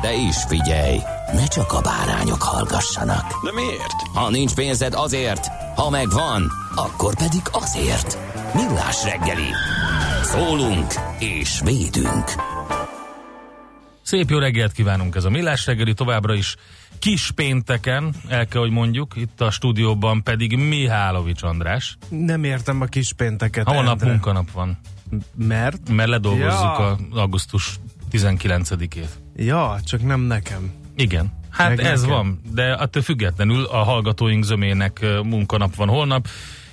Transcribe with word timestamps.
De 0.00 0.14
is 0.14 0.36
figyelj, 0.48 0.98
ne 1.32 1.46
csak 1.46 1.72
a 1.72 1.80
bárányok 1.80 2.42
hallgassanak. 2.42 3.44
De 3.44 3.52
miért? 3.54 4.02
Ha 4.14 4.30
nincs 4.30 4.54
pénzed 4.54 4.94
azért, 4.94 5.46
ha 5.76 5.90
megvan, 5.90 6.52
akkor 6.74 7.14
pedig 7.16 7.42
azért. 7.52 8.18
Millás 8.54 9.04
reggeli. 9.04 9.48
Szólunk 10.22 10.92
és 11.18 11.60
védünk. 11.64 12.24
Szép 14.02 14.30
jó 14.30 14.38
reggelt 14.38 14.72
kívánunk 14.72 15.14
ez 15.14 15.24
a 15.24 15.30
Millás 15.30 15.66
reggeli 15.66 15.94
továbbra 15.94 16.34
is 16.34 16.56
kis 16.98 17.30
pénteken, 17.30 18.14
el 18.28 18.46
kell, 18.46 18.60
hogy 18.60 18.70
mondjuk, 18.70 19.12
itt 19.16 19.40
a 19.40 19.50
stúdióban 19.50 20.22
pedig 20.22 20.56
Mihálovics 20.56 21.42
András. 21.42 21.96
Nem 22.08 22.44
értem 22.44 22.80
a 22.80 22.84
kis 22.84 23.12
pénteket. 23.12 23.68
Holnap 23.68 24.02
munkanap 24.02 24.50
van, 24.50 24.78
Mert? 25.34 25.88
mert 25.90 26.08
ledolgozzuk 26.08 26.78
Ja. 26.78 26.86
a 26.90 26.98
augusztus 27.14 27.78
19-ét. 28.12 29.08
Ja, 29.36 29.78
csak 29.84 30.02
nem 30.02 30.20
nekem. 30.20 30.70
Igen. 30.96 31.32
Hát 31.50 31.68
Meg 31.68 31.80
ez 31.86 32.00
nekem. 32.00 32.16
van, 32.16 32.40
de 32.54 32.72
attól 32.72 33.02
függetlenül 33.02 33.64
a 33.64 33.76
hallgatóink 33.82 34.44
zömének 34.44 35.06
munkanap 35.22 35.74
van 35.74 35.88
holnap, 35.88 36.26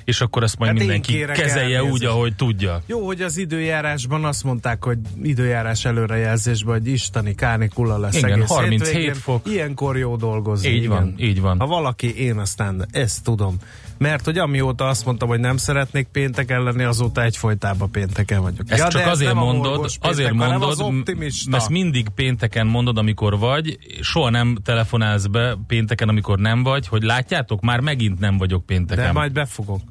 és 0.04 0.22
akkor 0.22 0.44
ezt 0.44 0.58
majd 0.58 0.72
Hát 0.72 0.80
mindenki 0.80 1.26
kezelje 1.34 1.80
úgy, 1.82 1.86
elnézést. 1.86 2.12
ahogy 2.12 2.36
tudja. 2.36 2.82
Jó, 2.86 3.06
hogy 3.06 3.22
az 3.22 3.38
időjárásban 3.38 4.26
azt 4.26 4.44
mondták, 4.44 4.84
hogy 4.84 4.98
időjárás 5.24 5.86
előrejelzésben, 5.86 6.78
hogy 6.78 6.88
isteni 6.88 7.36
kánikula 7.36 7.98
lesz 7.98 8.16
Igen, 8.16 8.32
egész 8.32 8.48
37 8.48 8.88
hétvégén. 8.88 9.14
fok. 9.14 9.48
Ilyenkor 9.48 9.98
jó 9.98 10.16
dolgozni. 10.16 10.68
Így 10.70 10.76
igen. 10.76 10.90
van, 10.90 11.14
így 11.18 11.42
van. 11.42 11.60
Ha 11.60 11.66
valaki, 11.66 12.20
én 12.24 12.38
aztán 12.38 12.86
ezt 12.92 13.24
tudom. 13.24 13.56
Mert 13.98 14.26
hogy 14.26 14.38
amióta 14.38 14.86
azt 14.86 15.06
mondtam, 15.06 15.28
hogy 15.28 15.40
nem 15.40 15.58
szeretnék 15.58 16.08
pénteken 16.08 16.64
lenni, 16.64 16.84
azóta 16.84 17.24
egyfolytában 17.24 17.92
pénteken 17.92 18.42
vagyok. 18.42 18.72
Ezt 18.72 18.82
ja, 18.82 18.88
csak 18.88 19.02
ez 19.02 19.08
azért 19.08 19.32
a 19.32 19.36
mondod, 19.36 19.80
péntek, 19.80 20.10
azért 20.10 20.34
mondod, 20.34 20.70
az 20.70 20.80
optimista. 20.80 21.56
ezt 21.56 21.70
mindig 21.70 22.10
pénteken 22.10 22.68
mondod, 22.68 22.98
amikor 22.98 23.40
vagy, 23.40 23.78
soha 24.02 24.30
nem 24.30 24.58
telefonálsz 24.64 25.26
be 25.26 25.58
pénteken, 25.68 26.10
amikor 26.10 26.40
nem 26.40 26.64
vagy, 26.64 26.88
hogy 26.88 27.04
látjátok, 27.04 27.62
már 27.62 27.80
megint 27.80 28.20
nem 28.20 28.38
vagyok 28.38 28.66
pénteken. 28.66 29.06
de 29.06 29.12
majd 29.12 29.32
befogok. 29.32 29.82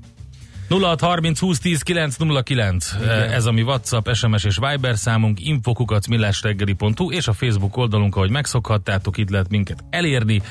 0630 0.69 1.39
20 1.39 1.59
10 1.59 1.83
909. 1.83 2.93
Ez 3.31 3.45
a 3.45 3.53
mi 3.53 3.63
WhatsApp, 3.63 4.09
SMS 4.13 4.45
és 4.45 4.57
Viber 4.57 4.97
számunk, 4.97 5.47
infokukacmillásreggeli.hu 5.47 7.11
és 7.11 7.29
a 7.29 7.33
Facebook 7.33 7.77
oldalunk, 7.77 8.17
ahogy 8.17 8.31
megszokhattátok, 8.31 9.17
itt 9.17 9.31
lehet 9.31 9.49
minket 9.51 9.85
elérni. 9.91 10.43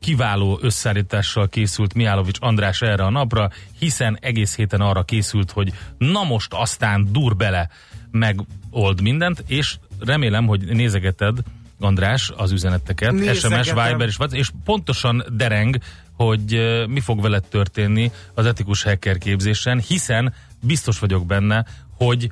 Kiváló 0.00 0.58
összeállítással 0.62 1.48
készült 1.48 1.94
Mihálovics 1.94 2.38
András 2.40 2.82
erre 2.82 3.04
a 3.04 3.10
napra, 3.10 3.50
hiszen 3.78 4.18
egész 4.20 4.56
héten 4.56 4.80
arra 4.80 5.02
készült, 5.02 5.50
hogy 5.50 5.72
na 5.98 6.24
most 6.24 6.54
aztán 6.54 7.08
dur 7.12 7.36
bele, 7.36 7.68
megold 8.10 9.02
mindent, 9.02 9.44
és 9.46 9.76
remélem, 10.00 10.46
hogy 10.46 10.64
nézegeted, 10.64 11.38
András, 11.80 12.32
az 12.36 12.52
üzeneteket, 12.52 13.12
SMS, 13.12 13.24
Nézegetem. 13.24 13.88
Viber 13.88 14.08
és 14.08 14.18
WhatsApp, 14.18 14.38
és 14.38 14.50
pontosan 14.64 15.24
dereng, 15.32 15.78
hogy 16.12 16.58
mi 16.88 17.00
fog 17.00 17.20
veled 17.22 17.44
történni 17.44 18.10
az 18.34 18.46
etikus 18.46 18.82
hacker 18.82 19.18
képzésen, 19.18 19.80
hiszen 19.80 20.34
biztos 20.60 20.98
vagyok 20.98 21.26
benne, 21.26 21.64
hogy 21.96 22.30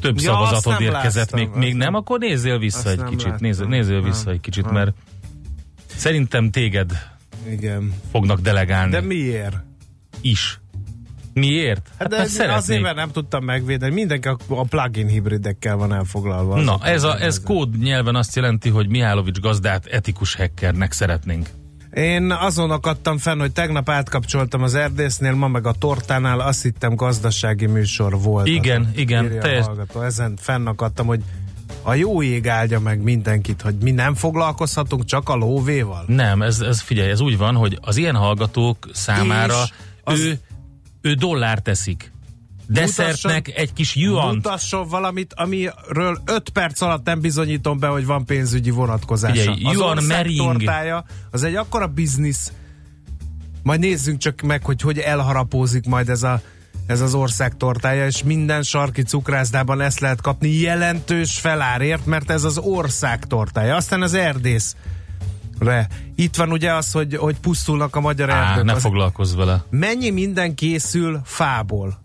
több 0.00 0.20
Ja, 0.20 0.22
szavazatod 0.22 0.80
érkezett, 0.80 1.30
láttam, 1.30 1.50
még, 1.50 1.58
még 1.58 1.74
nem. 1.74 1.94
akkor 1.94 2.18
nézzél 2.18 2.58
vissza 2.58 2.78
Azt 2.78 2.86
egy 2.86 3.04
kicsit, 3.04 3.22
láttam. 3.22 3.38
nézzél, 3.40 3.66
nézzél 3.66 4.02
vissza 4.02 4.30
egy 4.30 4.40
kicsit, 4.40 4.70
mert 4.70 4.92
szerintem 6.02 6.50
téged 6.50 6.92
Igen. 7.50 7.92
fognak 8.10 8.40
delegálni 8.40 8.90
De 8.90 9.00
miért? 9.00 9.56
is. 10.20 10.60
Miért? 11.34 11.90
Hát 11.98 12.08
de 12.08 12.16
mert 12.16 12.28
ez 12.38 12.56
azért, 12.56 12.82
mert 12.82 12.96
nem 12.96 13.10
tudtam 13.10 13.44
megvédeni. 13.44 13.94
Mindenki 13.94 14.28
a, 14.28 14.36
plugin 14.68 15.06
hibridekkel 15.06 15.76
van 15.76 15.92
elfoglalva. 15.94 16.60
Na, 16.60 16.78
ez, 16.82 17.02
a, 17.02 17.20
ez 17.20 17.40
kód 17.42 17.78
nyelven 17.78 18.14
azt 18.14 18.36
jelenti, 18.36 18.68
hogy 18.68 18.88
Mihálovics 18.88 19.40
gazdát 19.40 19.86
etikus 19.86 20.34
hackernek 20.34 20.92
szeretnénk. 20.92 21.48
Én 21.94 22.30
azon 22.30 22.70
akadtam 22.70 23.18
fenn, 23.18 23.38
hogy 23.38 23.52
tegnap 23.52 23.88
átkapcsoltam 23.88 24.62
az 24.62 24.74
erdésznél, 24.74 25.34
ma 25.34 25.48
meg 25.48 25.66
a 25.66 25.72
tortánál, 25.72 26.40
azt 26.40 26.62
hittem 26.62 26.94
gazdasági 26.94 27.66
műsor 27.66 28.20
volt. 28.20 28.46
Igen, 28.46 28.80
Az- 28.82 28.98
igen, 28.98 29.24
írja 29.24 29.38
a 29.38 29.42
teljes-. 29.42 29.66
Ezen 30.02 30.36
fennakadtam, 30.36 31.06
hogy 31.06 31.20
a 31.82 31.94
jó 31.94 32.22
ég 32.22 32.48
áldja 32.48 32.80
meg 32.80 33.02
mindenkit, 33.02 33.62
hogy 33.62 33.74
mi 33.74 33.90
nem 33.90 34.14
foglalkozhatunk 34.14 35.04
csak 35.04 35.28
a 35.28 35.34
lóvéval. 35.34 36.04
Nem, 36.06 36.42
ez, 36.42 36.60
ez 36.60 36.80
figyelj, 36.80 37.10
ez 37.10 37.20
úgy 37.20 37.38
van, 37.38 37.54
hogy 37.54 37.78
az 37.80 37.96
ilyen 37.96 38.14
hallgatók 38.14 38.88
számára 38.92 39.54
az- 40.04 40.20
ő, 40.20 40.38
ő 41.00 41.12
dollár 41.14 41.58
teszik. 41.58 42.10
Desszertnek 42.66 43.34
Mutasson- 43.46 43.56
egy 43.56 43.72
kis 43.72 43.94
juant. 43.96 44.34
Mutasson 44.34 44.88
valamit, 44.88 45.32
amiről 45.36 46.18
5 46.24 46.48
perc 46.48 46.80
alatt 46.80 47.04
nem 47.04 47.20
bizonyítom 47.20 47.78
be, 47.78 47.86
hogy 47.86 48.06
van 48.06 48.24
pénzügyi 48.24 48.70
vonatkozása. 48.70 49.34
Figyelj, 49.52 49.64
az 49.64 49.72
Yuan 49.74 50.04
Mering. 50.04 50.36
tortája, 50.38 51.04
az 51.30 51.42
egy 51.42 51.54
akkora 51.54 51.86
biznisz. 51.86 52.52
Majd 53.62 53.80
nézzünk 53.80 54.18
csak 54.18 54.40
meg, 54.40 54.64
hogy 54.64 54.80
hogy 54.80 54.98
elharapózik 54.98 55.86
majd 55.86 56.08
ez 56.08 56.22
a 56.22 56.40
ez 56.86 57.00
az 57.00 57.14
ország 57.14 57.56
tortája, 57.56 58.06
és 58.06 58.22
minden 58.22 58.62
sarki 58.62 59.02
cukrászdában 59.02 59.80
ezt 59.80 60.00
lehet 60.00 60.20
kapni 60.20 60.48
jelentős 60.48 61.38
felárért, 61.38 62.06
mert 62.06 62.30
ez 62.30 62.44
az 62.44 62.58
ország 62.58 63.26
tortája. 63.26 63.76
Aztán 63.76 64.02
az 64.02 64.14
erdész. 64.14 64.76
Re. 65.58 65.88
Itt 66.14 66.36
van 66.36 66.52
ugye 66.52 66.72
az, 66.74 66.92
hogy, 66.92 67.16
hogy 67.16 67.36
pusztulnak 67.40 67.96
a 67.96 68.00
magyar 68.00 68.30
Á, 68.30 68.48
erdők. 68.50 68.64
ne 68.64 68.72
Az- 68.72 68.82
foglalkozz 68.82 69.34
vele. 69.34 69.64
Mennyi 69.70 70.10
minden 70.10 70.54
készül 70.54 71.20
fából? 71.24 72.00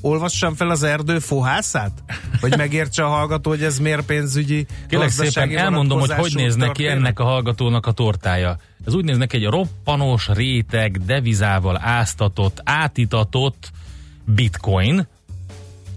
Olvassam 0.00 0.54
fel 0.54 0.70
az 0.70 0.82
erdő 0.82 1.18
fohászát? 1.18 1.92
Hogy 2.40 2.56
megértse 2.56 3.04
a 3.04 3.08
hallgató, 3.08 3.50
hogy 3.50 3.62
ez 3.62 3.78
miért 3.78 4.02
pénzügyi 4.02 4.66
Kérlek 4.88 5.10
szépen, 5.10 5.56
elmondom, 5.56 6.00
hogy 6.00 6.12
hogy 6.12 6.32
néz 6.34 6.54
neki 6.56 6.86
ennek 6.86 7.18
a 7.18 7.24
hallgatónak 7.24 7.86
a 7.86 7.92
tortája. 7.92 8.56
Ez 8.86 8.94
úgy 8.94 9.04
néz 9.04 9.16
neki 9.16 9.36
egy 9.36 9.44
roppanos 9.44 10.28
réteg, 10.28 11.04
devizával 11.04 11.78
áztatott, 11.82 12.60
átitatott 12.64 13.70
bitcoin, 14.24 15.06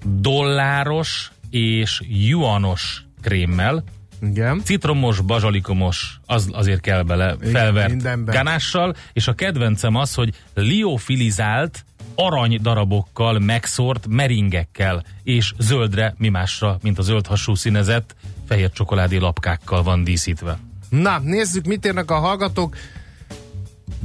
dolláros 0.03 1.31
és 1.49 2.01
juanos 2.07 3.05
krémmel, 3.21 3.83
Igen. 4.21 4.61
citromos, 4.63 5.21
bazsalikomos, 5.21 6.19
az 6.25 6.49
azért 6.51 6.81
kell 6.81 7.03
bele, 7.03 7.35
Igen, 7.39 7.51
felvert 7.51 7.89
mindenben. 7.89 8.35
ganással, 8.35 8.95
és 9.13 9.27
a 9.27 9.33
kedvencem 9.33 9.95
az, 9.95 10.13
hogy 10.13 10.33
liofilizált 10.53 11.85
arany 12.15 12.59
darabokkal 12.61 13.39
megszórt 13.39 14.07
meringekkel, 14.07 15.03
és 15.23 15.53
zöldre, 15.57 16.13
mi 16.17 16.29
másra, 16.29 16.77
mint 16.81 16.99
a 16.99 17.01
zöld 17.01 17.27
hasú 17.27 17.55
színezett, 17.55 18.15
fehér 18.47 18.71
csokoládé 18.71 19.17
lapkákkal 19.17 19.83
van 19.83 20.03
díszítve. 20.03 20.57
Na, 20.89 21.19
nézzük, 21.19 21.65
mit 21.65 21.85
írnak 21.85 22.11
a 22.11 22.19
hallgatók. 22.19 22.75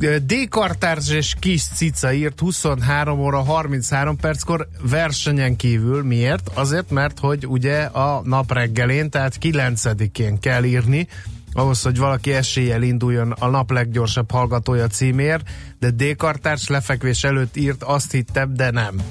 D-kartárs 0.00 1.08
és 1.08 1.35
kis 1.38 1.62
cica 1.75 2.12
írt 2.12 2.41
23 2.41 3.20
óra 3.20 3.43
33 3.43 4.17
perckor 4.17 4.69
versenyen 4.82 5.56
kívül. 5.56 6.02
Miért? 6.02 6.50
Azért, 6.55 6.91
mert 6.91 7.19
hogy 7.19 7.47
ugye 7.47 7.82
a 7.82 8.23
nap 8.25 8.52
reggelén, 8.52 9.11
tehát 9.11 9.38
9-én 9.41 10.38
kell 10.38 10.64
írni, 10.64 11.08
ahhoz, 11.52 11.82
hogy 11.82 11.99
valaki 11.99 12.32
eséllyel 12.32 12.82
induljon 12.82 13.31
a 13.31 13.47
nap 13.47 13.70
leggyorsabb 13.70 14.31
hallgatója 14.31 14.87
címér, 14.87 15.43
de 15.79 15.91
D-kartárs 15.91 16.69
lefekvés 16.69 17.25
előtt 17.25 17.56
írt, 17.56 17.82
azt 17.82 18.12
hittem, 18.12 18.55
de 18.55 18.70
nem. 18.70 19.02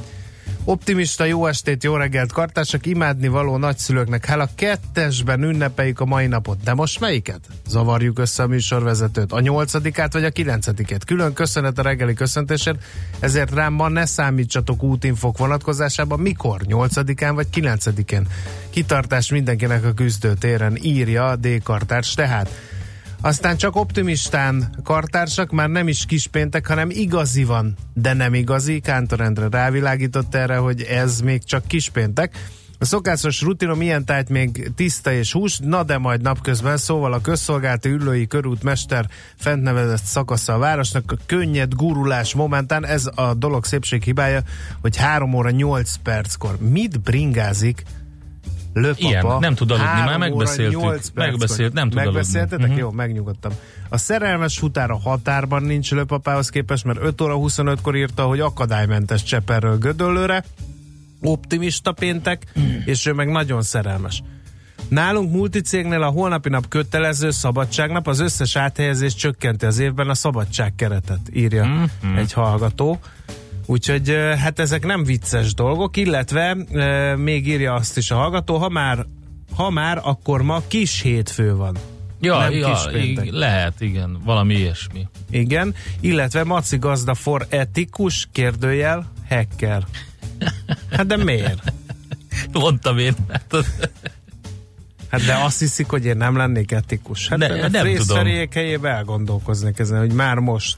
Optimista 0.64 1.24
jó 1.24 1.46
estét, 1.46 1.84
jó 1.84 1.96
reggelt, 1.96 2.32
kartársak, 2.32 2.86
imádni 2.86 3.28
való 3.28 3.58
nagyszülőknek. 3.58 4.26
Hát 4.26 4.40
a 4.40 4.50
kettesben 4.56 5.44
ünnepeljük 5.44 6.00
a 6.00 6.06
mai 6.06 6.28
napot. 6.28 6.64
De 6.64 6.74
most 6.74 7.00
melyiket? 7.00 7.40
Zavarjuk 7.68 8.20
össze 8.20 8.44
a 8.44 8.48
műsorvezetőt. 8.48 9.32
A 9.32 9.40
nyolcadikát 9.40 10.14
vagy 10.14 10.24
a 10.24 10.30
kilencediket? 10.30 11.06
Külön 11.06 11.34
köszönet 11.34 11.80
a 11.80 11.82
reggeli 11.82 12.14
köszöntésért, 12.14 12.84
ezért 13.20 13.54
rám 13.54 13.74
ma 13.74 13.88
ne 13.88 14.06
számítsatok 14.06 14.84
útinfok 14.84 15.38
vonatkozásában. 15.38 16.20
Mikor? 16.20 16.62
Nyolcadikán 16.62 17.36
vagy 17.36 17.50
kilencedikén? 17.50 18.28
Kitartás 18.70 19.32
mindenkinek 19.32 19.86
a 19.86 19.94
küzdőtéren, 19.94 20.78
írja 20.82 21.30
a 21.30 21.36
D-kartárs. 21.36 22.14
Tehát 22.14 22.50
aztán 23.22 23.58
csak 23.58 23.76
optimistán 23.76 24.76
kartársak, 24.84 25.52
már 25.52 25.70
nem 25.70 25.88
is 25.88 26.06
kispéntek, 26.06 26.68
hanem 26.68 26.90
igazi 26.90 27.44
van, 27.44 27.76
de 27.94 28.14
nem 28.14 28.34
igazi. 28.34 28.80
Kántor 28.80 29.22
Endre 29.22 29.48
rávilágított 29.50 30.36
erre, 30.36 30.58
hogy 30.58 30.82
ez 30.82 31.22
még 31.22 31.44
csak 31.44 31.68
kispéntek. 31.68 32.38
A 32.82 32.86
szokásos 32.86 33.42
rutinom 33.42 33.82
ilyen 33.82 34.06
tájt 34.06 34.30
még 34.30 34.72
tiszta 34.76 35.12
és 35.12 35.32
hús, 35.32 35.58
na 35.58 35.84
de 35.84 35.98
majd 35.98 36.22
napközben, 36.22 36.78
szóval 36.78 37.14
a 37.14 37.22
közszolgálati 37.22 37.90
ülői 37.90 38.28
körút 38.28 38.64
mester 38.64 39.06
fent 39.36 39.62
nevezett 39.62 40.04
szakasza 40.04 40.54
a 40.54 40.58
városnak, 40.58 41.12
a 41.12 41.24
könnyed 41.26 41.74
gurulás 41.74 42.34
momentán, 42.34 42.86
ez 42.86 43.10
a 43.16 43.34
dolog 43.34 43.66
szépség 43.66 44.04
hibája, 44.04 44.42
hogy 44.82 44.98
3 44.98 45.34
óra 45.34 45.50
8 45.50 45.96
perckor. 46.04 46.58
Mit 46.60 47.02
bringázik 47.02 47.84
Löpapa, 48.74 49.08
Ilyen, 49.08 49.26
nem 49.40 49.56
tud 49.56 49.72
aludni, 49.72 49.88
már 50.06 50.18
megbeszéltük. 50.18 51.14
Megbeszélt, 51.14 51.74
nem 51.74 51.90
tud. 51.90 51.98
Megbeszéltetek? 51.98 52.68
Mhm. 52.68 52.78
Jó, 52.78 52.92
megnyugodtam. 52.92 53.52
A 53.90 53.98
szerelmes 53.98 54.58
futár 54.58 54.92
a 54.92 54.98
határban 55.00 55.64
nincs 55.64 55.92
löpapához 55.92 56.50
képest, 56.50 56.84
mert 56.86 57.00
5 57.02 57.22
óra 57.22 57.36
25-kor 57.38 57.96
írta, 57.96 58.24
hogy 58.24 58.40
akadálymentes 58.40 59.24
Cseperről 59.24 59.78
Gödöllőre. 59.78 60.44
Optimista 61.22 61.92
péntek, 61.92 62.44
és 62.86 63.06
ő 63.06 63.14
meg 63.14 63.28
nagyon 63.32 63.62
szerelmes. 63.62 64.24
Nálunk 64.88 65.32
multicégnél 65.32 66.02
a 66.02 66.10
holnapi 66.10 66.50
nap 66.50 66.68
kötelező 66.68 67.32
szabadságnap, 67.32 68.08
az 68.08 68.20
összes 68.20 68.56
áthelyezés 68.56 69.16
csökkenti 69.16 69.66
az 69.66 69.80
évben 69.80 70.10
a 70.10 70.14
szabadság 70.14 70.76
keretet, 70.76 71.20
írja 71.34 71.66
Mhm. 71.66 72.18
egy 72.18 72.34
hallgató. 72.34 73.00
Úgyhogy 73.70 74.10
hát 74.38 74.60
ezek 74.60 74.86
nem 74.86 75.04
vicces 75.04 75.54
dolgok, 75.54 75.98
illetve 75.98 76.58
még 77.16 77.48
írja 77.48 77.74
azt 77.74 77.98
is 77.98 78.12
a 78.12 78.16
hallgató, 78.16 78.58
ha 78.58 78.70
már, 78.70 79.06
ha 79.56 79.70
már, 79.70 80.00
akkor 80.04 80.42
ma 80.42 80.62
kis 80.68 81.02
hétfő 81.02 81.56
van. 81.56 81.78
Ja, 82.20 82.38
Nem 82.40 82.52
ja 82.52 82.78
ig- 82.94 83.32
lehet, 83.32 83.82
igen, 83.82 84.18
valami 84.24 84.54
ilyesmi. 84.54 85.08
Igen, 85.30 85.76
illetve 86.00 86.44
Maci 86.44 86.78
gazda 86.78 87.14
for 87.14 87.46
etikus, 87.50 88.28
kérdőjel, 88.32 89.12
hacker. 89.30 89.84
Hát 90.92 91.06
de 91.08 91.18
miért? 91.18 91.74
Mondtam 92.52 92.98
én. 92.98 93.14
Hát, 93.30 93.56
Hát 95.12 95.26
de 95.26 95.34
azt 95.34 95.60
hiszik, 95.60 95.88
hogy 95.90 96.06
én 96.06 96.18
nem 96.18 96.36
lennék 96.38 96.72
etikus. 96.72 97.28
Hát 97.28 97.38
Ne- 97.40 97.48
ne, 97.48 97.68
nem 97.68 97.96
tudom. 97.96 98.26
Helyébe 98.52 98.90
elgondolkoznék 98.90 99.80
ezen, 99.80 100.00
hogy 100.00 100.12
már 100.14 100.38
most. 100.38 100.78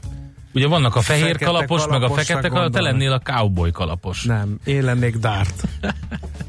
Ugye 0.54 0.66
vannak 0.66 0.96
a 0.96 1.00
fehér 1.00 1.24
Fekete 1.24 1.44
kalapos, 1.44 1.86
meg 1.86 2.02
a 2.02 2.10
fekete 2.10 2.48
kalapos, 2.48 2.72
te 2.74 2.80
lennél 2.80 3.12
a 3.12 3.18
cowboy 3.18 3.70
kalapos. 3.70 4.24
Nem, 4.24 4.58
én 4.64 4.82
lennék 4.84 5.16
Dart. 5.16 5.62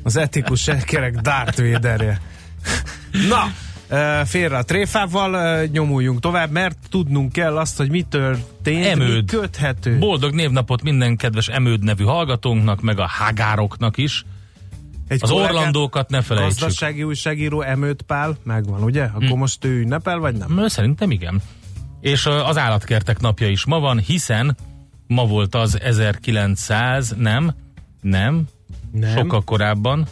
Az 0.04 0.16
etikus 0.16 0.70
kerek 0.86 1.16
Dart 1.16 1.58
véderje. 1.58 2.22
Na, 3.30 3.52
félre 4.26 4.58
a 4.58 4.64
tréfával, 4.64 5.64
nyomuljunk 5.66 6.20
tovább, 6.20 6.52
mert 6.52 6.78
tudnunk 6.90 7.32
kell 7.32 7.58
azt, 7.58 7.78
hogy 7.78 7.90
mi 7.90 8.02
történt, 8.02 8.86
Emőd. 8.86 9.16
mi 9.16 9.26
köthető. 9.26 9.98
Boldog 9.98 10.34
névnapot 10.34 10.82
minden 10.84 11.16
kedves 11.18 11.48
Emőd 11.48 11.84
nevű 11.84 12.04
hallgatónknak, 12.04 12.82
meg 12.82 13.00
a 13.00 13.08
Hagároknak 13.08 13.98
is. 13.98 14.26
Egy 15.08 15.20
Az 15.22 15.32
Orlandókat 15.32 16.10
ne 16.10 16.22
felejtsük. 16.22 16.60
Gazdasági 16.60 17.04
újságíró 17.04 17.62
Emőt 17.62 18.02
Pál 18.02 18.38
megvan, 18.44 18.84
ugye? 18.84 19.04
Akkor 19.04 19.28
Hm. 19.28 19.38
most 19.38 19.66
ő 19.66 19.80
ünnepel, 19.80 20.18
vagy 20.18 20.36
nem? 20.36 20.68
Szerintem 20.68 21.12
igen. 21.12 21.42
És 22.04 22.26
az 22.26 22.58
állatkertek 22.58 23.20
napja 23.20 23.48
is 23.48 23.66
ma 23.66 23.80
van, 23.80 24.00
hiszen 24.00 24.58
ma 25.08 25.26
volt 25.26 25.56
az 25.56 25.82
1900, 25.82 27.14
nem, 27.18 27.56
nem, 28.02 28.48
Nem. 28.92 29.16
sokkal 29.18 29.44
korábban, 29.44 30.08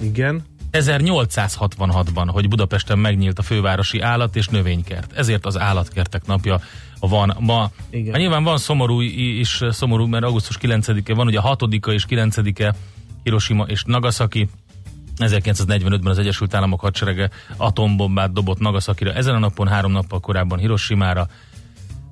Igen. 0.00 0.42
1866-ban, 0.72 2.28
hogy 2.32 2.48
Budapesten 2.48 2.98
megnyílt 2.98 3.38
a 3.38 3.42
fővárosi 3.42 4.00
állat 4.00 4.36
és 4.36 4.48
növénykert. 4.48 5.12
Ezért 5.12 5.46
az 5.46 5.58
állatkertek 5.58 6.26
napja 6.26 6.60
van 7.00 7.36
ma. 7.38 7.70
Igen. 7.90 8.12
Hát 8.12 8.20
nyilván 8.20 8.44
van 8.44 8.58
szomorú 8.58 9.00
is, 9.00 9.60
szomorú, 9.70 10.06
mert 10.06 10.24
augusztus 10.24 10.58
9-e 10.60 11.14
van, 11.14 11.26
ugye 11.26 11.38
a 11.38 11.42
6 11.42 11.62
és 11.86 12.04
9-e 12.08 12.74
Hiroshima 13.22 13.64
és 13.64 13.82
Nagasaki. 13.86 14.48
1945-ben 15.18 16.10
az 16.10 16.18
Egyesült 16.18 16.54
Államok 16.54 16.80
hadserege 16.80 17.30
atombombát 17.56 18.32
dobott 18.32 18.58
Nagasakira. 18.58 19.12
Ezen 19.12 19.34
a 19.34 19.38
napon 19.38 19.68
három 19.68 19.92
nappal 19.92 20.20
korábban 20.20 20.58
Hiroshimára. 20.58 21.28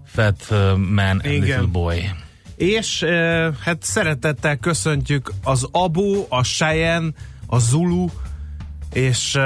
Fat 0.05 0.47
uh, 0.51 0.77
Man 0.77 1.09
and 1.09 1.25
Igen. 1.25 1.41
Little 1.41 1.67
Boy. 1.73 2.11
És 2.57 3.03
uh, 3.03 3.55
hát 3.61 3.83
szeretettel 3.83 4.57
köszöntjük 4.57 5.33
az 5.45 5.69
Abu, 5.71 6.25
a 6.29 6.43
Cheyenne, 6.43 7.11
a 7.47 7.59
Zulu, 7.59 8.07
és 8.93 9.35
uh, 9.35 9.43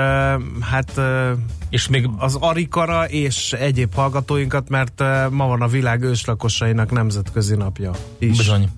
hát 0.60 0.92
uh, 0.96 1.30
És 1.68 1.88
még 1.88 2.08
az 2.18 2.34
Arikara 2.34 3.08
és 3.08 3.52
egyéb 3.52 3.94
hallgatóinkat, 3.94 4.68
mert 4.68 5.00
uh, 5.00 5.30
ma 5.30 5.46
van 5.46 5.62
a 5.62 5.66
világ 5.66 6.02
őslakosainak 6.02 6.90
nemzetközi 6.90 7.54
napja 7.54 7.92
is. 8.18 8.36
bizony. 8.36 8.68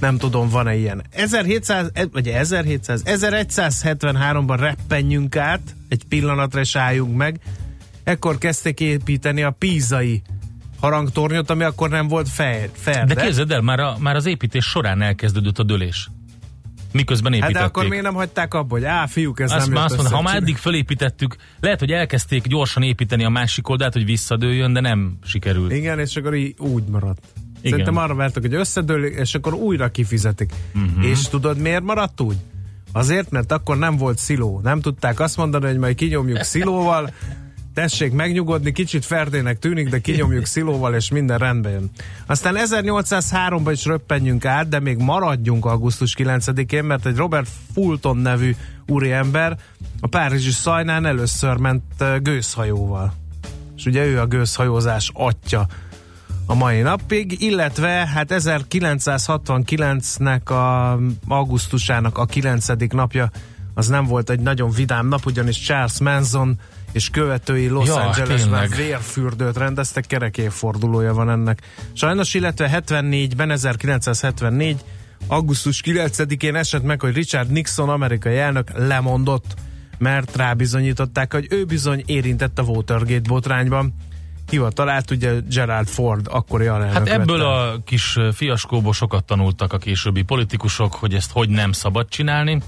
Nem 0.00 0.18
tudom, 0.18 0.48
van-e 0.48 0.76
ilyen. 0.76 1.02
1700, 1.10 1.90
e- 1.92 2.06
vagy 2.12 2.28
1700, 2.28 3.02
1173-ban 3.06 4.56
reppenjünk 4.58 5.36
át, 5.36 5.60
egy 5.88 6.04
pillanatra 6.04 6.60
és 6.60 6.76
álljunk 6.76 7.16
meg. 7.16 7.40
Ekkor 8.04 8.38
kezdték 8.38 8.80
építeni 8.80 9.42
a 9.42 9.50
pízai 9.50 10.22
harangtornyot, 10.80 11.50
ami 11.50 11.62
akkor 11.62 11.90
nem 11.90 12.08
volt 12.08 12.28
fel, 12.28 12.68
ferde. 12.72 13.14
De 13.14 13.22
képzeld 13.22 13.50
el, 13.50 13.60
már, 13.60 13.80
a, 13.80 13.96
már 13.98 14.16
az 14.16 14.26
építés 14.26 14.64
során 14.64 15.02
elkezdődött 15.02 15.58
a 15.58 15.62
dőlés. 15.62 16.10
Miközben 16.92 17.32
hát 17.32 17.40
de 17.40 17.46
építették. 17.46 17.68
akkor 17.68 17.88
miért 17.88 18.04
nem 18.04 18.14
hagyták 18.14 18.54
abba, 18.54 18.74
hogy 18.74 18.84
á, 18.84 19.06
fiúk, 19.06 19.40
ez 19.40 19.52
Azt 19.52 19.64
nem 19.64 19.74
már 19.74 19.84
azt 19.84 19.96
mondta, 19.96 20.16
ha 20.16 20.22
már 20.22 20.36
eddig 20.36 20.56
fölépítettük, 20.56 21.36
lehet, 21.60 21.78
hogy 21.78 21.90
elkezdték 21.90 22.46
gyorsan 22.46 22.82
építeni 22.82 23.24
a 23.24 23.28
másik 23.28 23.68
oldalt, 23.68 23.92
hogy 23.92 24.04
visszadőljön, 24.04 24.72
de 24.72 24.80
nem 24.80 25.18
sikerült. 25.24 25.72
Igen, 25.72 25.98
és 25.98 26.16
akkor 26.16 26.34
így 26.34 26.54
úgy 26.58 26.84
maradt. 26.84 27.22
Igen. 27.60 27.70
Szerintem 27.70 27.96
arra 27.96 28.14
vártak, 28.14 28.42
hogy 28.42 28.54
összedől, 28.54 29.04
és 29.04 29.34
akkor 29.34 29.54
újra 29.54 29.90
kifizetik. 29.90 30.52
Uh-huh. 30.74 31.04
És 31.04 31.28
tudod, 31.28 31.58
miért 31.58 31.82
maradt 31.82 32.20
úgy? 32.20 32.36
Azért, 32.92 33.30
mert 33.30 33.52
akkor 33.52 33.78
nem 33.78 33.96
volt 33.96 34.18
sziló. 34.18 34.60
Nem 34.62 34.80
tudták 34.80 35.20
azt 35.20 35.36
mondani, 35.36 35.66
hogy 35.66 35.78
majd 35.78 35.94
kinyomjuk 35.94 36.42
szilóval, 36.42 37.12
tessék 37.74 38.12
megnyugodni, 38.12 38.72
kicsit 38.72 39.04
ferdének 39.04 39.58
tűnik, 39.58 39.88
de 39.88 39.98
kinyomjuk 39.98 40.44
szilóval, 40.44 40.94
és 40.94 41.10
minden 41.10 41.38
rendben 41.38 41.72
jön. 41.72 41.90
Aztán 42.26 42.56
1803-ban 42.58 43.70
is 43.72 43.84
röppenjünk 43.84 44.44
át, 44.44 44.68
de 44.68 44.80
még 44.80 44.98
maradjunk 44.98 45.64
augusztus 45.64 46.14
9-én, 46.18 46.84
mert 46.84 47.06
egy 47.06 47.16
Robert 47.16 47.48
Fulton 47.74 48.16
nevű 48.16 48.54
úriember 48.86 49.58
a 50.00 50.06
Párizsi 50.06 50.50
szajnán 50.50 51.06
először 51.06 51.56
ment 51.56 51.82
gőzhajóval. 52.22 53.12
És 53.76 53.86
ugye 53.86 54.04
ő 54.04 54.20
a 54.20 54.26
gőzhajózás 54.26 55.10
atya 55.14 55.66
a 56.50 56.54
mai 56.54 56.80
napig, 56.80 57.42
illetve 57.42 57.88
hát 57.88 58.26
1969-nek 58.30 60.44
a 60.44 60.98
augusztusának 61.28 62.18
a 62.18 62.24
9. 62.24 62.66
napja 62.88 63.30
az 63.74 63.88
nem 63.88 64.04
volt 64.04 64.30
egy 64.30 64.40
nagyon 64.40 64.70
vidám 64.70 65.08
nap, 65.08 65.26
ugyanis 65.26 65.58
Charles 65.58 66.00
Manson 66.00 66.58
és 66.92 67.10
követői 67.10 67.68
Los 67.68 67.86
Ja, 67.86 67.94
Angelesben 67.94 68.38
tényleg. 68.38 68.74
vérfürdőt 68.76 69.56
rendeztek, 69.56 70.06
kerekéfordulója 70.06 71.14
van 71.14 71.30
ennek. 71.30 71.60
Sajnos, 71.92 72.34
illetve 72.34 72.82
74-ben, 72.88 73.50
1974 73.50 74.84
augusztus 75.26 75.82
9-én 75.84 76.54
esett 76.54 76.82
meg, 76.82 77.00
hogy 77.00 77.14
Richard 77.14 77.50
Nixon 77.50 77.88
amerikai 77.88 78.36
elnök 78.36 78.70
lemondott, 78.74 79.54
mert 79.98 80.36
rábizonyították, 80.36 81.32
hogy 81.32 81.46
ő 81.50 81.64
bizony 81.64 82.02
érintett 82.06 82.58
a 82.58 82.62
Watergate 82.62 83.28
botrányban. 83.28 83.94
Hivatalát 84.50 85.10
ugye 85.10 85.32
Gerald 85.50 85.86
Ford, 85.88 86.26
akkori 86.30 86.66
alelnök 86.66 86.96
Hát 86.96 87.08
ebből 87.08 87.38
vette. 87.38 87.50
a 87.50 87.78
kis 87.84 88.18
fiaskóból 88.34 88.92
sokat 88.92 89.24
tanultak 89.24 89.72
a 89.72 89.78
későbbi 89.78 90.22
politikusok, 90.22 90.94
hogy 90.94 91.14
ezt 91.14 91.30
hogy 91.32 91.48
nem 91.48 91.72
szabad 91.72 92.08
csinálni. 92.08 92.62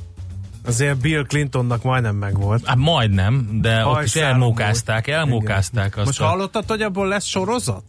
Azért 0.66 1.00
Bill 1.00 1.24
Clintonnak 1.26 1.82
majdnem 1.82 2.16
megvolt. 2.16 2.66
Hát 2.66 2.76
majdnem, 2.76 3.48
de 3.60 3.86
ott 3.86 4.02
is 4.02 4.14
elmókázták, 4.14 5.06
elmókázták 5.06 5.86
Igen. 5.86 5.98
azt. 5.98 6.06
Most 6.06 6.20
a- 6.20 6.24
hallottad, 6.26 6.64
hogy 6.68 6.82
abból 6.82 7.08
lesz 7.08 7.24
sorozat? 7.24 7.82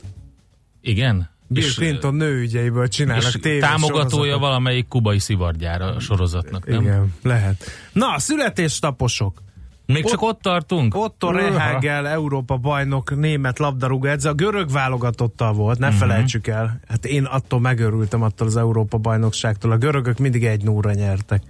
Igen? 0.82 1.30
Bill 1.48 1.64
És- 1.64 1.74
Clinton 1.76 2.16
nőügyeiből 2.16 2.88
csinálnak 2.88 3.24
és 3.34 3.40
tévés 3.42 3.62
támogatója 3.62 4.10
sorozatot. 4.10 4.40
valamelyik 4.40 4.88
kubai 4.88 5.20
szivardjára 5.20 5.86
a 5.86 6.00
sorozatnak, 6.00 6.66
nem? 6.68 6.82
Igen, 6.82 7.14
lehet. 7.24 7.64
Na, 7.92 8.20
születésnaposok. 8.20 9.42
Még 9.86 10.06
csak 10.06 10.22
ott 10.22 10.42
tartunk? 10.42 10.96
Otto. 10.96 11.32
Rehagel, 11.32 12.08
Európa 12.08 12.58
bajnok, 12.58 13.16
német 13.16 13.60
labdarúgó 13.60 14.08
edző, 14.08 14.30
a 14.30 14.34
görög 14.34 14.72
válogatottal 14.72 15.54
volt, 15.54 15.80
ne 15.80 15.86
uh-huh. 15.88 16.02
felejtsük 16.02 16.48
el. 16.48 16.80
Hát 16.88 17.06
én 17.06 17.24
attól 17.24 17.60
megörültem 17.60 18.22
attól 18.22 18.48
az 18.48 18.58
Európa 18.58 18.98
bajnokságtól. 18.98 19.72
A 19.72 19.78
görögök 19.78 20.18
mindig 20.18 20.46
egy 20.46 20.64
núra 20.64 20.94
nyertek. 20.94 21.42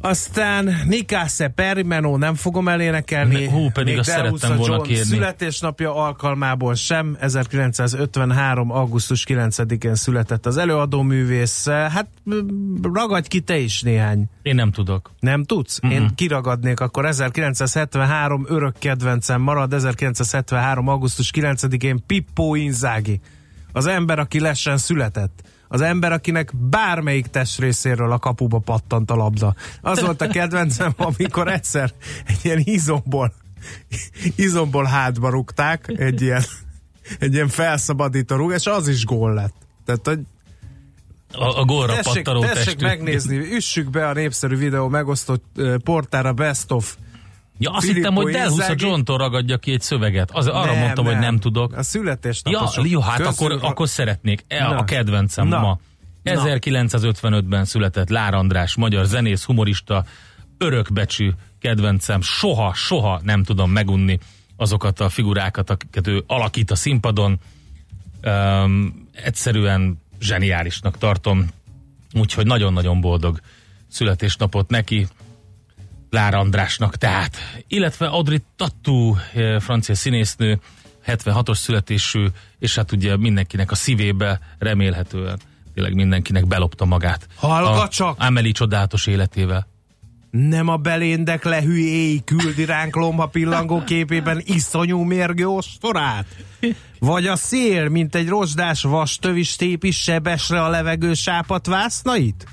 Aztán 0.00 0.74
Nikásze 0.86 1.48
Perimenó 1.48 2.16
nem 2.16 2.34
fogom 2.34 2.68
elénekelni. 2.68 3.44
Ne- 3.44 3.50
hú, 3.50 3.70
pedig 3.70 3.98
azt 3.98 4.08
szerettem 4.08 4.56
volna 4.56 4.74
John 4.74 4.86
kérni. 4.86 5.04
Születésnapja 5.04 5.94
alkalmából 5.94 6.74
sem. 6.74 7.16
1953. 7.20 8.70
augusztus 8.70 9.24
9-én 9.28 9.94
született 9.94 10.46
az 10.46 10.56
előadóművész. 10.56 11.68
Hát 11.68 12.06
m, 12.22 12.32
ragadj 12.92 13.28
ki 13.28 13.40
te 13.40 13.58
is 13.58 13.82
néhány 13.82 14.24
Én 14.42 14.54
nem 14.54 14.70
tudok. 14.70 15.10
nem 15.20 15.44
tudsz? 15.44 15.78
Uh-huh. 15.82 15.98
Én 15.98 16.10
kiragadnék, 16.14 16.80
akkor 16.80 17.06
1973 17.06 18.44
örök 18.48 18.74
kedvencem 18.78 19.40
marad, 19.40 19.72
1973. 19.72 20.88
augusztus 20.88 21.30
9-én 21.34 22.02
Pippo 22.06 22.54
Inzaghi. 22.54 23.20
Az 23.72 23.86
ember, 23.86 24.18
aki 24.18 24.40
lesen 24.40 24.76
született. 24.76 25.42
Az 25.68 25.80
ember, 25.80 26.12
akinek 26.12 26.56
bármelyik 26.56 27.26
testrészéről 27.26 28.12
a 28.12 28.18
kapuba 28.18 28.58
pattant 28.58 29.10
a 29.10 29.14
labda. 29.14 29.54
Az 29.80 30.00
volt 30.00 30.20
a 30.20 30.28
kedvencem, 30.28 30.94
amikor 31.16 31.48
egyszer 31.48 31.92
egy 32.26 32.38
ilyen 32.42 32.60
izomból, 32.64 33.32
izomból 34.36 34.84
hátba 34.84 35.30
rúgták, 35.30 35.92
egy 35.96 36.22
ilyen, 36.22 36.42
egy 37.18 37.34
ilyen 37.34 37.48
felszabadító 37.48 38.36
rúg, 38.36 38.52
és 38.52 38.66
az 38.66 38.88
is 38.88 39.04
gól 39.04 39.34
lett. 39.34 39.54
Tehát, 39.84 40.06
hogy 40.06 40.20
A, 41.32 41.58
a 41.60 41.64
gólra 41.64 41.94
tessék, 41.94 42.14
pattaró 42.14 42.40
tessék 42.40 42.64
testű. 42.64 42.86
megnézni, 42.86 43.36
üssük 43.36 43.90
be 43.90 44.08
a 44.08 44.12
népszerű 44.12 44.56
videó 44.56 44.88
megosztott 44.88 45.44
portára 45.84 46.32
Best 46.32 46.72
of 46.72 46.96
Ja, 47.58 47.70
azt 47.70 47.86
Filippo 47.86 48.08
hittem, 48.08 48.22
hogy 48.24 48.32
Delhusz 48.32 48.68
a. 48.68 48.74
John-tól 48.76 49.18
ragadja 49.18 49.56
ki 49.58 49.72
egy 49.72 49.80
szöveget. 49.80 50.30
Az, 50.32 50.46
arra 50.46 50.74
mondtam, 50.74 51.04
hogy 51.04 51.18
nem 51.18 51.38
tudok. 51.38 51.72
A 51.72 51.76
Ja, 51.76 51.82
születésnaposok 51.82 52.90
jó, 52.90 53.00
hát 53.00 53.16
közül 53.16 53.52
akkor, 53.52 53.70
akkor 53.70 53.88
szeretnék. 53.88 54.44
E, 54.48 54.62
Na. 54.62 54.76
a 54.76 54.84
kedvencem 54.84 55.48
Na. 55.48 55.60
ma. 55.60 55.78
Na. 56.22 56.32
1955-ben 56.34 57.64
született 57.64 58.08
Lár 58.08 58.34
András, 58.34 58.76
magyar 58.76 59.04
zenész, 59.04 59.44
humorista, 59.44 60.04
örökbecsű 60.58 61.30
kedvencem. 61.60 62.20
Soha, 62.20 62.74
soha 62.74 63.20
nem 63.22 63.42
tudom 63.42 63.70
megunni 63.70 64.18
azokat 64.56 65.00
a 65.00 65.08
figurákat, 65.08 65.70
akiket 65.70 66.06
ő 66.06 66.24
alakít 66.26 66.70
a 66.70 66.74
színpadon. 66.74 67.38
Um, 68.24 69.08
egyszerűen 69.12 70.02
zseniálisnak 70.20 70.98
tartom. 70.98 71.48
Úgyhogy 72.14 72.46
nagyon-nagyon 72.46 73.00
boldog 73.00 73.40
születésnapot 73.88 74.68
neki. 74.70 75.06
Lár 76.10 76.34
Andrásnak 76.34 76.96
tehát. 76.96 77.36
Illetve 77.68 78.06
Audrey 78.06 78.42
Tattoo, 78.56 79.14
eh, 79.34 79.60
francia 79.60 79.94
színésznő, 79.94 80.60
76-os 81.06 81.58
születésű, 81.58 82.26
és 82.58 82.74
hát 82.74 82.92
ugye 82.92 83.16
mindenkinek 83.16 83.70
a 83.70 83.74
szívébe 83.74 84.40
remélhetően 84.58 85.38
tényleg 85.78 85.96
mindenkinek 85.96 86.46
belopta 86.46 86.84
magát. 86.84 87.26
Hallgat 87.34 87.92
csak! 87.92 88.16
Amelie 88.20 88.52
csodálatos 88.52 89.06
életével. 89.06 89.66
Nem 90.30 90.68
a 90.68 90.76
beléndek 90.76 91.44
lehülyéi 91.44 92.24
küldi 92.24 92.64
ránk 92.64 92.96
lomha 92.96 93.26
pillangó 93.26 93.84
képében 93.84 94.42
iszonyú 94.44 95.02
mérgő 95.02 95.46
ostorát? 95.46 96.26
Vagy 96.98 97.26
a 97.26 97.36
szél, 97.36 97.88
mint 97.88 98.14
egy 98.14 98.28
rozsdás 98.28 98.82
vastövis 98.82 99.56
tépi 99.56 99.90
sebesre 99.90 100.62
a 100.62 100.68
levegő 100.68 101.14
sápat 101.14 101.66
vásznait? 101.66 102.46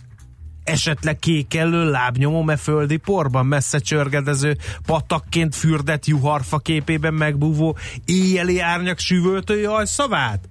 Esetleg 0.66 1.20
kékellő 1.20 1.90
lábnyomom 1.90 2.50
e 2.50 2.58
földi 2.58 2.98
porban 2.98 3.46
messze 3.46 3.80
csörgedező, 3.80 4.58
patakként 4.86 5.56
fürdett 5.56 6.06
juharfa 6.06 6.58
képében 6.60 7.14
megbúvó 7.14 7.78
éjjeli 8.06 8.60
árnyak 8.60 9.00
süvöltői 9.00 9.64
ajszavát? 9.66 10.50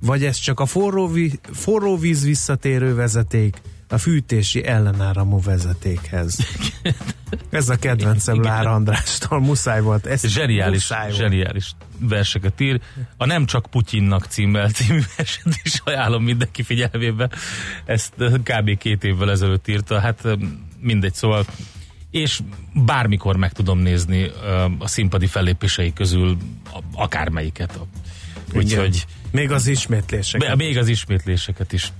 Vagy 0.00 0.24
ez 0.24 0.36
csak 0.36 0.60
a 0.60 0.66
forró, 0.66 1.08
vi- 1.08 1.40
forró 1.52 1.96
víz 1.96 2.24
visszatérő 2.24 2.94
vezeték 2.94 3.60
a 3.88 3.98
fűtési 3.98 4.66
ellenáramú 4.66 5.40
vezetékhez? 5.42 6.36
Ez 7.50 7.68
a 7.68 7.76
kedvencem 7.76 8.42
Lár 8.42 8.66
Andrástól, 8.66 9.40
muszáj 9.40 9.80
volt. 9.80 10.06
Ez 10.06 10.26
Zseniális, 10.26 10.74
muszáj 10.74 11.06
volt. 11.06 11.16
zseniális 11.20 11.72
verseket 12.00 12.60
ír. 12.60 12.80
A 13.16 13.26
Nem 13.26 13.46
csak 13.46 13.66
Putyinnak 13.70 14.24
címmel 14.24 14.68
című 14.78 15.00
verset 15.16 15.60
is 15.62 15.80
ajánlom 15.84 16.24
mindenki 16.24 16.62
figyelmébe. 16.62 17.30
Ezt 17.84 18.12
kb. 18.42 18.78
két 18.78 19.04
évvel 19.04 19.30
ezelőtt 19.30 19.68
írta. 19.68 20.00
Hát 20.00 20.28
mindegy, 20.80 21.14
szóval 21.14 21.44
és 22.10 22.40
bármikor 22.74 23.36
meg 23.36 23.52
tudom 23.52 23.78
nézni 23.78 24.30
a 24.78 24.88
színpadi 24.88 25.26
fellépései 25.26 25.92
közül 25.92 26.36
akármelyiket. 26.94 27.78
Úgyhogy 28.54 29.06
Még 29.30 29.50
az 29.50 29.66
ismétlések. 29.66 30.40
be- 30.40 30.56
még 30.56 30.78
az 30.78 30.88
ismétléseket 30.88 31.72
is. 31.72 31.92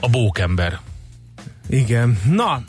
A 0.00 0.08
bókember. 0.08 0.78
Igen. 1.68 2.18
Na, 2.30 2.62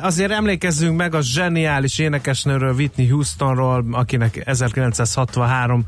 azért 0.00 0.30
emlékezzünk 0.30 0.96
meg 0.96 1.14
a 1.14 1.22
zseniális 1.22 1.98
énekesnőről, 1.98 2.74
Whitney 2.74 3.08
Houstonról, 3.08 3.84
akinek 3.90 4.42
1963 4.46 5.84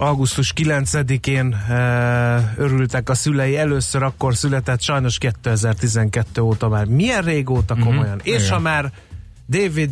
augusztus 0.00 0.52
9-én 0.56 1.52
e, 1.52 2.54
örültek 2.56 3.08
a 3.08 3.14
szülei, 3.14 3.56
először 3.56 4.02
akkor 4.02 4.36
született, 4.36 4.80
sajnos 4.80 5.18
2012 5.18 6.40
óta 6.40 6.68
már. 6.68 6.86
Milyen 6.86 7.22
régóta 7.22 7.74
komolyan? 7.74 8.04
Mm-hmm. 8.14 8.34
És 8.34 8.42
Igen. 8.42 8.50
ha 8.52 8.58
már 8.58 8.92
David 9.48 9.90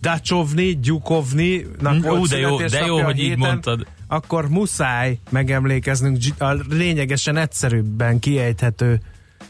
Dachovni, 0.00 0.78
Gyukovni, 0.82 1.66
Ú, 2.02 2.26
de 2.26 2.38
jó- 2.38 2.58
de 2.58 2.84
jó, 2.86 3.02
hogy 3.02 3.18
így 3.18 3.36
mondtad. 3.36 3.86
akkor 4.08 4.48
muszáj 4.48 5.18
megemlékeznünk 5.30 6.18
a 6.38 6.52
lényegesen 6.68 7.36
egyszerűbben 7.36 8.18
kiejthető 8.18 9.00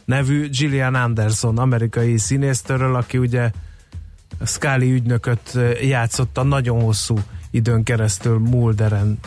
nevű 0.05 0.49
Gillian 0.49 0.95
Anderson, 0.95 1.57
amerikai 1.57 2.17
színésztől, 2.17 2.95
aki 2.95 3.17
ugye 3.17 3.51
Scully 4.45 4.91
ügynököt 4.91 5.51
ö, 5.53 5.69
játszotta 5.81 6.43
nagyon 6.43 6.81
hosszú 6.81 7.15
időn 7.51 7.83
keresztül 7.83 8.37
Mulderen 8.39 9.19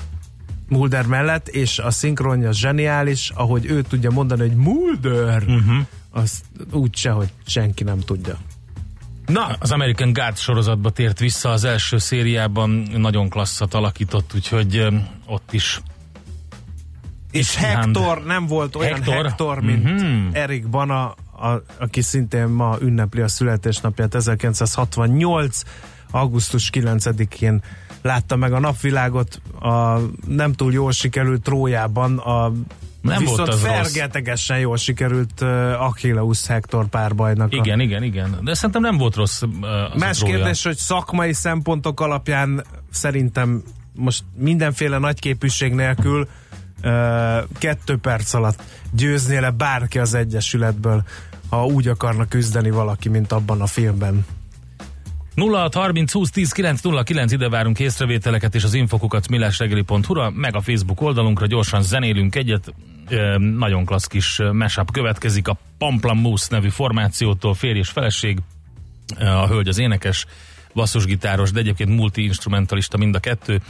Mulder 0.68 1.06
mellett, 1.06 1.48
és 1.48 1.78
a 1.78 1.90
szinkronja 1.90 2.52
zseniális, 2.52 3.30
ahogy 3.34 3.66
ő 3.66 3.82
tudja 3.82 4.10
mondani, 4.10 4.40
hogy 4.40 4.56
Mulder, 4.56 5.42
uh-huh. 5.42 5.76
azt 6.10 6.44
úgy 6.70 6.96
se, 6.96 7.10
hogy 7.10 7.32
senki 7.46 7.84
nem 7.84 8.00
tudja. 8.00 8.38
Na, 9.26 9.46
Az 9.58 9.72
American 9.72 10.12
Guard 10.12 10.36
sorozatba 10.36 10.90
tért 10.90 11.18
vissza 11.18 11.50
az 11.50 11.64
első 11.64 11.98
szériában, 11.98 12.70
nagyon 12.96 13.28
klasszat 13.28 13.74
alakított, 13.74 14.32
úgyhogy 14.34 14.86
ott 15.26 15.52
is 15.52 15.80
és 17.30 17.56
Hector 17.56 18.24
nem 18.24 18.46
volt 18.46 18.76
olyan 18.76 18.94
Hector? 18.94 19.26
Hector, 19.26 19.60
mint 19.60 19.84
Mhm. 19.84 19.92
mm-hmm. 19.92 20.28
Erik 20.32 20.68
Bana, 20.68 21.04
a, 21.40 21.62
aki 21.78 22.02
szintén 22.02 22.46
ma 22.46 22.76
ünnepli 22.80 23.20
a 23.20 23.28
születésnapját 23.28 24.14
1968. 24.14 25.62
augusztus 26.10 26.70
9-én 26.72 27.62
látta 28.08 28.36
meg 28.36 28.52
a 28.52 28.58
napvilágot 28.58 29.40
a 29.60 29.98
nem 30.26 30.52
túl 30.52 30.72
jól 30.72 30.92
sikerült 30.92 31.42
Trójában, 31.42 32.18
a 32.18 32.48
Nem 33.00 33.18
viszont 33.18 33.36
volt 33.36 33.48
az 33.48 33.62
rossz. 33.62 33.70
fergetegesen 33.72 34.58
jól 34.58 34.76
sikerült 34.76 35.40
uh, 35.40 35.48
Achilleus 35.82 36.46
Hector 36.46 36.86
párbajnak. 36.86 37.52
a- 37.52 37.56
Igen, 37.56 37.80
igen, 37.80 38.02
igen. 38.02 38.38
De 38.42 38.54
szerintem 38.54 38.82
nem 38.82 38.96
volt 38.96 39.14
rossz 39.14 39.42
uh, 39.42 39.50
Más 39.98 40.22
kérdés, 40.22 40.62
hogy 40.64 40.76
szakmai 40.76 41.32
szempontok 41.32 42.00
alapján 42.00 42.64
szerintem 42.90 43.62
most 43.94 44.24
mindenféle 44.36 44.98
nagyképűség 44.98 45.72
nélkül 45.74 46.28
ö, 46.82 47.38
kettő 47.58 47.96
perc 47.96 48.34
alatt 48.34 48.62
győzné 48.92 49.38
le 49.38 49.50
bárki 49.50 49.98
az 49.98 50.14
Egyesületből, 50.14 51.02
ha 51.50 51.66
úgy 51.66 51.88
akarna 51.88 52.24
küzdeni 52.28 52.70
valaki, 52.70 53.08
mint 53.08 53.32
abban 53.32 53.60
a 53.60 53.66
filmben. 53.66 54.26
06 55.38 55.74
30 55.74 56.12
20 56.12 56.30
10 56.30 56.52
9 56.52 56.80
09 57.04 57.32
ide 57.32 57.48
várunk 57.48 57.78
észrevételeket 57.78 58.54
és 58.54 58.64
az 58.64 58.74
infokukat 58.74 59.28
millásregeli.hu-ra, 59.28 60.30
meg 60.30 60.56
a 60.56 60.60
Facebook 60.60 61.00
oldalunkra 61.00 61.46
gyorsan 61.46 61.82
zenélünk 61.82 62.36
egyet. 62.36 62.74
Ö, 63.08 63.38
nagyon 63.38 63.84
klassz 63.84 64.06
kis 64.06 64.40
mashup 64.52 64.90
következik 64.90 65.48
a 65.48 65.56
Pamplamousse 65.78 66.46
nevű 66.50 66.68
formációtól, 66.68 67.54
férj 67.54 67.78
és 67.78 67.88
feleség, 67.88 68.38
a 69.18 69.46
hölgy 69.46 69.68
az 69.68 69.78
énekes, 69.78 70.26
basszusgitáros, 70.74 71.50
de 71.50 71.60
egyébként 71.60 71.96
multi-instrumentalista 71.96 72.96
mind 72.96 73.14
a 73.14 73.18
kettő, 73.18 73.60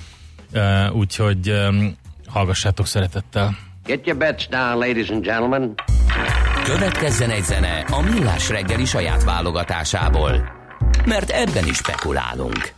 Ö, 0.52 0.88
úgyhogy 0.88 1.48
ö, 1.48 1.84
hallgassátok 2.26 2.86
szeretettel. 2.86 3.56
Get 3.84 4.06
your 4.06 4.18
bets 4.18 4.48
down, 4.48 4.78
ladies 4.78 5.08
and 5.08 5.24
gentlemen. 5.24 5.74
Következzen 6.64 7.30
egy 7.30 7.44
zene 7.44 7.80
a 7.80 8.00
Millás 8.00 8.48
reggeli 8.48 8.84
saját 8.84 9.24
válogatásából. 9.24 10.57
Mert 11.04 11.30
ebben 11.30 11.66
is 11.66 11.76
spekulálunk. 11.76 12.77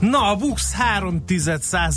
Na, 0.00 0.30
a 0.30 0.36
Bux 0.36 0.72
3 0.72 1.22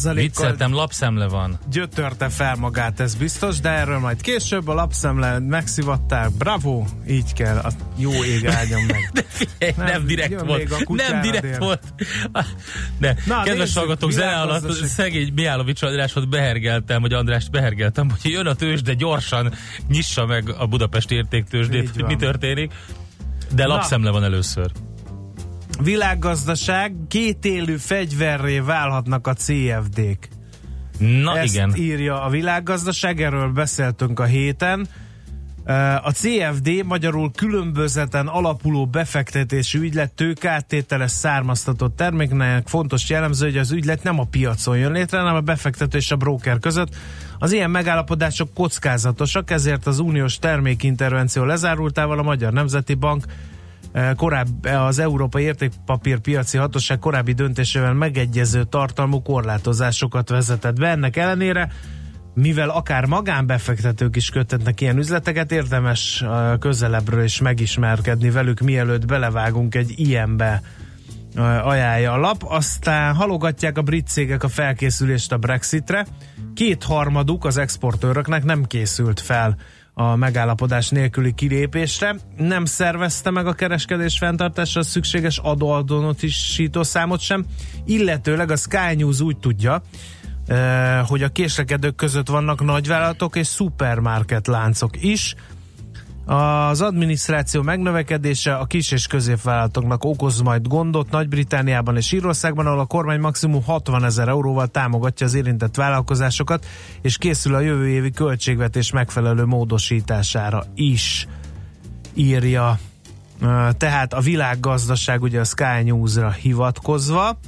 kal 0.03 0.13
Vicceltem, 0.13 0.73
lapszemle 0.73 1.27
van. 1.27 1.59
gyötörte 1.71 2.29
fel 2.29 2.55
magát, 2.55 2.99
ez 2.99 3.15
biztos, 3.15 3.59
de 3.59 3.69
erről 3.69 3.99
majd 3.99 4.21
később 4.21 4.67
a 4.67 4.73
lapszemle 4.73 5.39
megszivatták. 5.39 6.31
Bravo, 6.31 6.83
így 7.07 7.33
kell, 7.33 7.57
a 7.57 7.71
jó 7.97 8.23
ég 8.23 8.45
áldjon 8.47 8.81
meg. 8.81 9.11
Nem, 9.59 9.73
Nem, 9.75 9.85
nem 9.87 10.05
direkt 10.05 10.41
volt. 10.41 10.87
Nem 10.87 11.21
direkt 11.21 11.41
dél. 11.43 11.59
volt. 11.59 11.83
De, 12.99 13.15
Na, 13.25 13.41
kedves 13.41 13.57
nézzük, 13.57 13.77
hallgatók, 13.77 14.11
zene 14.11 14.39
alatt 14.41 14.71
szegény 14.71 15.33
Miálovics 15.33 15.81
Andrásot 15.81 16.29
behergeltem, 16.29 17.01
vagy 17.01 17.13
Andrást 17.13 17.51
behergeltem, 17.51 18.09
hogy 18.09 18.31
jön 18.31 18.45
a 18.47 18.53
tőzs, 18.53 18.81
de 18.81 18.93
gyorsan 18.93 19.53
nyissa 19.87 20.25
meg 20.25 20.49
a 20.57 20.67
Budapesti 20.67 21.15
értéktőzsdét, 21.15 21.83
Így 21.83 21.91
hogy 21.93 22.03
mi 22.03 22.15
történik. 22.15 22.73
De 23.55 23.65
lapszemle 23.65 24.09
van 24.09 24.23
először. 24.23 24.71
Világgazdaság, 25.83 26.93
két 27.07 27.45
élő 27.45 27.77
fegyverré 27.77 28.59
válhatnak 28.59 29.27
a 29.27 29.33
CFD-k. 29.33 30.27
Na 30.99 31.37
Ezt 31.37 31.53
igen. 31.53 31.73
írja 31.75 32.23
a 32.23 32.29
világgazdaság, 32.29 33.21
erről 33.21 33.51
beszéltünk 33.51 34.19
a 34.19 34.23
héten. 34.23 34.87
A 36.01 36.11
CFD 36.11 36.85
magyarul 36.85 37.31
különbözeten 37.31 38.27
alapuló 38.27 38.85
befektetési 38.85 39.77
ügylet 39.77 40.13
tőkáttételes 40.13 41.11
származtatott 41.11 41.95
terméknek 41.95 42.67
fontos 42.67 43.09
jellemző, 43.09 43.45
hogy 43.45 43.57
az 43.57 43.71
ügylet 43.71 44.03
nem 44.03 44.19
a 44.19 44.25
piacon 44.25 44.77
jön 44.77 44.91
létre, 44.91 45.17
hanem 45.17 45.35
a 45.35 45.41
befektető 45.41 45.97
és 45.97 46.11
a 46.11 46.15
broker 46.15 46.59
között. 46.59 46.95
Az 47.39 47.51
ilyen 47.51 47.71
megállapodások 47.71 48.53
kockázatosak, 48.53 49.51
ezért 49.51 49.87
az 49.87 49.99
uniós 49.99 50.39
termékintervenció 50.39 51.43
lezárultával 51.43 52.19
a 52.19 52.23
Magyar 52.23 52.53
Nemzeti 52.53 52.93
Bank 52.93 53.25
korábbi, 54.15 54.69
az 54.69 54.99
Európai 54.99 55.43
Értékpapírpiaci 55.43 56.57
Hatóság 56.57 56.99
korábbi 56.99 57.33
döntésével 57.33 57.93
megegyező 57.93 58.63
tartalmú 58.63 59.21
korlátozásokat 59.21 60.29
vezetett 60.29 60.79
be. 60.79 60.87
Ennek 60.87 61.17
ellenére 61.17 61.69
mivel 62.33 62.69
akár 62.69 63.05
magánbefektetők 63.05 64.15
is 64.15 64.29
köthetnek 64.29 64.81
ilyen 64.81 64.97
üzleteket, 64.97 65.51
érdemes 65.51 66.21
uh, 66.25 66.57
közelebbről 66.57 67.23
is 67.23 67.39
megismerkedni 67.39 68.29
velük, 68.29 68.59
mielőtt 68.59 69.05
belevágunk 69.05 69.75
egy 69.75 69.93
ilyenbe 69.95 70.61
uh, 71.35 71.67
ajánlja 71.67 72.11
a 72.11 72.17
lap. 72.17 72.43
Aztán 72.43 73.15
halogatják 73.15 73.77
a 73.77 73.81
brit 73.81 74.07
cégek 74.07 74.43
a 74.43 74.47
felkészülést 74.47 75.31
a 75.31 75.37
Brexitre. 75.37 76.05
Kétharmaduk 76.53 77.45
az 77.45 77.57
exportőröknek 77.57 78.43
nem 78.43 78.63
készült 78.63 79.19
fel 79.19 79.57
a 79.93 80.15
megállapodás 80.15 80.89
nélküli 80.89 81.33
kilépésre. 81.33 82.15
Nem 82.37 82.65
szervezte 82.65 83.29
meg 83.29 83.47
a 83.47 83.53
kereskedés 83.53 84.17
fenntartásra 84.17 84.83
szükséges 84.83 85.37
adóadónotisító 85.37 86.83
számot 86.83 87.19
sem, 87.19 87.45
illetőleg 87.85 88.51
a 88.51 88.55
Sky 88.55 88.95
News 88.95 89.21
úgy 89.21 89.37
tudja, 89.37 89.81
eh, 90.47 91.07
hogy 91.07 91.23
a 91.23 91.29
késlekedők 91.29 91.95
között 91.95 92.27
vannak 92.27 92.63
nagyvállalatok 92.63 93.35
és 93.35 93.47
szupermarket 93.47 94.47
láncok 94.47 95.03
is. 95.03 95.35
Az 96.31 96.81
adminisztráció 96.81 97.61
megnövekedése 97.61 98.55
a 98.55 98.65
kis 98.65 98.91
és 98.91 99.07
középvállalatoknak 99.07 100.03
okoz 100.03 100.41
majd 100.41 100.67
gondot 100.67 101.09
Nagy-Britániában 101.09 101.97
és 101.97 102.11
Írországban, 102.11 102.65
ahol 102.65 102.79
a 102.79 102.85
kormány 102.85 103.19
maximum 103.19 103.63
60 103.63 104.03
ezer 104.03 104.27
euróval 104.27 104.67
támogatja 104.67 105.25
az 105.25 105.33
érintett 105.33 105.75
vállalkozásokat, 105.75 106.65
és 107.01 107.17
készül 107.17 107.55
a 107.55 107.59
jövő 107.59 107.87
évi 107.87 108.11
költségvetés 108.11 108.91
megfelelő 108.91 109.45
módosítására 109.45 110.63
is, 110.75 111.27
írja. 112.13 112.79
Tehát 113.77 114.13
a 114.13 114.19
világgazdaság 114.19 115.21
ugye 115.21 115.39
a 115.39 115.43
Sky 115.43 115.83
News-ra 115.83 116.31
hivatkozva. 116.31 117.39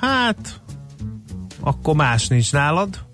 Hát, 0.00 0.60
akkor 1.60 1.94
más 1.94 2.28
nincs 2.28 2.52
nálad. 2.52 3.04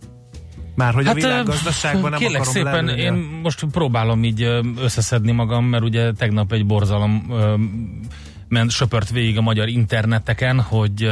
Már 0.81 0.95
hogy 0.95 1.07
a 1.07 1.14
világgazdaságban 1.14 2.03
nem 2.03 2.11
Hát, 2.11 2.21
kérlek 2.21 2.40
akarom 2.40 2.55
szépen, 2.55 2.85
lelőni. 2.85 3.01
én 3.01 3.12
most 3.43 3.64
próbálom 3.73 4.25
így 4.25 4.43
összeszedni 4.83 5.33
magam, 5.33 5.64
mert 5.64 5.83
ugye 5.83 6.12
tegnap 6.12 6.53
egy 6.53 6.66
borzalom 6.66 7.33
ment, 8.49 8.71
söpört 8.71 9.11
végig 9.11 9.38
a 9.38 9.40
magyar 9.40 9.69
interneteken, 9.69 10.61
hogy 10.61 11.11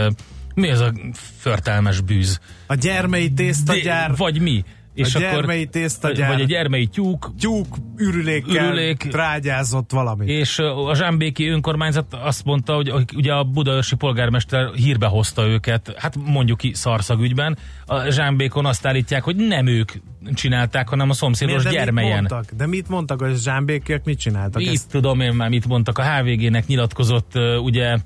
mi 0.54 0.68
ez 0.68 0.80
a 0.80 0.92
förtelmes 1.38 2.00
bűz. 2.00 2.40
A 2.66 2.74
gyermei 2.74 3.32
tésztagyár, 3.32 4.10
De- 4.10 4.16
Vagy 4.16 4.40
mi? 4.40 4.64
És 4.98 5.14
A 5.14 5.18
gyermei 5.18 5.66
tésztagyár. 5.66 6.28
Vagy 6.28 6.40
egy 6.40 6.46
gyermei 6.46 6.86
tyúk, 6.86 7.32
tyúk 7.40 7.76
ürülékkel 7.96 8.64
Ürülék. 8.66 8.96
trágyázott 8.96 9.90
valami. 9.90 10.26
és 10.26 10.58
a 10.58 10.94
Zsámbéki 10.94 11.48
önkormányzat 11.48 12.06
azt 12.22 12.44
mondta, 12.44 12.74
hogy 12.74 12.92
ugye 13.16 13.32
a 13.32 13.44
budaörsi 13.44 13.96
polgármester 13.96 14.72
hírbe 14.74 15.06
hozta 15.06 15.46
őket, 15.46 15.94
hát 15.96 16.16
mondjuk 16.24 16.58
ki 16.58 16.72
szarszagügyben. 16.74 17.58
A 17.86 18.10
Zsámbékon 18.10 18.66
azt 18.66 18.86
állítják, 18.86 19.22
hogy 19.22 19.36
nem 19.36 19.66
ők 19.66 19.92
csinálták, 20.34 20.88
hanem 20.88 21.10
a 21.10 21.12
szomszédos 21.12 21.62
de 21.62 21.68
mit 21.68 21.78
gyermelyen. 21.78 22.14
mondtak? 22.14 22.44
De 22.56 22.66
mit 22.66 22.88
mondtak, 22.88 23.22
a 23.22 23.34
zsámbékiek 23.34 24.04
mit 24.04 24.18
csináltak? 24.18 24.62
Itt 24.62 24.68
Ezt 24.72 24.90
tudom 24.90 25.20
én 25.20 25.32
már 25.32 25.48
mit 25.48 25.66
mondtak. 25.66 25.98
A 25.98 26.02
HVG-nek 26.02 26.66
nyilatkozott 26.66 27.32
ugye 27.62 27.96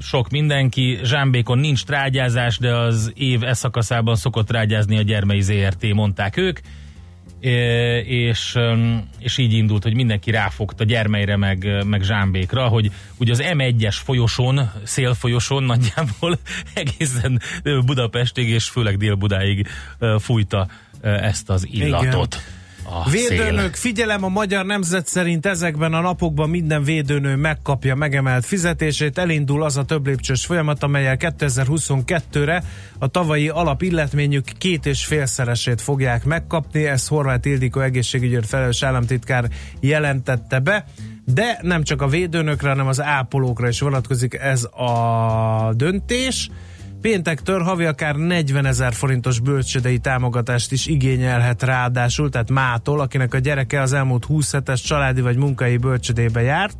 sok 0.00 0.30
mindenki. 0.30 0.98
Zsámbékon 1.04 1.58
nincs 1.58 1.84
trágyázás, 1.84 2.58
de 2.58 2.74
az 2.74 3.12
év 3.14 3.42
e 3.42 3.52
szakaszában 3.52 4.16
szokott 4.16 4.46
trágyázni 4.46 4.98
a 4.98 5.02
Gyermei 5.02 5.40
ZRT, 5.40 5.92
mondták 5.92 6.36
ők. 6.36 6.58
És, 8.04 8.58
és 9.18 9.38
így 9.38 9.52
indult, 9.52 9.82
hogy 9.82 9.94
mindenki 9.94 10.30
ráfogta 10.30 10.84
Gyermeire 10.84 11.36
meg, 11.36 11.84
meg 11.86 12.02
Zsámbékra, 12.02 12.68
hogy 12.68 12.90
ugye 13.18 13.32
az 13.32 13.42
M1-es 13.52 13.96
folyosón, 14.04 14.72
szélfolyosón 14.82 15.62
nagyjából 15.62 16.38
egészen 16.74 17.40
Budapestig 17.84 18.48
és 18.48 18.68
főleg 18.68 18.96
Dél-Budáig 18.96 19.66
fújta 20.18 20.68
ezt 21.00 21.50
az 21.50 21.66
illatot. 21.70 22.42
A 22.84 23.10
szél. 23.10 23.28
Védőnök, 23.28 23.74
figyelem, 23.74 24.24
a 24.24 24.28
magyar 24.28 24.66
nemzet 24.66 25.06
szerint 25.06 25.46
ezekben 25.46 25.94
a 25.94 26.00
napokban 26.00 26.50
minden 26.50 26.84
védőnő 26.84 27.36
megkapja 27.36 27.94
megemelt 27.94 28.46
fizetését. 28.46 29.18
Elindul 29.18 29.62
az 29.62 29.76
a 29.76 29.84
több 29.84 30.06
lépcsős 30.06 30.44
folyamat, 30.44 30.82
amelyel 30.82 31.16
2022-re 31.18 32.64
a 32.98 33.06
tavalyi 33.06 33.48
alapilletményük 33.48 34.44
két 34.58 34.86
és 34.86 35.04
félszeresét 35.04 35.80
fogják 35.80 36.24
megkapni. 36.24 36.84
Ezt 36.84 37.08
Horváth 37.08 37.48
Ildikó 37.48 37.80
egészségügyért 37.80 38.46
felelős 38.46 38.82
államtitkár 38.82 39.48
jelentette 39.80 40.58
be. 40.58 40.84
De 41.24 41.58
nem 41.62 41.82
csak 41.82 42.02
a 42.02 42.08
védőnökre, 42.08 42.68
hanem 42.68 42.86
az 42.86 43.02
ápolókra 43.02 43.68
is 43.68 43.80
vonatkozik 43.80 44.34
ez 44.34 44.64
a 44.64 45.72
döntés. 45.76 46.50
Péntektől 47.02 47.62
havi 47.62 47.84
akár 47.84 48.16
40 48.16 48.66
ezer 48.66 48.92
forintos 48.92 49.40
bölcsödei 49.40 49.98
támogatást 49.98 50.72
is 50.72 50.86
igényelhet 50.86 51.62
ráadásul, 51.62 52.30
tehát 52.30 52.50
mától, 52.50 53.00
akinek 53.00 53.34
a 53.34 53.38
gyereke 53.38 53.80
az 53.80 53.92
elmúlt 53.92 54.24
20 54.24 54.52
hetes 54.52 54.80
családi 54.82 55.20
vagy 55.20 55.36
munkai 55.36 55.76
bölcsödébe 55.76 56.40
járt. 56.40 56.76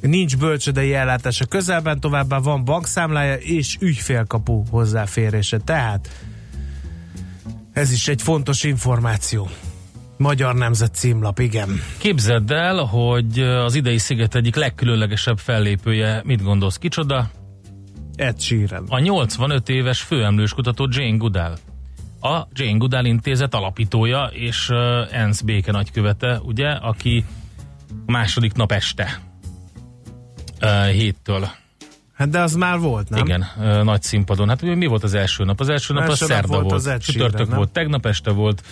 Nincs 0.00 0.36
bölcsödei 0.36 0.94
ellátása 0.94 1.44
közelben, 1.44 2.00
továbbá 2.00 2.38
van 2.38 2.64
bankszámlája 2.64 3.34
és 3.34 3.76
ügyfélkapu 3.80 4.62
hozzáférése. 4.70 5.58
Tehát 5.58 6.08
ez 7.72 7.92
is 7.92 8.08
egy 8.08 8.22
fontos 8.22 8.62
információ. 8.62 9.48
Magyar 10.16 10.54
Nemzet 10.54 10.94
címlap, 10.94 11.38
igen. 11.38 11.80
Képzeld 11.98 12.50
el, 12.50 12.76
hogy 12.76 13.38
az 13.38 13.74
idei 13.74 13.98
sziget 13.98 14.34
egyik 14.34 14.54
legkülönlegesebb 14.54 15.38
fellépője, 15.38 16.22
mit 16.24 16.42
gondolsz, 16.42 16.76
kicsoda? 16.76 17.30
Ed 18.16 18.40
Sheeran. 18.40 18.84
A 18.88 18.98
85 18.98 19.68
éves 19.68 20.00
főemlős 20.00 20.52
kutató 20.52 20.88
Jane 20.90 21.16
Goodall. 21.16 21.56
A 22.20 22.46
Jane 22.52 22.76
Goodall 22.76 23.04
intézet 23.04 23.54
alapítója 23.54 24.24
és 24.32 24.68
uh, 24.68 24.78
ENSZ 25.10 25.40
béke 25.40 25.72
nagykövete, 25.72 26.40
ugye, 26.42 26.68
aki 26.68 27.24
a 28.06 28.10
második 28.10 28.52
nap 28.52 28.72
este 28.72 29.20
uh, 30.62 30.86
héttől. 30.86 31.48
Hát 32.14 32.28
de 32.28 32.40
az 32.40 32.54
már 32.54 32.78
volt, 32.78 33.08
nem? 33.08 33.24
Igen, 33.24 33.44
uh, 33.56 33.82
nagy 33.82 34.02
színpadon. 34.02 34.48
Hát 34.48 34.62
mi 34.62 34.86
volt 34.86 35.02
az 35.02 35.14
első 35.14 35.44
nap? 35.44 35.60
Az 35.60 35.68
első 35.68 35.94
nap 35.94 36.02
Első 36.02 36.12
az 36.12 36.20
nap 36.20 36.28
szerda 36.28 36.48
volt 36.48 36.62
volt, 36.62 36.74
az 36.74 36.86
Ed 36.86 37.02
Sheeran, 37.02 37.26
csütörtök 37.26 37.48
nem? 37.48 37.56
volt, 37.56 37.72
tegnap 37.72 38.06
este 38.06 38.30
volt, 38.30 38.62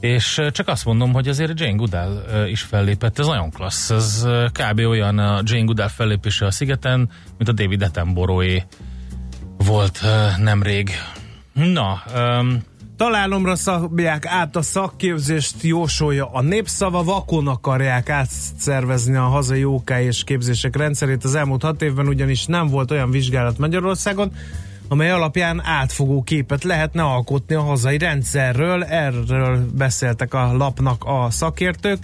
és 0.00 0.42
csak 0.50 0.68
azt 0.68 0.84
mondom, 0.84 1.12
hogy 1.12 1.28
azért 1.28 1.60
Jane 1.60 1.76
Goodall 1.76 2.22
is 2.48 2.62
fellépett, 2.62 3.18
ez 3.18 3.26
nagyon 3.26 3.50
klassz. 3.50 3.90
Ez 3.90 4.26
kb. 4.52 4.78
olyan 4.78 5.18
a 5.18 5.40
Jane 5.44 5.64
Goodall 5.64 5.88
fellépése 5.88 6.46
a 6.46 6.50
szigeten, 6.50 7.10
mint 7.38 7.48
a 7.48 7.52
David 7.52 7.82
Attenborough 7.82 8.62
volt 9.56 10.00
nemrég. 10.38 10.90
Na, 11.52 12.02
um, 12.14 12.62
Találomra 12.96 13.54
szabják 13.54 14.26
át 14.26 14.56
a 14.56 14.62
szakképzést, 14.62 15.62
jósolja 15.62 16.30
a 16.32 16.42
népszava, 16.42 17.04
vakon 17.04 17.48
akarják 17.48 18.08
átszervezni 18.08 19.16
a 19.16 19.22
hazai 19.22 19.64
OK 19.64 19.90
és 19.90 20.24
képzések 20.24 20.76
rendszerét. 20.76 21.24
Az 21.24 21.34
elmúlt 21.34 21.62
hat 21.62 21.82
évben 21.82 22.06
ugyanis 22.06 22.46
nem 22.46 22.66
volt 22.68 22.90
olyan 22.90 23.10
vizsgálat 23.10 23.58
Magyarországon, 23.58 24.32
amely 24.88 25.10
alapján 25.10 25.62
átfogó 25.64 26.22
képet 26.22 26.64
lehetne 26.64 27.02
alkotni 27.02 27.54
a 27.54 27.60
hazai 27.60 27.98
rendszerről. 27.98 28.84
Erről 28.84 29.66
beszéltek 29.74 30.34
a 30.34 30.56
lapnak 30.56 31.04
a 31.04 31.30
szakértők. 31.30 31.98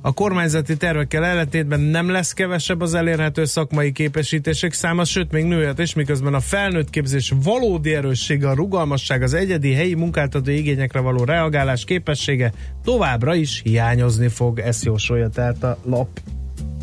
A 0.00 0.12
kormányzati 0.12 0.76
tervekkel 0.76 1.24
ellentétben 1.24 1.80
nem 1.80 2.10
lesz 2.10 2.32
kevesebb 2.32 2.80
az 2.80 2.94
elérhető 2.94 3.44
szakmai 3.44 3.92
képesítések 3.92 4.72
száma, 4.72 5.04
sőt 5.04 5.32
még 5.32 5.44
nőhet 5.44 5.78
is, 5.78 5.94
miközben 5.94 6.34
a 6.34 6.40
felnőtt 6.40 6.90
képzés 6.90 7.32
valódi 7.42 7.94
erőssége, 7.94 8.48
a 8.48 8.54
rugalmasság, 8.54 9.22
az 9.22 9.34
egyedi 9.34 9.72
helyi 9.72 9.94
munkáltató 9.94 10.50
igényekre 10.50 11.00
való 11.00 11.24
reagálás 11.24 11.84
képessége 11.84 12.52
továbbra 12.84 13.34
is 13.34 13.60
hiányozni 13.64 14.28
fog, 14.28 14.58
ezt 14.58 14.84
jósolja 14.84 15.28
tehát 15.28 15.62
a 15.62 15.78
lap. 15.84 16.08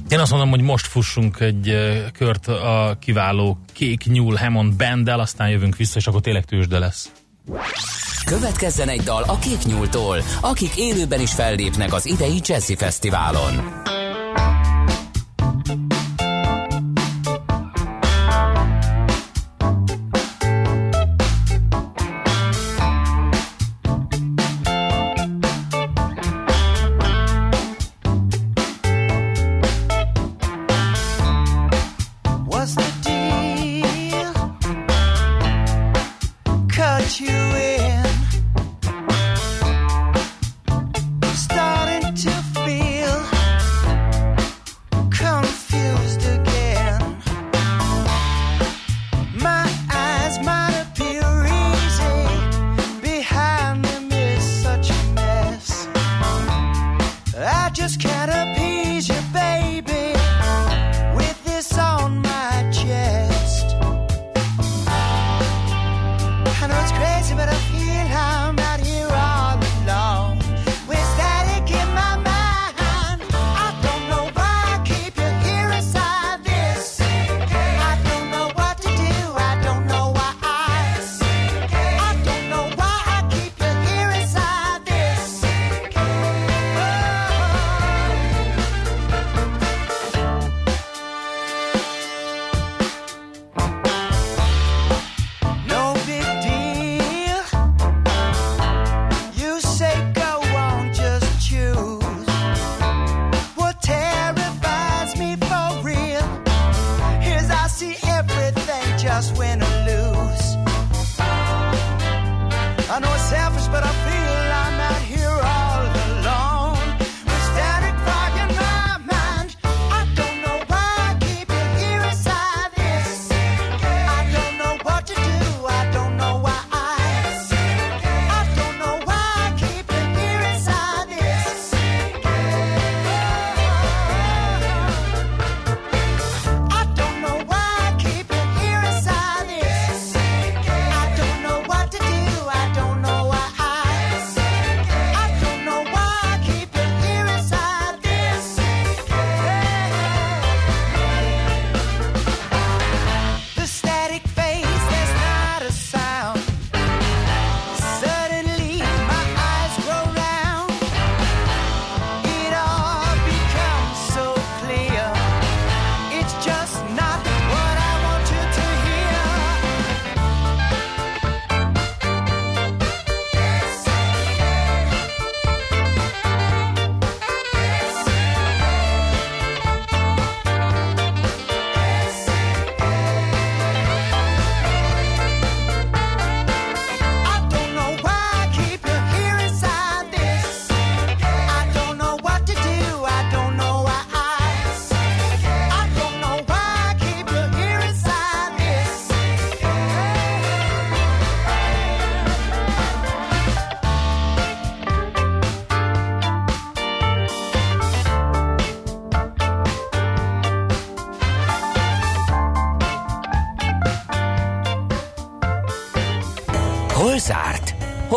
Én 0.10 0.20
azt 0.20 0.32
mondom, 0.32 0.50
hogy 0.50 0.62
most 0.62 0.88
fussunk 0.88 1.40
egy 1.40 1.78
kört 2.14 2.48
a 2.48 2.98
kiváló 3.00 3.58
Kék 3.74 4.04
Nyúl 4.06 4.36
Hammond 4.36 4.74
banddel, 4.74 5.20
aztán 5.20 5.50
jövünk 5.50 5.76
vissza, 5.76 6.00
és 6.00 6.08
akkor 6.08 6.22
tényleg 6.22 6.46
tőzsde 6.46 6.80
lesz. 6.80 7.12
Következzen 8.26 8.90
egy 8.90 9.02
dal 9.02 9.24
a 9.24 9.40
Kék 9.40 9.66
Nyúltól, 9.66 10.24
akik 10.42 10.76
élőben 10.76 11.20
is 11.20 11.34
fellépnek 11.34 11.94
az 11.94 12.06
idei 12.06 12.40
Jazzy 12.44 12.76
Fesztiválon. 12.76 13.84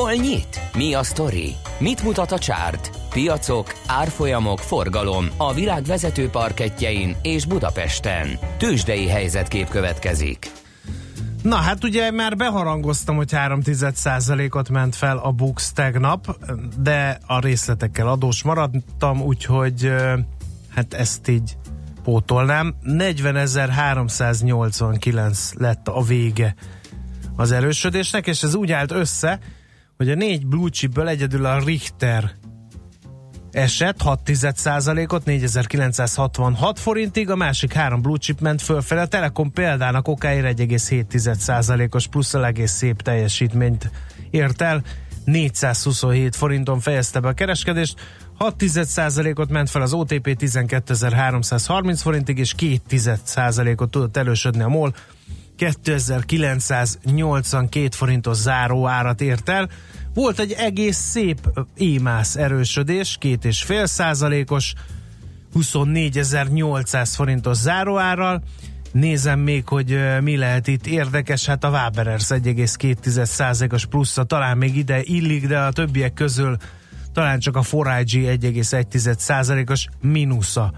Hol 0.08 0.16
nyit? 0.16 0.60
Mi 0.76 0.94
a 0.94 1.02
sztori? 1.02 1.54
Mit 1.78 2.02
mutat 2.02 2.32
a 2.32 2.38
csárt? 2.38 2.90
Piacok, 3.10 3.74
árfolyamok, 3.86 4.58
forgalom 4.58 5.28
a 5.36 5.54
világ 5.54 5.84
vezető 5.84 6.28
parketjein 6.28 7.16
és 7.22 7.46
Budapesten. 7.46 8.38
Tősdei 8.58 9.08
helyzetkép 9.08 9.68
következik. 9.68 10.50
Na 11.42 11.56
hát 11.56 11.84
ugye 11.84 12.10
már 12.10 12.36
beharangoztam, 12.36 13.16
hogy 13.16 13.30
3% 13.32 14.54
ot 14.54 14.68
ment 14.68 14.94
fel 14.94 15.18
a 15.18 15.32
Bux 15.32 15.72
tegnap, 15.72 16.38
de 16.80 17.18
a 17.26 17.40
részletekkel 17.40 18.08
adós 18.08 18.42
maradtam, 18.42 19.20
úgyhogy 19.20 19.92
hát 20.74 20.94
ezt 20.94 21.28
így 21.28 21.56
pótolnám. 22.02 22.74
40.389 22.84 25.54
lett 25.54 25.88
a 25.88 26.02
vége 26.02 26.54
az 27.36 27.52
erősödésnek, 27.52 28.26
és 28.26 28.42
ez 28.42 28.54
úgy 28.54 28.72
állt 28.72 28.92
össze, 28.92 29.38
hogy 29.98 30.11
a 30.11 30.14
négy 30.14 30.46
blue 30.46 30.70
chipből 30.70 31.08
egyedül 31.08 31.44
a 31.44 31.58
Richter 31.64 32.30
esett 33.50 34.00
6% 34.04 35.12
ot 35.12 35.24
4966 35.24 36.78
forintig, 36.78 37.30
a 37.30 37.37
másik 37.37 37.72
három 37.72 38.02
blue 38.02 38.18
chip 38.18 38.40
ment 38.40 38.62
fölfele. 38.62 39.00
A 39.00 39.06
Telekom 39.06 39.52
példának 39.52 40.08
okáért 40.08 40.58
1,7%-os 40.58 42.06
plusz 42.06 42.34
egész 42.34 42.72
szép 42.72 43.02
teljesítményt 43.02 43.90
ért 44.30 44.62
el. 44.62 44.82
427 45.24 46.37
forinton 46.37 46.80
fejezte 46.80 47.20
be 47.20 47.28
a 47.28 47.32
kereskedést, 47.32 48.00
6 48.38 48.64
ot 49.34 49.50
ment 49.50 49.70
fel 49.70 49.82
az 49.82 49.92
OTP 49.92 50.37
12.330 50.40 51.98
forintig, 52.02 52.38
és 52.38 52.54
2% 52.58 53.80
ot 53.80 53.90
tudott 53.90 54.16
elősödni 54.16 54.62
a 54.62 54.68
MOL 54.68 54.94
2982 55.58 57.94
forintos 57.94 58.36
záró 58.36 58.86
árat 58.86 59.20
ért 59.20 59.48
el. 59.48 59.68
Volt 60.14 60.38
egy 60.38 60.52
egész 60.52 60.96
szép 60.96 61.66
émász 61.76 62.36
erősödés, 62.36 63.16
két 63.20 63.44
és 63.44 63.62
fél 63.62 63.86
százalékos, 63.86 64.74
24.800 65.54 67.10
forintos 67.14 67.56
záróárral. 67.56 68.42
Nézem 68.92 69.40
még, 69.40 69.68
hogy 69.68 69.98
mi 70.20 70.36
lehet 70.36 70.66
itt 70.66 70.86
érdekes, 70.86 71.46
hát 71.46 71.64
a 71.64 71.70
Waberers 71.70 72.26
1,2%-os 72.28 73.86
plusza 73.86 74.24
talán 74.24 74.58
még 74.58 74.76
ide 74.76 75.00
illik, 75.02 75.46
de 75.46 75.58
a 75.58 75.72
többiek 75.72 76.12
közül 76.12 76.56
talán 77.12 77.38
csak 77.38 77.56
a 77.56 77.62
Forage 77.62 78.18
1,1%-os 78.18 79.86
mínusza 80.00 80.72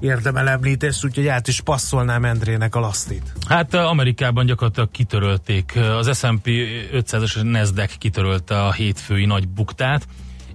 érdemel 0.00 0.48
említést, 0.48 1.04
úgyhogy 1.04 1.26
át 1.26 1.48
is 1.48 1.60
passzolnám 1.60 2.24
Endrének 2.24 2.74
a 2.74 2.80
lasztit. 2.80 3.32
Hát 3.48 3.74
eh, 3.74 3.88
Amerikában 3.88 4.46
gyakorlatilag 4.46 4.90
kitörölték, 4.90 5.72
eh, 5.74 5.96
az 5.96 6.18
S&P 6.18 6.46
500-as 6.92 7.42
Nasdaq 7.50 7.92
kitörölte 7.98 8.64
a 8.64 8.72
hétfői 8.72 9.24
nagy 9.24 9.48
buktát, 9.48 10.06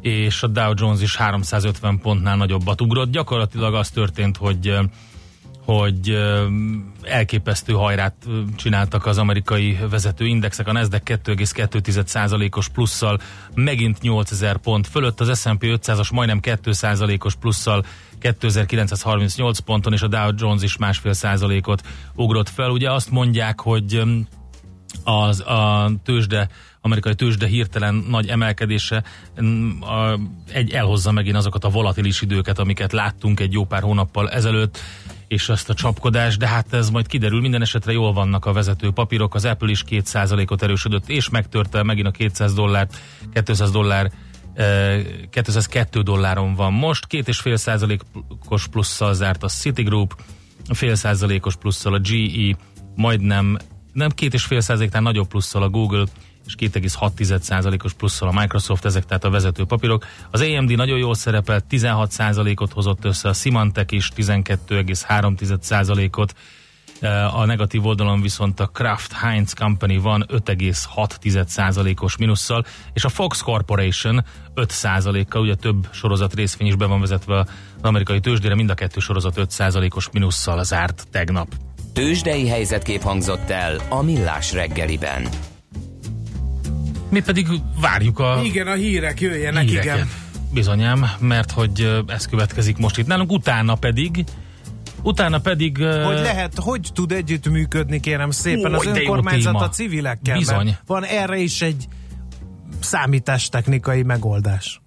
és 0.02 0.44
a 0.44 0.48
Dow 0.48 0.74
Jones 0.76 1.02
is 1.02 1.16
350 1.16 2.00
pontnál 2.00 2.38
nagyobbat 2.38 2.82
ugrott. 2.82 3.12
Gyakorlatilag 3.12 3.74
az 3.74 3.90
történt, 3.90 4.38
hogy 4.38 4.68
eh, 4.68 4.80
hogy 5.66 6.18
elképesztő 7.02 7.74
hajrát 7.74 8.16
csináltak 8.56 9.06
az 9.06 9.18
amerikai 9.18 9.78
vezető 9.90 10.26
indexek, 10.26 10.68
a 10.68 10.72
Nasdaq 10.72 11.20
2,2%-os 11.24 12.70
plusszal 12.70 13.20
megint 13.54 14.02
8000 14.02 14.58
pont 14.58 14.88
fölött, 14.88 15.22
az 15.22 15.40
S&P 15.40 15.64
500-as 15.64 16.14
majdnem 16.14 16.40
2%-os 16.42 17.36
plusszal 17.36 17.86
2938 18.20 19.60
ponton, 19.60 19.94
és 19.94 20.02
a 20.02 20.08
Dow 20.08 20.32
Jones 20.36 20.64
is 20.64 20.78
másfél 20.78 21.14
százalékot 21.14 21.82
ugrott 22.16 22.50
fel. 22.50 22.70
Ugye 22.70 22.92
azt 22.92 23.12
mondják, 23.12 23.60
hogy 23.60 24.02
az 25.04 25.40
a 25.40 25.92
tőzsde, 26.04 26.50
amerikai 26.86 27.16
tőzsde 27.16 27.48
hirtelen 27.48 28.06
nagy 28.10 28.28
emelkedése 28.28 29.04
mm, 29.42 29.70
egy 30.52 30.72
elhozza 30.72 31.12
megint 31.12 31.36
azokat 31.36 31.64
a 31.64 31.70
volatilis 31.70 32.22
időket, 32.22 32.60
amiket 32.60 32.92
láttunk 32.92 33.40
egy 33.40 33.54
jó 33.54 33.66
pár 33.66 33.82
hónappal 33.82 34.30
ezelőtt, 34.30 34.80
és 35.28 35.50
azt 35.50 35.70
a 35.70 35.74
csapkodást, 35.74 36.40
de 36.40 36.48
hát 36.48 36.74
ez 36.74 36.90
majd 36.90 37.08
kiderül, 37.08 37.42
minden 37.42 37.62
esetre 37.62 37.92
jól 37.92 38.14
vannak 38.14 38.46
a 38.46 38.54
vezető 38.54 38.92
papírok, 38.92 39.36
az 39.36 39.46
Apple 39.46 39.70
is 39.70 39.84
2%-ot 39.90 40.64
erősödött, 40.64 41.10
és 41.10 41.30
megtörte 41.30 41.84
megint 41.84 42.08
a 42.08 42.12
200 42.12 42.54
dollárt, 42.54 42.98
200 43.46 43.72
dollár 43.72 44.12
eh, 44.54 45.04
202 45.30 46.02
dolláron 46.02 46.54
van 46.54 46.74
most, 46.74 47.08
két 47.08 47.28
és 47.28 47.40
fél 47.40 47.58
százalékos 47.58 48.68
plusszal 48.72 49.14
zárt 49.14 49.44
a 49.44 49.48
Citigroup, 49.48 50.16
fél 50.70 50.96
százalékos 50.96 51.56
plusszal 51.56 51.94
a 51.94 52.00
GE, 52.00 52.58
majdnem, 52.96 53.58
nem 53.94 54.10
két 54.10 54.34
és 54.34 54.44
fél 54.44 54.60
százaléknál 54.60 55.02
nagyobb 55.02 55.28
plusszal 55.28 55.64
a 55.64 55.70
Google, 55.70 56.06
és 56.46 56.56
2,6%-os 56.60 57.94
plusszal 57.94 58.28
a 58.28 58.40
Microsoft, 58.40 58.86
ezek 58.86 59.06
tehát 59.06 59.24
a 59.24 59.30
vezető 59.30 59.66
papírok. 59.66 60.06
Az 60.32 60.42
AMD 60.42 60.76
nagyon 60.76 60.98
jól 60.98 61.16
szerepelt, 61.16 61.66
16%-ot 61.70 62.74
hozott 62.74 63.06
össze, 63.06 63.30
a 63.30 63.34
Symantec 63.34 63.92
is 63.92 64.12
12,3%-ot, 64.16 66.36
a 67.34 67.46
negatív 67.46 67.86
oldalon 67.86 68.22
viszont 68.22 68.60
a 68.60 68.68
Kraft 68.68 69.12
Heinz 69.12 69.54
Company 69.54 70.02
van 70.02 70.26
5,6%-os 70.28 72.18
minusszal, 72.18 72.66
és 72.94 73.04
a 73.04 73.10
Fox 73.10 73.42
Corporation 73.42 74.26
5%-kal, 74.56 75.42
ugye 75.42 75.56
több 75.56 75.88
sorozat 75.92 76.34
részvény 76.34 76.68
is 76.68 76.76
be 76.76 76.86
van 76.86 77.00
vezetve 77.00 77.40
az 77.40 77.48
amerikai 77.82 78.20
tőzsdére, 78.20 78.56
mind 78.56 78.70
a 78.70 78.74
kettő 78.74 79.00
sorozat 79.00 79.34
5%-os 79.38 80.10
minusszal 80.12 80.64
zárt 80.64 81.08
tegnap. 81.12 81.48
Tőzsdei 81.94 82.48
helyzetkép 82.48 83.02
hangzott 83.02 83.50
el 83.50 83.78
a 83.90 84.02
Millás 84.02 84.54
reggeliben. 84.54 85.28
Mi 87.16 87.22
pedig 87.22 87.48
várjuk 87.82 88.20
a 88.20 88.42
Igen, 88.44 88.68
a 88.68 88.74
hírek 88.74 89.22
jöjjenek, 89.22 89.64
híreket. 89.64 89.96
igen. 89.96 90.10
Bizonyám, 90.54 91.06
mert 91.20 91.52
hogy 91.52 92.04
ez 92.08 92.28
következik 92.28 92.78
most 92.78 92.98
itt 92.98 93.08
nálunk, 93.08 93.32
utána 93.32 93.76
pedig 93.76 94.24
utána 95.02 95.40
pedig 95.40 95.78
Hogy 95.78 96.20
lehet, 96.20 96.54
hogy 96.60 96.90
tud 96.94 97.12
együttműködni, 97.12 98.00
kérem 98.00 98.32
szépen, 98.32 98.74
Ó, 98.74 98.78
az 98.78 98.86
önkormányzat 98.86 99.62
a 99.62 99.70
civilekkel. 99.70 100.38
Bizony. 100.38 100.78
Van 100.86 101.04
erre 101.04 101.38
is 101.38 101.62
egy 101.62 101.88
számítástechnikai 102.80 104.04
megoldás. 104.04 104.82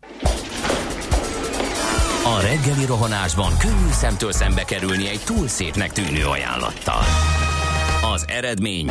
A 2.25 2.41
reggeli 2.41 2.87
rohanásban 2.87 3.53
könnyű 3.59 3.91
szemtől 3.91 4.33
szembe 4.33 4.65
kerülni 4.65 5.09
egy 5.09 5.21
túl 5.25 5.49
szépnek 5.49 5.93
tűnő 5.93 6.25
ajánlattal. 6.25 7.03
Az 8.15 8.25
eredmény 8.29 8.91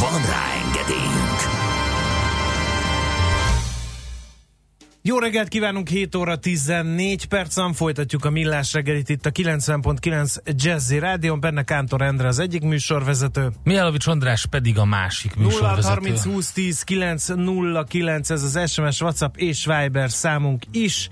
Van 0.00 0.22
rá 0.22 0.44
engedélyünk! 0.64 1.62
Jó 5.06 5.18
reggelt 5.18 5.48
kívánunk, 5.48 5.88
7 5.88 6.14
óra 6.14 6.36
14 6.36 7.24
percen 7.24 7.72
folytatjuk 7.72 8.24
a 8.24 8.30
millás 8.30 8.72
reggelit 8.72 9.08
itt 9.08 9.26
a 9.26 9.30
90.9 9.30 10.36
Jazzy 10.62 10.98
Rádion, 10.98 11.40
benne 11.40 11.62
Kántor 11.62 12.02
Endre 12.02 12.28
az 12.28 12.38
egyik 12.38 12.62
műsorvezető. 12.62 13.52
Mijálovics 13.64 14.06
András 14.06 14.46
pedig 14.46 14.78
a 14.78 14.84
másik 14.84 15.34
0 15.36 15.48
műsorvezető. 15.48 15.94
30 15.94 16.24
20 16.24 16.52
10 16.52 16.82
9 16.82 17.26
0 17.26 17.84
9 17.84 18.30
ez 18.30 18.42
az 18.42 18.70
SMS, 18.70 19.00
WhatsApp 19.00 19.36
és 19.36 19.66
Viber 19.66 20.10
számunk 20.10 20.62
is. 20.70 21.08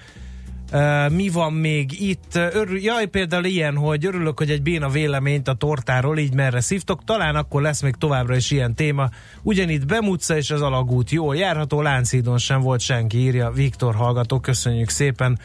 Uh, 0.73 1.11
mi 1.11 1.29
van 1.29 1.53
még 1.53 2.01
itt? 2.01 2.35
Örül, 2.35 2.81
jaj, 2.81 3.07
például 3.07 3.45
ilyen, 3.45 3.77
hogy 3.77 4.07
örülök, 4.07 4.39
hogy 4.39 4.51
egy 4.51 4.63
béna 4.63 4.89
véleményt 4.89 5.49
a 5.49 5.55
tortáról 5.55 6.19
így 6.19 6.35
merre 6.35 6.61
szívtok. 6.61 7.05
Talán 7.05 7.37
akkor 7.37 7.63
lesz 7.63 7.83
még 7.83 7.95
továbbra 7.95 8.37
is 8.37 8.51
ilyen 8.51 8.75
téma. 8.75 9.11
Ugyanitt 9.43 9.87
Bemutca 9.87 10.37
és 10.37 10.51
az 10.51 10.63
alagút 10.63 11.11
jól 11.11 11.37
járható, 11.37 11.81
Lánchídon 11.81 12.39
sem 12.39 12.61
volt 12.61 12.81
senki, 12.81 13.19
írja 13.19 13.51
Viktor 13.51 13.95
hallgató. 13.95 14.41
Köszönjük 14.41 14.89
szépen 14.89 15.39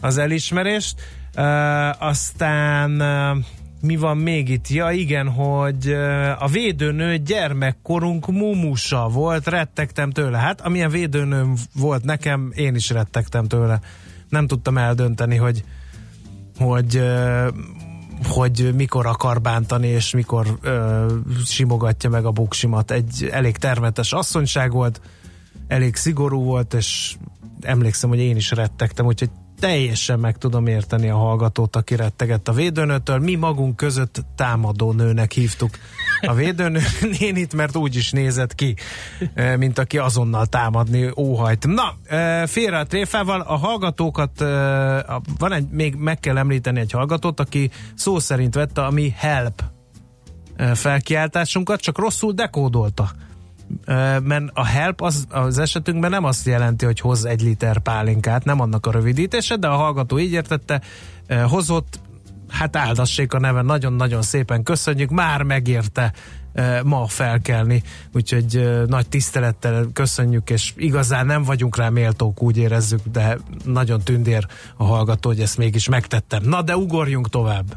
az 0.00 0.18
elismerést. 0.18 0.94
Uh, 1.36 2.02
aztán 2.02 3.00
uh, 3.00 3.44
mi 3.80 3.96
van 3.96 4.16
még 4.16 4.48
itt? 4.48 4.68
Ja 4.68 4.90
igen, 4.90 5.28
hogy 5.28 5.92
a 6.38 6.48
védőnő 6.48 7.16
gyermekkorunk 7.16 8.26
mumusa 8.26 9.08
volt, 9.08 9.46
rettegtem 9.46 10.10
tőle. 10.10 10.38
Hát 10.38 10.60
amilyen 10.60 10.90
védőnőm 10.90 11.54
volt 11.74 12.04
nekem, 12.04 12.52
én 12.54 12.74
is 12.74 12.90
rettegtem 12.90 13.44
tőle. 13.46 13.80
Nem 14.32 14.46
tudtam 14.46 14.78
eldönteni, 14.78 15.36
hogy 15.36 15.64
hogy 16.58 17.02
hogy 18.28 18.74
mikor 18.74 19.06
akar 19.06 19.40
bántani, 19.40 19.86
és 19.86 20.14
mikor 20.14 20.58
uh, 20.64 21.12
simogatja 21.44 22.10
meg 22.10 22.24
a 22.24 22.30
buksimat. 22.30 22.90
Egy 22.90 23.28
elég 23.32 23.56
termetes 23.56 24.12
asszonyság 24.12 24.72
volt, 24.72 25.00
elég 25.66 25.96
szigorú 25.96 26.42
volt, 26.42 26.74
és 26.74 27.16
emlékszem, 27.60 28.08
hogy 28.08 28.18
én 28.18 28.36
is 28.36 28.50
rettegtem, 28.50 29.06
úgyhogy 29.06 29.30
teljesen 29.62 30.18
meg 30.18 30.38
tudom 30.38 30.66
érteni 30.66 31.08
a 31.08 31.16
hallgatót, 31.16 31.76
aki 31.76 31.96
rettegett 31.96 32.48
a 32.48 32.52
védőnőtől. 32.52 33.18
Mi 33.18 33.34
magunk 33.34 33.76
között 33.76 34.24
támadó 34.36 34.92
nőnek 34.92 35.32
hívtuk 35.32 35.70
a 36.20 36.34
védőnő 36.34 36.80
nénit, 37.18 37.54
mert 37.54 37.76
úgy 37.76 37.96
is 37.96 38.10
nézett 38.10 38.54
ki, 38.54 38.74
eh, 39.34 39.56
mint 39.56 39.78
aki 39.78 39.98
azonnal 39.98 40.46
támadni 40.46 41.10
óhajt. 41.16 41.66
Na, 41.66 41.94
eh, 42.04 42.46
félre 42.46 42.78
a 42.78 42.84
tréfával, 42.86 43.40
a 43.40 43.56
hallgatókat, 43.56 44.40
a- 44.40 45.20
van 45.38 45.52
egy, 45.52 45.68
még 45.70 45.94
meg 45.94 46.20
kell 46.20 46.38
említeni 46.38 46.80
egy 46.80 46.92
hallgatót, 46.92 47.40
aki 47.40 47.70
szó 47.94 48.18
szerint 48.18 48.54
vette 48.54 48.84
a 48.84 48.90
mi 48.90 49.14
help 49.16 49.62
felkiáltásunkat, 50.74 51.80
csak 51.80 51.98
rosszul 51.98 52.32
dekódolta. 52.32 53.10
Mert 54.22 54.44
a 54.52 54.64
help 54.64 55.00
az, 55.00 55.26
az 55.30 55.58
esetünkben 55.58 56.10
nem 56.10 56.24
azt 56.24 56.46
jelenti, 56.46 56.84
hogy 56.84 57.00
hoz 57.00 57.24
egy 57.24 57.42
liter 57.42 57.78
pálinkát, 57.78 58.44
nem 58.44 58.60
annak 58.60 58.86
a 58.86 58.90
rövidítése, 58.90 59.56
de 59.56 59.66
a 59.66 59.76
hallgató 59.76 60.18
így 60.18 60.32
értette, 60.32 60.80
hozott, 61.48 62.00
hát 62.48 62.76
áldassék 62.76 63.32
a 63.32 63.38
neve, 63.38 63.62
nagyon-nagyon 63.62 64.22
szépen 64.22 64.62
köszönjük, 64.62 65.10
már 65.10 65.42
megérte 65.42 66.12
ma 66.84 67.06
felkelni, 67.06 67.82
úgyhogy 68.12 68.70
nagy 68.86 69.08
tisztelettel 69.08 69.86
köszönjük, 69.92 70.50
és 70.50 70.72
igazán 70.76 71.26
nem 71.26 71.42
vagyunk 71.42 71.76
rá 71.76 71.88
méltók, 71.88 72.42
úgy 72.42 72.56
érezzük, 72.56 73.00
de 73.12 73.38
nagyon 73.64 74.00
tündér 74.00 74.46
a 74.76 74.84
hallgató, 74.84 75.28
hogy 75.28 75.40
ezt 75.40 75.58
mégis 75.58 75.88
megtettem. 75.88 76.42
Na 76.44 76.62
de 76.62 76.76
ugorjunk 76.76 77.28
tovább. 77.28 77.76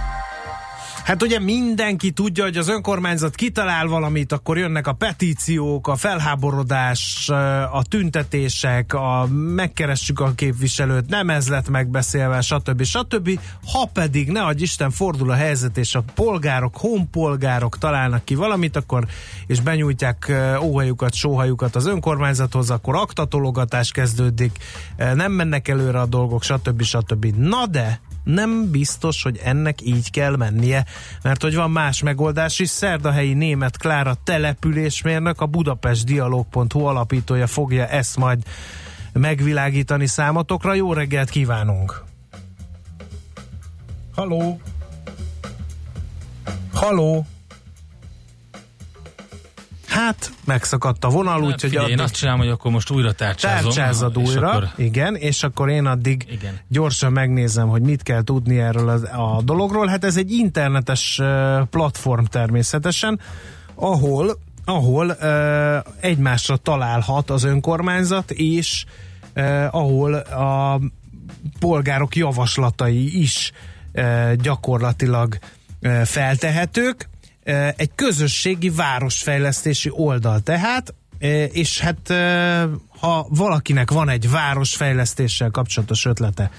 Hát 1.03 1.23
ugye 1.23 1.39
mindenki 1.39 2.11
tudja, 2.11 2.43
hogy 2.43 2.57
az 2.57 2.69
önkormányzat 2.69 3.35
kitalál 3.35 3.87
valamit, 3.87 4.31
akkor 4.31 4.57
jönnek 4.57 4.87
a 4.87 4.93
petíciók, 4.93 5.87
a 5.87 5.95
felháborodás, 5.95 7.29
a 7.71 7.83
tüntetések, 7.89 8.93
a 8.93 9.27
megkeressük 9.55 10.19
a 10.19 10.31
képviselőt, 10.35 11.09
nem 11.09 11.29
ez 11.29 11.49
lett 11.49 11.69
megbeszélve, 11.69 12.41
stb. 12.41 12.83
stb. 12.83 13.39
Ha 13.71 13.89
pedig, 13.93 14.31
ne 14.31 14.41
adj 14.41 14.61
Isten, 14.61 14.91
fordul 14.91 15.31
a 15.31 15.35
helyzet, 15.35 15.77
és 15.77 15.95
a 15.95 16.03
polgárok, 16.15 16.77
honpolgárok 16.77 17.77
találnak 17.77 18.25
ki 18.25 18.35
valamit, 18.35 18.75
akkor 18.75 19.07
és 19.47 19.59
benyújtják 19.59 20.31
óhajukat, 20.61 21.13
sóhajukat 21.13 21.75
az 21.75 21.85
önkormányzathoz, 21.85 22.69
akkor 22.69 22.95
aktatologatás 22.95 23.91
kezdődik, 23.91 24.57
nem 25.13 25.31
mennek 25.31 25.67
előre 25.67 25.99
a 25.99 26.05
dolgok, 26.05 26.43
stb. 26.43 26.81
stb. 26.81 27.25
Na 27.25 27.65
de, 27.65 28.01
nem 28.23 28.71
biztos, 28.71 29.23
hogy 29.23 29.39
ennek 29.43 29.81
így 29.81 30.11
kell 30.11 30.35
mennie, 30.35 30.85
mert 31.23 31.41
hogy 31.41 31.55
van 31.55 31.71
más 31.71 32.01
megoldás 32.01 32.59
is. 32.59 32.69
Szerdahelyi 32.69 33.33
német 33.33 33.77
Klára 33.77 34.15
településmérnök, 34.23 35.41
a 35.41 35.45
budapestdialog.hu 35.45 36.83
alapítója 36.83 37.47
fogja 37.47 37.87
ezt 37.87 38.17
majd 38.17 38.43
megvilágítani 39.13 40.07
számotokra. 40.07 40.73
Jó 40.73 40.93
reggelt 40.93 41.29
kívánunk! 41.29 42.03
Haló! 44.15 44.61
Haló! 46.73 47.25
Hát, 49.91 50.31
megszakadt 50.45 51.03
a 51.03 51.09
vonal, 51.09 51.33
Hát 51.33 51.43
úgyhogy 51.43 51.69
figyelj, 51.69 51.85
én 51.85 51.91
addig 51.93 52.03
azt 52.05 52.15
csinálom, 52.15 52.39
hogy 52.39 52.49
akkor 52.49 52.71
most 52.71 52.89
újra 52.89 53.11
tárcsázom. 53.11 53.71
tárcsázad 53.71 54.17
és 54.17 54.29
újra, 54.29 54.49
Akkor 54.49 54.69
igen, 54.75 55.15
és 55.15 55.43
akkor 55.43 55.69
én 55.69 55.85
addig 55.85 56.25
Igen. 56.29 56.59
gyorsan 56.67 57.11
megnézem, 57.11 57.67
hogy 57.67 57.81
mit 57.81 58.03
kell 58.03 58.23
tudni 58.23 58.59
erről 58.59 58.89
a, 58.89 59.37
a 59.37 59.41
dologról. 59.41 59.87
Hát 59.87 60.03
ez 60.03 60.17
egy 60.17 60.31
internetes 60.31 61.21
platform 61.69 62.23
természetesen, 62.23 63.19
ahol 63.75 64.37
ahol 64.65 65.07
uh, 65.07 65.93
egymásra 65.99 66.57
találhat 66.57 67.29
az 67.29 67.43
önkormányzat, 67.43 68.31
és 68.31 68.85
uh, 69.35 69.67
ahol 69.71 70.13
a 70.13 70.79
polgárok 71.59 72.15
javaslatai 72.15 73.21
is 73.21 73.51
uh, 73.93 74.33
gyakorlatilag 74.33 75.37
feltehetők. 76.03 77.09
Egy 77.75 77.91
közösségi 77.95 78.69
városfejlesztési 78.69 79.89
oldal 79.93 80.39
tehát, 80.39 80.93
és 81.51 81.79
hát 81.79 82.13
ha 82.99 83.27
valakinek 83.29 83.91
van 83.91 84.09
egy 84.09 84.29
városfejlesztéssel 84.29 85.49
kapcsolatos 85.49 86.05
ötlete, 86.05 86.51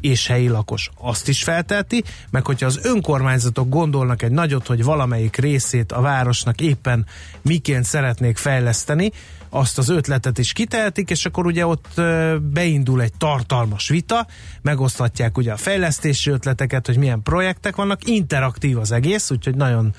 és 0.00 0.26
helyi 0.26 0.48
lakos 0.48 0.90
azt 1.00 1.28
is 1.28 1.42
felteheti, 1.42 2.04
meg 2.30 2.46
hogyha 2.46 2.66
az 2.66 2.80
önkormányzatok 2.82 3.68
gondolnak 3.68 4.22
egy 4.22 4.30
nagyot, 4.30 4.66
hogy 4.66 4.84
valamelyik 4.84 5.36
részét 5.36 5.92
a 5.92 6.00
városnak 6.00 6.60
éppen 6.60 7.06
miként 7.42 7.84
szeretnék 7.84 8.36
fejleszteni, 8.36 9.12
azt 9.54 9.78
az 9.78 9.88
ötletet 9.88 10.38
is 10.38 10.52
kitehetik, 10.52 11.10
és 11.10 11.26
akkor 11.26 11.46
ugye 11.46 11.66
ott 11.66 12.00
beindul 12.42 13.02
egy 13.02 13.12
tartalmas 13.18 13.88
vita, 13.88 14.26
megoszthatják 14.62 15.38
ugye 15.38 15.52
a 15.52 15.56
fejlesztési 15.56 16.30
ötleteket, 16.30 16.86
hogy 16.86 16.96
milyen 16.96 17.22
projektek 17.22 17.76
vannak, 17.76 18.08
interaktív 18.08 18.78
az 18.78 18.92
egész, 18.92 19.30
úgyhogy 19.30 19.54
nagyon 19.54 19.94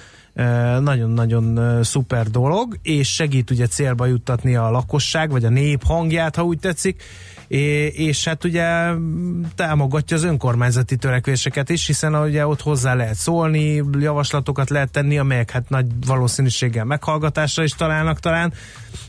nagyon-nagyon 0.80 1.80
szuper 1.84 2.28
dolog, 2.28 2.78
és 2.82 3.14
segít 3.14 3.52
ugye 3.52 3.68
célba 3.68 4.06
juttatni 4.06 4.56
a 4.56 4.70
lakosság, 4.70 5.32
vagy 5.32 5.46
a 5.46 5.50
nép 5.50 5.84
hangját, 5.84 6.36
ha 6.36 6.44
úgy 6.44 6.60
tetszik, 6.60 7.04
és 7.48 8.26
hát 8.26 8.44
ugye 8.44 8.92
mm, 8.92 9.44
támogatja 9.56 10.18
az 10.18 10.24
önkormányzati 10.24 10.96
törekvéseket 10.96 11.70
is, 11.70 11.86
hiszen 11.86 12.16
ugye 12.16 12.48
ott 12.48 12.62
hozzá 12.62 12.94
lehet 12.94 13.16
szólni, 13.16 13.84
javaslatokat 14.00 14.70
lehet 14.70 14.92
tenni, 14.92 15.18
amelyek 15.18 15.52
hát 15.52 15.70
nagy 15.70 15.86
valószínűséggel 16.06 16.86
meghallgatásra 16.86 17.64
is 17.64 17.72
találnak 17.72 18.20
talán, 18.20 18.54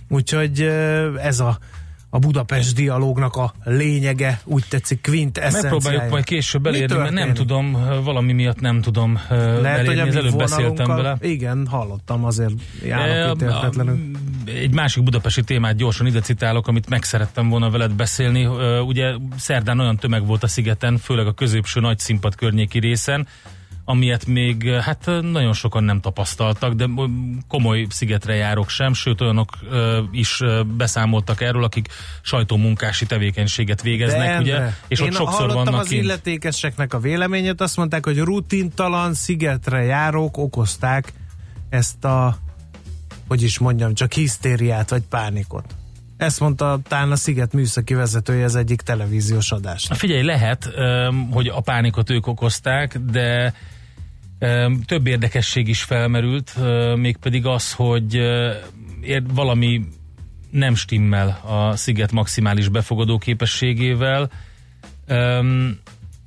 úgyhogy 0.08 0.60
ez 1.22 1.40
a 1.40 1.58
a 2.14 2.18
Budapest 2.18 2.74
dialógnak 2.74 3.36
a 3.36 3.54
lényege, 3.64 4.40
úgy 4.44 4.64
tetszik, 4.68 5.00
kvint 5.00 5.40
Megpróbáljuk 5.52 6.10
majd 6.10 6.24
később 6.24 6.66
elérni, 6.66 6.96
mert 6.96 7.10
nem 7.12 7.34
tudom, 7.34 7.72
valami 8.04 8.32
miatt 8.32 8.60
nem 8.60 8.80
tudom 8.80 9.18
Lehet, 9.28 9.86
hogy 9.86 9.98
elérni, 9.98 10.00
a 10.00 10.06
az 10.06 10.16
előbb 10.16 10.36
beszéltem 10.36 10.86
vele. 10.86 11.16
Igen, 11.20 11.66
hallottam, 11.66 12.24
azért 12.24 12.52
E, 12.90 13.30
ítéltetlenül. 13.32 13.98
a- 14.46 14.50
Egy 14.50 14.74
másik 14.74 15.02
budapesti 15.02 15.42
témát 15.42 15.76
gyorsan 15.76 16.06
ide 16.06 16.20
citálok, 16.20 16.68
amit 16.68 16.88
meg 16.88 17.02
szerettem 17.02 17.48
volna 17.48 17.70
veled 17.70 17.92
beszélni. 17.92 18.46
Ugye 18.86 19.14
szerdán 19.36 19.80
olyan 19.80 19.96
tömeg 19.96 20.26
volt 20.26 20.42
a 20.42 20.46
szigeten, 20.48 20.98
főleg 20.98 21.26
a 21.26 21.32
középső 21.32 21.80
nagy 21.80 21.98
színpad 21.98 22.34
környéki 22.34 22.78
részen, 22.78 23.26
amilyet 23.84 24.26
még 24.26 24.68
hát 24.68 25.06
nagyon 25.06 25.52
sokan 25.52 25.84
nem 25.84 26.00
tapasztaltak, 26.00 26.72
de 26.72 26.86
komoly 27.48 27.86
szigetre 27.90 28.34
járok 28.34 28.68
sem, 28.68 28.94
sőt 28.94 29.20
olyanok 29.20 29.58
ö, 29.70 30.02
is 30.12 30.40
ö, 30.40 30.62
beszámoltak 30.76 31.40
erről, 31.40 31.64
akik 31.64 31.88
sajtómunkási 32.22 33.06
tevékenységet 33.06 33.82
végeznek, 33.82 34.28
De 34.28 34.40
ugye, 34.40 34.70
és 34.88 35.00
én 35.00 35.06
ott 35.06 35.14
sokszor 35.14 35.52
vannak 35.52 35.80
az 35.80 35.88
kint. 35.88 36.02
illetékeseknek 36.02 36.94
a 36.94 36.98
véleményét, 36.98 37.60
azt 37.60 37.76
mondták, 37.76 38.04
hogy 38.04 38.18
rutintalan 38.18 39.14
szigetre 39.14 39.82
járók 39.82 40.36
okozták 40.36 41.12
ezt 41.68 42.04
a, 42.04 42.36
hogy 43.28 43.42
is 43.42 43.58
mondjam, 43.58 43.94
csak 43.94 44.12
hisztériát 44.12 44.90
vagy 44.90 45.02
pánikot. 45.02 45.64
Ezt 46.16 46.40
mondta 46.40 46.80
talán 46.88 47.12
a 47.12 47.16
Sziget 47.16 47.52
műszaki 47.52 47.94
vezetője 47.94 48.44
az 48.44 48.56
egyik 48.56 48.80
televíziós 48.80 49.52
adásnak. 49.52 49.98
Figyelj, 49.98 50.22
lehet, 50.22 50.70
hogy 51.30 51.48
a 51.48 51.60
pánikot 51.60 52.10
ők 52.10 52.26
okozták, 52.26 52.98
de 52.98 53.54
több 54.86 55.06
érdekesség 55.06 55.68
is 55.68 55.82
felmerült, 55.82 56.54
mégpedig 56.96 57.46
az, 57.46 57.72
hogy 57.72 58.20
valami 59.34 59.84
nem 60.50 60.74
stimmel 60.74 61.40
a 61.44 61.76
sziget 61.76 62.12
maximális 62.12 62.68
befogadó 62.68 63.18
képességével. 63.18 64.30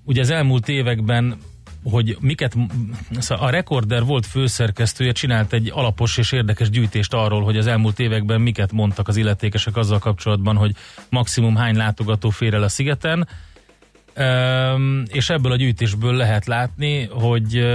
Ugye 0.03 0.21
az 0.21 0.29
elmúlt 0.29 0.67
években 0.67 1.37
hogy 1.83 2.17
miket, 2.19 2.55
szóval 3.17 3.47
a 3.47 3.49
Recorder 3.49 4.03
volt 4.03 4.25
főszerkesztője, 4.25 5.11
csinált 5.11 5.53
egy 5.53 5.71
alapos 5.73 6.17
és 6.17 6.31
érdekes 6.31 6.69
gyűjtést 6.69 7.13
arról, 7.13 7.43
hogy 7.43 7.57
az 7.57 7.67
elmúlt 7.67 7.99
években 7.99 8.41
miket 8.41 8.71
mondtak 8.71 9.07
az 9.07 9.17
illetékesek 9.17 9.75
azzal 9.75 9.99
kapcsolatban, 9.99 10.55
hogy 10.55 10.75
maximum 11.09 11.55
hány 11.55 11.75
látogató 11.75 12.29
fér 12.29 12.53
el 12.53 12.63
a 12.63 12.69
szigeten, 12.69 13.27
és 15.07 15.29
ebből 15.29 15.51
a 15.51 15.55
gyűjtésből 15.55 16.13
lehet 16.13 16.45
látni, 16.45 17.05
hogy, 17.05 17.65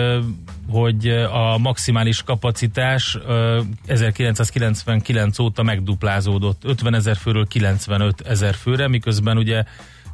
hogy 0.69 1.09
a 1.09 1.59
maximális 1.59 2.23
kapacitás 2.23 3.19
ö, 3.27 3.61
1999 3.87 5.39
óta 5.39 5.63
megduplázódott 5.63 6.65
50 6.65 6.95
ezer 6.95 7.17
főről 7.17 7.47
95 7.47 8.21
ezer 8.21 8.55
főre, 8.55 8.89
miközben 8.89 9.37
ugye 9.37 9.65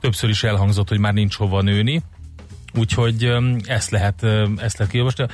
többször 0.01 0.31
is 0.31 0.43
elhangzott, 0.43 0.89
hogy 0.89 0.99
már 0.99 1.13
nincs 1.13 1.37
hova 1.37 1.63
nőni, 1.63 2.03
úgyhogy 2.75 3.33
ezt 3.65 3.91
lehet, 3.91 4.23
ezt 4.57 4.79
lehet 4.79 4.93
kiolvasni. 4.93 5.27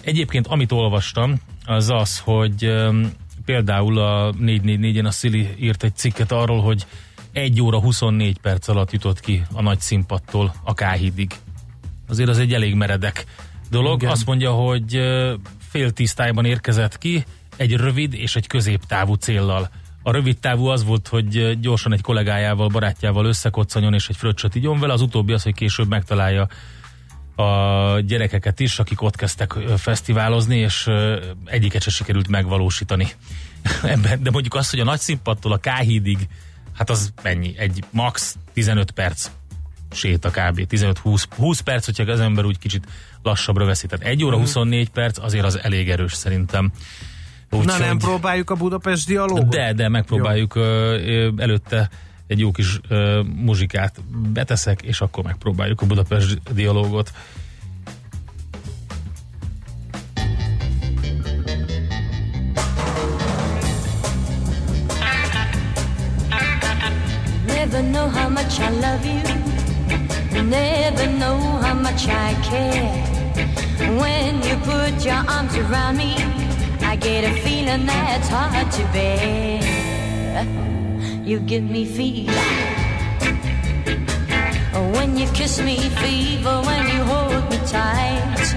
Egyébként 0.00 0.46
amit 0.46 0.72
olvastam, 0.72 1.34
az 1.66 1.90
az, 1.90 2.18
hogy 2.18 2.74
például 3.44 3.98
a 3.98 4.32
444-en 4.32 5.04
a 5.06 5.10
Szili 5.10 5.48
írt 5.60 5.82
egy 5.82 5.96
cikket 5.96 6.32
arról, 6.32 6.60
hogy 6.60 6.86
1 7.36 7.60
óra 7.60 7.80
24 7.80 8.38
perc 8.38 8.68
alatt 8.68 8.92
jutott 8.92 9.20
ki 9.20 9.42
a 9.52 9.62
nagy 9.62 9.80
színpadtól 9.80 10.54
a 10.64 10.74
Káhídig. 10.74 11.34
Azért 12.08 12.28
az 12.28 12.38
egy 12.38 12.54
elég 12.54 12.74
meredek 12.74 13.24
dolog. 13.70 14.00
Igen. 14.00 14.12
Azt 14.12 14.26
mondja, 14.26 14.52
hogy 14.52 15.00
fél 15.58 15.90
tíz 15.90 16.14
tájban 16.14 16.44
érkezett 16.44 16.98
ki, 16.98 17.24
egy 17.56 17.72
rövid 17.72 18.14
és 18.14 18.36
egy 18.36 18.46
középtávú 18.46 19.14
céllal. 19.14 19.70
A 20.02 20.10
rövid 20.10 20.38
távú 20.38 20.66
az 20.66 20.84
volt, 20.84 21.08
hogy 21.08 21.60
gyorsan 21.60 21.92
egy 21.92 22.00
kollégájával, 22.00 22.68
barátjával 22.68 23.24
összekoccanjon 23.24 23.94
és 23.94 24.08
egy 24.08 24.16
fröccsöt 24.16 24.54
igyon 24.54 24.80
vele, 24.80 24.92
az 24.92 25.00
utóbbi 25.00 25.32
az, 25.32 25.42
hogy 25.42 25.54
később 25.54 25.88
megtalálja 25.88 26.48
a 27.34 28.00
gyerekeket 28.00 28.60
is, 28.60 28.78
akik 28.78 29.02
ott 29.02 29.16
kezdtek 29.16 29.52
fesztiválozni, 29.76 30.56
és 30.56 30.90
egyiket 31.44 31.82
se 31.82 31.90
sikerült 31.90 32.28
megvalósítani. 32.28 33.08
Ebben, 33.82 34.22
de 34.22 34.30
mondjuk 34.30 34.54
azt, 34.54 34.70
hogy 34.70 34.80
a 34.80 34.84
nagy 34.84 35.00
színpadtól 35.00 35.52
a 35.52 35.58
Káhídig, 35.58 36.28
hát 36.76 36.90
az 36.90 37.12
mennyi? 37.22 37.54
Egy 37.58 37.84
max 37.90 38.36
15 38.52 38.90
perc 38.90 39.30
séta 39.90 40.30
kb. 40.30 40.66
15-20 40.70 41.22
20 41.36 41.60
perc, 41.60 41.84
hogyha 41.84 42.12
az 42.12 42.20
ember 42.20 42.44
úgy 42.44 42.58
kicsit 42.58 42.86
lassabbra 43.22 43.64
veszi. 43.64 43.86
Tehát 43.86 44.06
1 44.06 44.24
óra 44.24 44.36
24 44.36 44.88
perc 44.90 45.18
azért 45.18 45.44
az 45.44 45.58
elég 45.62 45.90
erős 45.90 46.12
szerintem. 46.12 46.72
Na 47.50 47.58
Úgyhogy- 47.58 47.78
nem 47.80 47.98
próbáljuk 47.98 48.50
a 48.50 48.54
Budapest 48.54 49.06
dialógot? 49.06 49.48
de, 49.48 49.72
de 49.72 49.88
megpróbáljuk 49.88 50.54
ö, 50.54 51.30
előtte 51.36 51.90
egy 52.26 52.38
jó 52.40 52.50
kis 52.50 52.80
ö, 52.88 53.22
muzsikát 53.22 54.00
beteszek, 54.32 54.82
és 54.82 55.00
akkor 55.00 55.24
megpróbáljuk 55.24 55.80
a 55.80 55.86
Budapest 55.86 56.52
dialógot. 56.54 57.12
Never 67.76 67.88
know 67.90 68.08
how 68.08 68.30
much 68.30 68.58
I 68.58 68.70
love 68.70 69.04
you. 69.04 69.20
Never 70.44 71.06
know 71.18 71.36
how 71.36 71.74
much 71.74 72.08
I 72.08 72.32
care. 72.42 73.04
When 74.00 74.42
you 74.42 74.56
put 74.64 75.04
your 75.04 75.22
arms 75.28 75.54
around 75.58 75.98
me, 75.98 76.14
I 76.80 76.96
get 76.96 77.24
a 77.24 77.34
feeling 77.42 77.84
that's 77.84 78.28
hard 78.28 78.72
to 78.72 78.82
bear. 78.94 79.60
You 81.22 81.38
give 81.40 81.64
me 81.64 81.84
fever. 81.84 82.32
When 84.94 85.18
you 85.18 85.26
kiss 85.34 85.60
me, 85.60 85.76
fever. 86.00 86.62
When 86.64 86.86
you 86.88 87.04
hold 87.04 87.50
me 87.50 87.58
tight, 87.66 88.56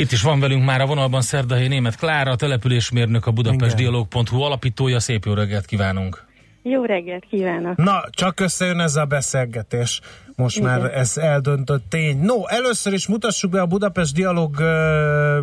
Itt 0.00 0.12
is 0.12 0.22
van 0.22 0.40
velünk 0.40 0.64
már 0.64 0.80
a 0.80 0.86
vonalban 0.86 1.20
Szerdahelyi 1.20 1.68
Német 1.68 1.96
Klára, 1.96 2.30
a 2.30 2.36
településmérnök, 2.36 3.26
a 3.26 3.30
budapestdialog.hu 3.30 4.40
alapítója. 4.40 5.00
Szép 5.00 5.24
jó 5.24 5.32
reggelt 5.32 5.64
kívánunk! 5.64 6.24
Jó 6.62 6.84
reggelt 6.84 7.24
kívánok! 7.30 7.76
Na, 7.76 8.04
csak 8.10 8.40
összejön 8.40 8.80
ez 8.80 8.96
a 8.96 9.04
beszélgetés. 9.04 10.00
Most 10.36 10.56
Igen. 10.56 10.68
már 10.68 10.94
ez 10.94 11.16
eldöntött 11.16 11.84
tény. 11.88 12.18
No, 12.18 12.46
először 12.46 12.92
is 12.92 13.06
mutassuk 13.06 13.50
be 13.50 13.60
a 13.60 13.66
Budapest 13.66 14.14
Dialog 14.14 14.60
ö, 14.60 15.38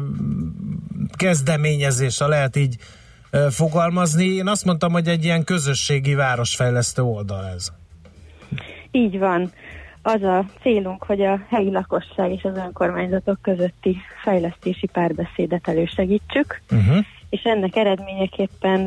kezdeményezés, 1.18 2.18
ha 2.18 2.28
lehet 2.28 2.56
így 2.56 2.76
ö, 3.32 3.48
fogalmazni. 3.50 4.26
Én 4.26 4.48
azt 4.48 4.66
mondtam, 4.66 4.92
hogy 4.92 5.08
egy 5.08 5.24
ilyen 5.24 5.44
közösségi 5.44 6.14
városfejlesztő 6.14 7.02
oldal 7.02 7.46
ez. 7.46 7.68
Így 8.92 9.18
van. 9.18 9.52
Az 10.14 10.24
a 10.24 10.46
célunk, 10.62 11.04
hogy 11.04 11.22
a 11.22 11.40
helyi 11.50 11.72
lakosság 11.72 12.32
és 12.32 12.44
az 12.44 12.58
önkormányzatok 12.58 13.38
közötti 13.42 13.98
fejlesztési 14.24 14.88
párbeszédet 14.88 15.68
elősegítsük, 15.68 16.62
Uh-huh. 16.72 16.98
és 17.30 17.42
ennek 17.44 17.76
eredményeképpen 17.76 18.82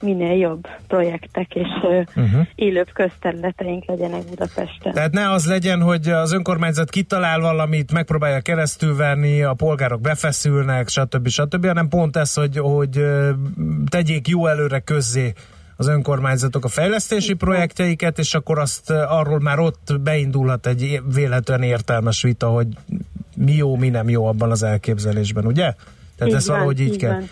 minél 0.00 0.36
jobb 0.38 0.66
projektek 0.86 1.54
és 1.54 1.66
Uh-huh. 2.14 2.46
élőbb 2.54 2.92
közterületeink 2.92 3.84
legyenek 3.84 4.22
Budapesten. 4.28 4.92
Tehát 4.92 5.12
ne 5.12 5.30
az 5.30 5.46
legyen, 5.46 5.82
hogy 5.82 6.08
az 6.08 6.32
önkormányzat 6.32 6.90
kitalál 6.90 7.40
valamit, 7.40 7.92
megpróbálja 7.92 8.40
keresztülverni, 8.40 9.42
a 9.42 9.54
polgárok 9.54 10.00
befeszülnek, 10.00 10.88
stb. 10.88 11.28
stb., 11.28 11.66
hanem 11.66 11.88
pont 11.88 12.16
ez, 12.16 12.34
hogy, 12.34 12.58
hogy 12.58 13.04
tegyék 13.90 14.28
jó 14.28 14.46
előre 14.46 14.78
közzé 14.78 15.32
az 15.80 15.88
önkormányzatok 15.88 16.64
a 16.64 16.68
fejlesztési 16.68 17.34
projektjeiket, 17.34 18.18
és 18.18 18.34
akkor 18.34 18.58
azt 18.58 18.90
ö, 18.90 18.94
arról 19.08 19.40
már 19.40 19.58
ott 19.58 20.00
beindulhat 20.00 20.66
egy 20.66 21.00
véletlen 21.14 21.62
értelmes 21.62 22.22
vita, 22.22 22.48
hogy 22.48 22.66
mi 23.36 23.52
jó, 23.52 23.76
mi 23.76 23.88
nem 23.88 24.08
jó 24.08 24.26
abban 24.26 24.50
az 24.50 24.62
elképzelésben, 24.62 25.46
ugye? 25.46 25.72
Tehát 26.16 26.32
Így 26.32 26.32
ez 26.32 26.46
van, 26.46 26.56
valahogy 26.56 26.80
így, 26.80 26.92
így 26.92 26.96
kell. 26.96 27.12
van. 27.12 27.28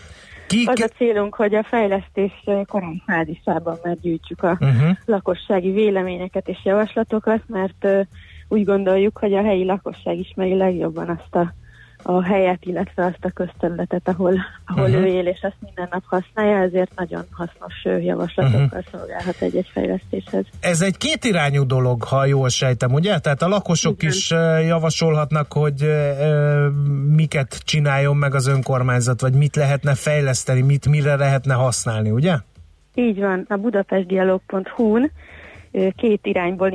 Ki, 0.47 0.65
Az 0.67 0.81
a 0.81 0.89
célunk, 0.97 1.35
hogy 1.35 1.55
a 1.55 1.63
fejlesztés 1.63 2.33
ö, 2.45 2.61
korai 2.67 3.03
fázisában 3.07 3.79
már 3.83 3.97
a 4.37 4.47
uh-huh. 4.61 4.97
lakossági 5.05 5.71
véleményeket 5.71 6.49
és 6.49 6.59
javaslatokat, 6.65 7.43
mert 7.47 7.85
ö, 7.85 8.01
úgy 8.49 8.65
gondoljuk, 8.65 9.19
hogy 9.19 9.35
a 9.35 9.43
helyi 9.43 9.65
lakosság 9.65 10.19
ismeri 10.19 10.55
legjobban 10.55 11.09
azt 11.09 11.35
a, 11.35 11.55
a 12.09 12.23
helyet, 12.23 12.65
illetve 12.65 13.05
azt 13.05 13.25
a 13.25 13.31
közterületet, 13.31 14.09
ahol, 14.09 14.35
ahol 14.67 14.89
Mhm. 14.89 14.97
ő 14.97 15.07
él, 15.07 15.27
és 15.27 15.39
azt 15.43 15.57
minden 15.61 15.89
nap 15.91 16.03
használja, 16.07 16.63
ezért 16.63 16.91
nagyon 16.97 17.25
hasznos 17.33 18.05
javaslatokkal 18.05 18.83
szolgálhat 18.91 19.35
egy-egy 19.41 19.69
fejlesztéshez. 19.73 20.45
Ez 20.61 20.83
egy 20.83 20.97
kétirányú 20.97 21.67
dolog, 21.67 22.03
ha 22.03 22.25
jól 22.25 22.49
sejtem, 22.49 22.93
ugye? 22.93 23.19
Tehát 23.19 23.43
a 23.43 23.49
lakosok 23.49 24.03
Igen. 24.03 24.15
is 24.15 24.31
javasolhatnak, 24.67 25.53
hogy 25.53 25.83
ö, 25.83 26.69
miket 27.15 27.59
csináljon 27.65 28.17
meg 28.17 28.35
az 28.35 28.47
önkormányzat, 28.47 29.21
vagy 29.21 29.35
mit 29.35 29.57
lehetne 29.57 29.95
fejleszteni, 29.95 30.61
mit 30.61 30.89
mire 30.89 31.17
lehetne 31.17 31.55
használni, 31.55 32.11
ugye? 32.11 32.35
Így 32.95 33.21
van, 33.21 33.45
a 33.49 33.57
budapestdialog.hu-n 33.57 35.11
két 35.97 36.21
irányból 36.23 36.69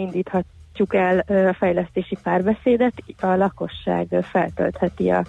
indíthatjuk 0.82 0.96
el 0.96 1.48
a 1.48 1.54
fejlesztési 1.54 2.18
párbeszédet. 2.24 2.94
A 3.20 3.36
lakosság 3.36 4.08
feltöltheti 4.22 5.10
a 5.10 5.26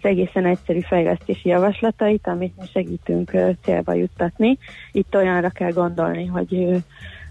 egészen 0.00 0.44
egyszerű 0.44 0.80
fejlesztési 0.80 1.48
javaslatait, 1.48 2.26
amit 2.26 2.56
mi 2.56 2.66
segítünk 2.72 3.30
célba 3.62 3.92
juttatni. 3.92 4.58
Itt 4.92 5.14
olyanra 5.14 5.48
kell 5.50 5.70
gondolni, 5.70 6.26
hogy 6.26 6.64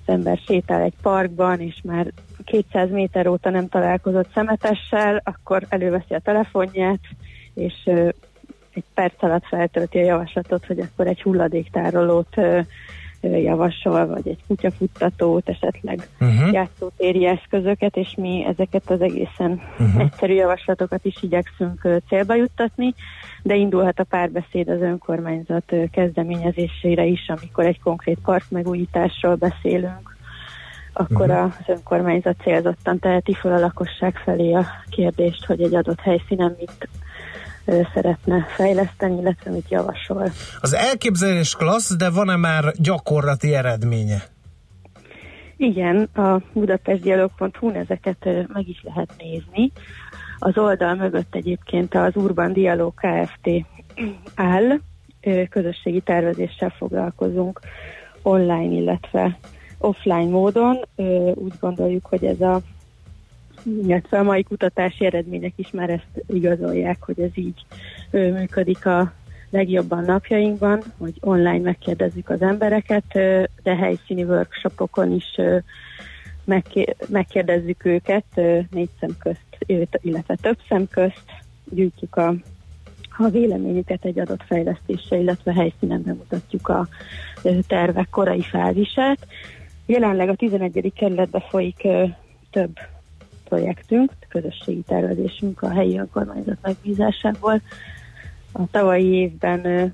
az 0.05 0.13
ember 0.13 0.37
sétál 0.45 0.81
egy 0.81 0.93
parkban, 1.01 1.59
és 1.59 1.75
már 1.83 2.11
200 2.43 2.89
méter 2.91 3.27
óta 3.27 3.49
nem 3.49 3.67
találkozott 3.67 4.31
szemetessel, 4.33 5.21
akkor 5.23 5.65
előveszi 5.69 6.13
a 6.13 6.19
telefonját, 6.19 6.99
és 7.53 7.73
egy 8.73 8.83
perc 8.93 9.23
alatt 9.23 9.45
feltölti 9.45 9.97
a 9.97 10.05
javaslatot, 10.05 10.65
hogy 10.65 10.79
akkor 10.79 11.07
egy 11.07 11.21
hulladéktárolót 11.21 12.35
javasol, 13.29 14.07
vagy 14.07 14.27
egy 14.27 14.39
kutyafuttatót, 14.47 15.49
esetleg 15.49 16.07
Uh-huh. 16.19 16.53
játszótéri 16.53 17.25
eszközöket, 17.25 17.95
és 17.95 18.13
mi 18.17 18.45
ezeket 18.47 18.89
az 18.89 19.01
egészen 19.01 19.61
uh-huh. 19.79 20.01
egyszerű 20.01 20.33
javaslatokat 20.33 21.05
is 21.05 21.23
igyekszünk 21.23 21.87
célba 22.07 22.35
juttatni, 22.35 22.93
de 23.43 23.55
indulhat 23.55 23.99
a 23.99 24.03
párbeszéd 24.03 24.69
az 24.69 24.81
önkormányzat 24.81 25.73
kezdeményezésére 25.91 27.05
is, 27.05 27.27
amikor 27.27 27.65
egy 27.65 27.79
konkrét 27.81 28.19
park 28.23 28.45
megújításról 28.49 29.35
beszélünk, 29.35 30.15
akkor 30.93 31.29
uh-huh. 31.29 31.43
az 31.43 31.67
önkormányzat 31.67 32.35
célzottan 32.41 32.99
teheti 32.99 33.33
fel 33.33 33.53
a 33.53 33.59
lakosság 33.59 34.15
felé 34.15 34.53
a 34.53 34.65
kérdést, 34.89 35.45
hogy 35.45 35.61
egy 35.61 35.75
adott 35.75 35.99
helyszínen 35.99 36.55
mit 36.59 36.89
szeretne 37.93 38.45
fejleszteni, 38.55 39.19
illetve 39.19 39.51
mit 39.51 39.69
javasol. 39.69 40.31
Az 40.61 40.73
elképzelés 40.73 41.55
klassz, 41.55 41.95
de 41.95 42.09
van-e 42.09 42.35
már 42.35 42.73
gyakorlati 42.77 43.53
eredménye? 43.53 44.23
Igen, 45.57 46.09
a 46.13 46.41
budapestdialog.hu-n 46.53 47.75
ezeket 47.75 48.29
meg 48.53 48.67
is 48.67 48.83
lehet 48.83 49.13
nézni. 49.17 49.71
Az 50.39 50.57
oldal 50.57 50.95
mögött 50.95 51.35
egyébként 51.35 51.95
az 51.95 52.15
Urban 52.15 52.53
Dialog 52.53 52.93
Kft. 52.93 53.65
áll, 54.35 54.79
közösségi 55.49 56.01
tervezéssel 56.01 56.73
foglalkozunk 56.77 57.59
online, 58.21 58.73
illetve 58.73 59.39
offline 59.77 60.29
módon. 60.29 60.79
Úgy 61.33 61.53
gondoljuk, 61.59 62.05
hogy 62.05 62.25
ez 62.25 62.41
a 62.41 62.61
illetve 63.65 64.19
a 64.19 64.23
mai 64.23 64.43
kutatási 64.43 65.05
eredmények 65.05 65.53
is 65.55 65.71
már 65.71 65.89
ezt 65.89 66.23
igazolják, 66.27 67.03
hogy 67.03 67.19
ez 67.19 67.31
így 67.33 67.65
működik 68.11 68.85
a 68.85 69.13
legjobban 69.49 70.03
napjainkban, 70.03 70.83
hogy 70.97 71.13
online 71.19 71.59
megkérdezzük 71.59 72.29
az 72.29 72.41
embereket, 72.41 73.05
de 73.63 73.75
helyszíni 73.75 74.23
workshopokon 74.23 75.11
is 75.11 75.39
megkérdezzük 77.07 77.85
őket 77.85 78.25
négy 78.71 78.89
szem 78.99 79.15
közt, 79.19 79.41
illetve 80.01 80.35
több 80.41 80.57
szem 80.67 80.87
közt, 80.87 81.23
gyűjtjük 81.69 82.15
a, 82.15 82.33
a 83.17 83.29
véleményüket 83.29 84.05
egy 84.05 84.19
adott 84.19 84.43
fejlesztésre, 84.43 85.17
illetve 85.17 85.53
helyszínen 85.53 86.01
bemutatjuk 86.03 86.67
a 86.67 86.87
tervek 87.67 88.09
korai 88.09 88.41
fázisát. 88.41 89.27
Jelenleg 89.85 90.29
a 90.29 90.35
11. 90.35 90.93
kerületben 90.95 91.41
folyik 91.41 91.87
több 92.51 92.77
projektünk, 93.49 94.11
közösségi 94.29 94.81
tervezésünk 94.87 95.61
a 95.61 95.69
helyi 95.69 95.97
önkormányzat 95.99 96.57
megbízásából. 96.61 97.61
A 98.51 98.61
tavalyi 98.71 99.13
évben 99.13 99.65
ö, 99.65 99.85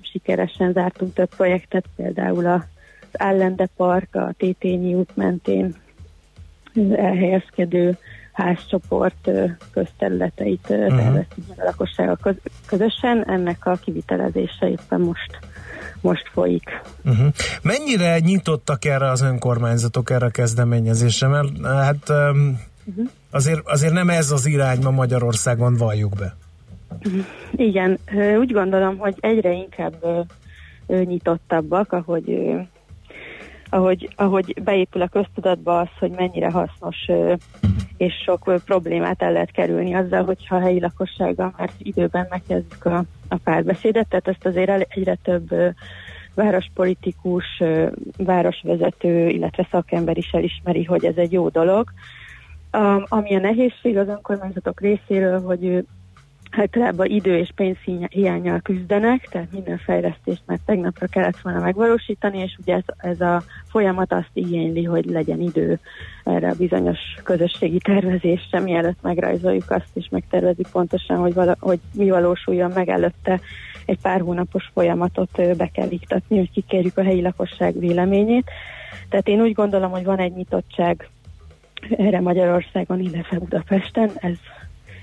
sikeresen 0.00 0.72
zártunk 0.72 1.14
több 1.14 1.34
projektet, 1.36 1.84
például 1.96 2.46
a- 2.46 2.66
az 3.12 3.20
Állende 3.20 3.68
Park, 3.76 4.14
a 4.14 4.34
Tétényi 4.38 4.94
út 4.94 5.16
mentén 5.16 5.74
elhelyezkedő 6.92 7.98
házcsoport 8.32 9.30
közterületeit 9.72 10.66
uh 10.68 10.76
Mhm. 10.76 10.96
terveztünk 10.96 11.46
a 11.56 11.64
lakossággal 11.64 12.18
köz- 12.22 12.50
közösen. 12.66 13.24
Ennek 13.28 13.66
a 13.66 13.74
kivitelezése 13.84 14.68
éppen 14.68 15.00
most, 15.00 15.38
most 16.00 16.30
folyik. 16.32 16.80
Uh-huh. 17.04 17.26
Mennyire 17.62 18.18
nyitottak 18.18 18.84
erre 18.84 19.10
az 19.10 19.20
önkormányzatok 19.22 20.10
erre 20.10 20.26
a 20.26 20.30
kezdeményezésre? 20.30 21.26
Mert 21.28 21.66
hát 21.66 22.10
Uh-huh. 22.84 23.08
azért, 23.30 23.60
azért 23.64 23.92
nem 23.92 24.08
ez 24.08 24.30
az 24.30 24.46
irány 24.46 24.82
ma 24.82 24.90
Magyarországon, 24.90 25.76
valljuk 25.76 26.14
be. 26.18 26.36
Igen, 27.52 27.98
ö, 28.14 28.36
úgy 28.36 28.52
gondolom, 28.52 28.98
hogy 28.98 29.14
egyre 29.20 29.52
inkább 29.52 29.94
ö, 30.86 31.02
nyitottabbak, 31.02 31.92
ahogy, 31.92 32.30
ö, 32.30 32.58
ahogy, 33.70 34.12
ahogy 34.16 34.62
beépül 34.62 35.02
a 35.02 35.08
köztudatba 35.08 35.80
az, 35.80 35.88
hogy 35.98 36.10
mennyire 36.10 36.50
hasznos 36.50 36.96
és 38.02 38.14
sok 38.24 38.60
problémát 38.64 39.22
el 39.22 39.32
lehet 39.32 39.50
kerülni 39.50 39.94
azzal, 39.94 40.24
hogyha 40.24 40.56
a 40.56 40.60
helyi 40.60 40.80
lakossággal 40.80 41.54
már 41.58 41.70
időben 41.78 42.26
megkezdjük 42.30 42.84
a, 42.84 43.04
a 43.28 43.36
párbeszédet, 43.36 44.08
tehát 44.08 44.28
ezt 44.28 44.46
azért 44.46 44.86
egyre 44.88 45.18
több 45.22 45.54
várospolitikus, 46.34 47.62
városvezető, 48.16 49.28
illetve 49.28 49.68
szakember 49.70 50.16
is 50.16 50.30
elismeri, 50.30 50.84
hogy 50.84 51.04
ez 51.04 51.16
egy 51.16 51.32
jó 51.32 51.48
dolog. 51.48 51.92
Ami 53.08 53.34
a 53.34 53.40
nehézség 53.40 53.96
az 53.96 54.08
önkormányzatok 54.08 54.80
részéről, 54.80 55.40
hogy 55.40 55.84
általában 56.56 57.06
idő 57.06 57.36
és 57.36 57.50
pénz 57.54 57.76
hiányjal 58.10 58.60
küzdenek, 58.60 59.28
tehát 59.30 59.52
minden 59.52 59.78
fejlesztést 59.78 60.42
már 60.46 60.58
tegnapra 60.66 61.06
kellett 61.06 61.40
volna 61.42 61.60
megvalósítani, 61.60 62.38
és 62.38 62.56
ugye 62.60 62.74
ez, 62.74 62.82
ez 62.96 63.20
a 63.20 63.42
folyamat 63.68 64.12
azt 64.12 64.30
igényli, 64.32 64.84
hogy 64.84 65.04
legyen 65.04 65.40
idő 65.40 65.78
erre 66.24 66.48
a 66.48 66.54
bizonyos 66.58 66.98
közösségi 67.22 67.78
tervezésre, 67.78 68.60
mielőtt 68.60 69.02
megrajzoljuk 69.02 69.70
azt, 69.70 69.88
és 69.92 70.08
megtervezik 70.10 70.66
pontosan, 70.72 71.16
hogy, 71.16 71.34
vala, 71.34 71.56
hogy 71.60 71.80
mi 71.94 72.10
valósuljon 72.10 72.70
meg 72.74 72.88
előtte 72.88 73.40
egy 73.86 73.98
pár 74.02 74.20
hónapos 74.20 74.70
folyamatot 74.74 75.56
be 75.56 75.66
kell 75.66 75.90
iktatni, 75.90 76.36
hogy 76.36 76.50
kikérjük 76.50 76.98
a 76.98 77.04
helyi 77.04 77.22
lakosság 77.22 77.78
véleményét. 77.78 78.50
Tehát 79.08 79.28
én 79.28 79.40
úgy 79.40 79.52
gondolom, 79.52 79.90
hogy 79.90 80.04
van 80.04 80.18
egy 80.18 80.32
nyitottság 80.32 81.08
erre 81.90 82.20
Magyarországon, 82.20 83.00
illetve 83.00 83.38
Budapesten, 83.38 84.10
ez, 84.14 84.36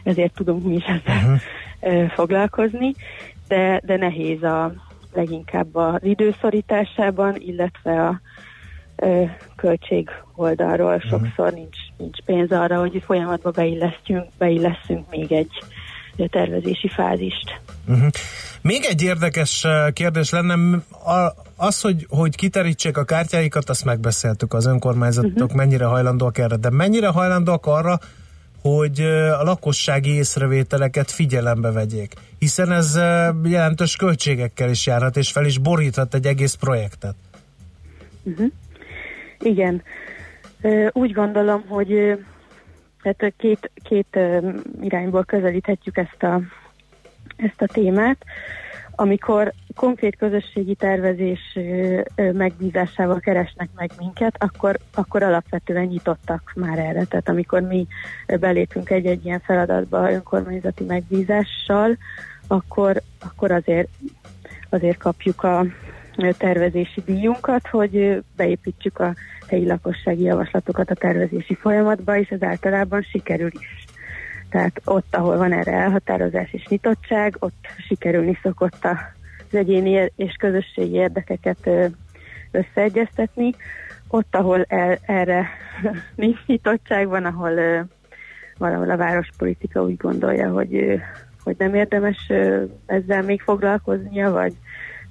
ezért 0.04 0.34
tudunk 0.34 0.64
mi 0.64 0.76
is 0.76 0.84
ezzel 0.84 1.40
uh-huh. 1.82 2.10
foglalkozni, 2.10 2.94
de, 3.48 3.82
de 3.86 3.98
nehéz 3.98 4.44
a 4.44 4.74
leginkább 5.14 5.76
az 5.76 6.04
időszorításában, 6.04 7.36
illetve 7.38 8.08
a 8.08 8.22
ö, 8.96 9.24
költség 9.56 10.10
oldalról 10.36 11.00
sokszor 11.00 11.54
nincs, 11.54 11.78
nincs 11.98 12.22
pénz 12.26 12.52
arra, 12.52 12.80
hogy 12.80 13.04
folyamatba 13.06 13.52
beillesztjünk, 13.52 14.26
beillesszünk 14.38 15.10
még 15.10 15.32
egy 15.32 15.52
tervezési 16.30 16.88
fázist. 16.88 17.62
Uh-huh. 17.88 18.10
Még 18.62 18.84
egy 18.90 19.02
érdekes 19.02 19.64
eh, 19.64 19.92
kérdés 19.92 20.30
lenne, 20.30 20.54
a- 21.06 21.34
az, 21.56 21.82
hogy, 21.82 22.06
hogy 22.10 22.36
kiterítsék 22.36 22.98
a 22.98 23.04
kártyáikat, 23.04 23.70
azt 23.70 23.86
megbeszéltük 23.86 24.54
az 24.54 24.66
önkormányzatok, 24.66 25.34
uh-huh. 25.34 25.56
mennyire 25.56 25.86
hajlandóak 25.86 26.38
erre, 26.38 26.56
de 26.56 26.70
mennyire 26.70 27.08
hajlandóak 27.08 27.66
arra, 27.66 28.00
hogy 28.62 29.00
eh, 29.00 29.40
a 29.40 29.44
lakossági 29.44 30.10
észrevételeket 30.10 31.12
figyelembe 31.12 31.72
vegyék, 31.72 32.14
hiszen 32.40 32.72
ez 32.72 32.96
eh, 32.96 33.30
jelentős 33.44 33.96
költségekkel 33.96 34.70
is 34.70 34.86
járhat, 34.86 35.18
és 35.18 35.32
fel 35.32 35.46
is 35.46 35.58
boríthat 35.58 36.14
egy 36.14 36.26
egész 36.26 36.54
projektet. 36.54 37.16
Uh-huh. 38.24 38.52
Igen. 39.40 39.84
Úgy 40.92 41.12
gondolom, 41.12 41.64
hogy 41.68 42.20
tehát 43.02 43.34
két, 43.38 43.72
két 43.84 44.20
irányból 44.82 45.24
közelíthetjük 45.24 45.98
ezt 45.98 46.24
a, 46.24 46.42
ezt 47.36 47.62
a 47.62 47.66
témát. 47.66 48.18
Amikor 48.96 49.54
konkrét 49.76 50.16
közösségi 50.16 50.76
tervezés 50.76 51.58
megbízásával 52.16 53.20
keresnek 53.20 53.70
meg 53.76 53.92
minket, 54.00 54.36
akkor, 54.44 54.80
akkor 54.94 55.24
alapvetően 55.24 55.86
nyitottak 55.86 56.52
már 56.56 56.80
erre. 56.80 57.04
Tehát 57.04 57.30
amikor 57.30 57.62
mi 57.62 57.88
belépünk 58.40 58.90
egy-egy 58.90 59.26
ilyen 59.26 59.40
feladatba 59.40 60.12
önkormányzati 60.12 60.84
megbízással, 60.84 61.98
akkor, 62.48 63.02
akkor 63.20 63.52
azért, 63.52 63.90
azért 64.70 64.98
kapjuk 64.98 65.44
a 65.44 65.66
tervezési 66.38 67.02
díjunkat, 67.06 67.68
hogy 67.68 68.24
beépítsük 68.36 69.00
a 69.00 69.14
helyi 69.48 69.66
lakossági 69.66 70.24
javaslatokat 70.24 70.90
a 70.90 70.96
tervezési 70.96 71.56
folyamatba, 71.56 72.18
és 72.18 72.30
ez 72.30 72.44
általában 72.44 73.02
sikerül 73.02 73.52
is. 73.60 73.86
Tehát 74.50 74.82
ott, 74.86 75.16
ahol 75.16 75.38
van 75.38 75.52
erre 75.52 75.72
elhatározás 75.72 76.54
és 76.54 76.66
nyitottság, 76.68 77.36
ott 77.40 77.68
sikerülni 77.88 78.38
szokott 78.42 78.86
az 78.86 79.56
egyéni 79.56 80.12
és 80.16 80.34
közösségi 80.40 80.96
érdekeket 80.96 81.70
összeegyeztetni. 82.52 83.54
Ott, 84.08 84.36
ahol 84.36 84.64
el, 84.68 84.98
erre 85.02 85.50
nincs 86.16 86.46
nyitottság, 86.46 87.08
van, 87.08 87.26
ahol 87.26 87.88
valahol 88.58 88.90
a 88.90 88.98
várospolitika 88.98 89.84
úgy 89.84 89.98
gondolja, 89.98 90.50
hogy, 90.50 91.02
hogy 91.44 91.56
nem 91.58 91.76
érdemes 91.76 92.32
ezzel 92.86 93.22
még 93.22 93.42
foglalkoznia, 93.42 94.32
vagy 94.32 94.54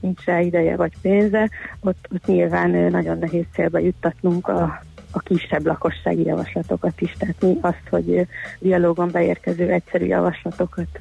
nincs 0.01 0.25
rá 0.25 0.41
ideje 0.41 0.77
vagy 0.77 0.93
pénze, 1.03 1.51
ott, 1.81 2.09
ott 2.15 2.27
nyilván 2.27 2.71
nagyon 2.71 3.19
nehéz 3.19 3.45
célba 3.53 3.79
juttatnunk 3.79 4.49
a, 4.49 4.83
a 5.11 5.19
kisebb 5.19 5.67
lakossági 5.67 6.25
javaslatokat 6.25 7.01
is. 7.01 7.13
Tehát 7.19 7.41
mi 7.41 7.57
azt, 7.61 7.89
hogy 7.91 8.27
dialógon 8.59 9.11
beérkező 9.11 9.71
egyszerű 9.71 10.05
javaslatokat 10.05 10.99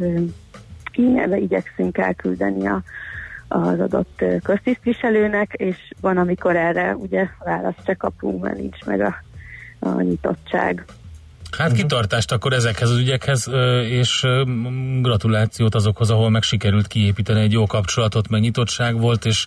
e-mailbe 0.97 1.37
igyekszünk 1.37 1.97
elküldeni 1.97 2.67
a, 2.67 2.83
az 3.47 3.79
adott 3.79 4.23
köztisztviselőnek, 4.43 5.53
és 5.53 5.77
van, 6.01 6.17
amikor 6.17 6.55
erre 6.55 6.95
ugye 6.95 7.27
választ 7.39 7.85
se 7.85 7.93
kapunk, 7.93 8.43
mert 8.43 8.57
nincs 8.57 8.83
meg 8.85 9.01
a, 9.01 9.23
a 9.79 10.01
nyitottság. 10.01 10.85
Hát 11.57 11.71
kitartást 11.71 12.31
akkor 12.31 12.53
ezekhez 12.53 12.89
az 12.89 12.97
ügyekhez, 12.97 13.49
és 13.89 14.25
gratulációt 15.01 15.75
azokhoz, 15.75 16.09
ahol 16.09 16.29
meg 16.29 16.41
sikerült 16.41 16.87
kiépíteni 16.87 17.41
egy 17.41 17.51
jó 17.51 17.65
kapcsolatot, 17.65 18.29
meg 18.29 18.41
nyitottság 18.41 18.99
volt, 18.99 19.25
és 19.25 19.45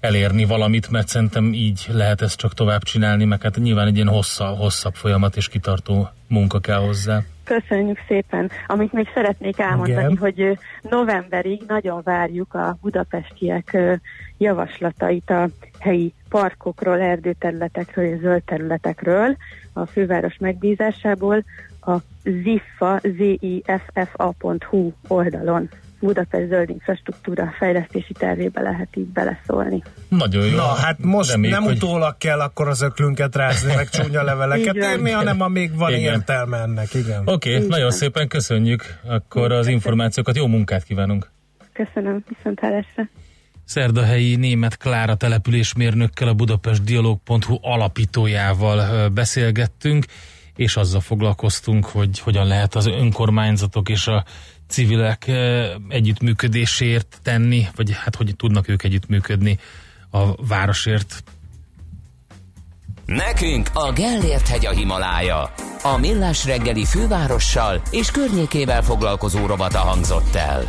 elérni 0.00 0.44
valamit, 0.44 0.90
mert 0.90 1.08
szerintem 1.08 1.52
így 1.52 1.86
lehet 1.92 2.22
ezt 2.22 2.36
csak 2.36 2.54
tovább 2.54 2.82
csinálni, 2.82 3.24
meg 3.24 3.42
hát 3.42 3.56
nyilván 3.56 3.86
egy 3.86 3.94
ilyen 3.94 4.08
hosszabb, 4.08 4.56
hosszabb 4.56 4.94
folyamat 4.94 5.36
és 5.36 5.48
kitartó 5.48 6.08
munka 6.28 6.58
kell 6.58 6.78
hozzá. 6.78 7.20
Köszönjük 7.44 7.98
szépen. 8.08 8.50
Amit 8.66 8.92
még 8.92 9.08
szeretnék 9.14 9.58
elmondani, 9.58 10.12
Igen. 10.12 10.16
hogy 10.16 10.58
novemberig 10.82 11.62
nagyon 11.66 12.00
várjuk 12.04 12.54
a 12.54 12.78
budapestiek 12.80 13.76
javaslatait 14.38 15.30
a 15.30 15.48
helyi 15.78 16.14
parkokról, 16.28 17.00
erdőterületekről 17.00 18.04
és 18.04 18.20
zöld 18.20 18.42
területekről 18.42 19.36
a 19.72 19.86
főváros 19.86 20.36
megbízásából 20.38 21.44
a 21.80 21.96
ziffa, 22.24 23.00
ziffa.hu 23.02 24.92
oldalon. 25.08 25.68
Budapest 26.00 26.48
zöld 26.48 26.68
infrastruktúra 26.70 27.52
fejlesztési 27.58 28.12
tervébe 28.12 28.60
lehet 28.60 28.96
így 28.96 29.06
beleszólni. 29.06 29.82
Nagyon 30.08 30.46
jó. 30.46 30.56
Na, 30.56 30.62
hát 30.62 30.98
most 31.04 31.30
Reméljük, 31.30 31.58
nem 31.58 31.66
hogy- 31.66 31.76
utólag 31.76 32.16
kell 32.18 32.40
akkor 32.40 32.68
az 32.68 32.82
öklünket 32.82 33.36
rázni, 33.36 33.74
meg 33.74 33.88
csúnya 33.88 34.22
leveleket 34.22 34.74
írni, 34.92 35.10
hanem 35.10 35.40
amíg 35.40 35.76
van 35.76 35.92
Igen. 35.92 36.12
értelme 36.14 36.58
ennek, 36.58 36.94
igen. 36.94 37.22
Oké, 37.24 37.54
okay, 37.54 37.66
nagyon 37.66 37.88
van. 37.88 37.90
szépen 37.96 38.28
köszönjük 38.28 38.82
akkor 39.08 39.52
az 39.52 39.66
információkat, 39.66 40.36
jó 40.36 40.46
munkát 40.46 40.82
kívánunk! 40.82 41.30
Köszönöm, 41.72 42.24
viszontlátásra. 42.28 43.08
Szerdahelyi 43.70 44.36
német 44.36 44.76
Klára 44.76 45.14
településmérnökkel, 45.14 46.28
a 46.28 46.34
Budapest 46.34 46.82
Dialog.hu 46.82 47.58
alapítójával 47.60 49.08
beszélgettünk, 49.08 50.04
és 50.56 50.76
azzal 50.76 51.00
foglalkoztunk, 51.00 51.86
hogy 51.86 52.18
hogyan 52.18 52.46
lehet 52.46 52.74
az 52.74 52.86
önkormányzatok 52.86 53.88
és 53.88 54.06
a 54.06 54.24
civilek 54.68 55.30
együttműködésért 55.88 57.18
tenni, 57.22 57.66
vagy 57.76 57.92
hát 57.92 58.14
hogy 58.14 58.36
tudnak 58.36 58.68
ők 58.68 58.82
együttműködni 58.82 59.58
a 60.10 60.46
városért. 60.46 61.22
Nekünk 63.04 63.70
a 63.72 63.92
Gellért 63.92 64.48
hegy 64.48 64.66
a 64.66 64.70
Himalája. 64.70 65.54
A 65.82 65.96
Millás 65.96 66.44
reggeli 66.44 66.84
fővárossal 66.84 67.82
és 67.90 68.10
környékével 68.10 68.82
foglalkozó 68.82 69.46
rovata 69.46 69.78
hangzott 69.78 70.34
el. 70.34 70.68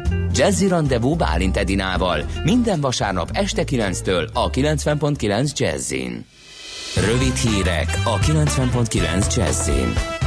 Jazzy 0.33 0.67
Rendezvú 0.67 1.15
Bálint 1.15 1.57
Edinával 1.57 2.25
minden 2.43 2.81
vasárnap 2.81 3.29
este 3.33 3.63
9-től 3.65 4.33
a 4.33 4.49
90.9 4.49 5.57
Jazzin. 5.57 6.25
Rövid 6.95 7.35
hírek 7.35 8.01
a 8.03 8.19
90.9 8.19 9.35
Jazzin. 9.35 10.20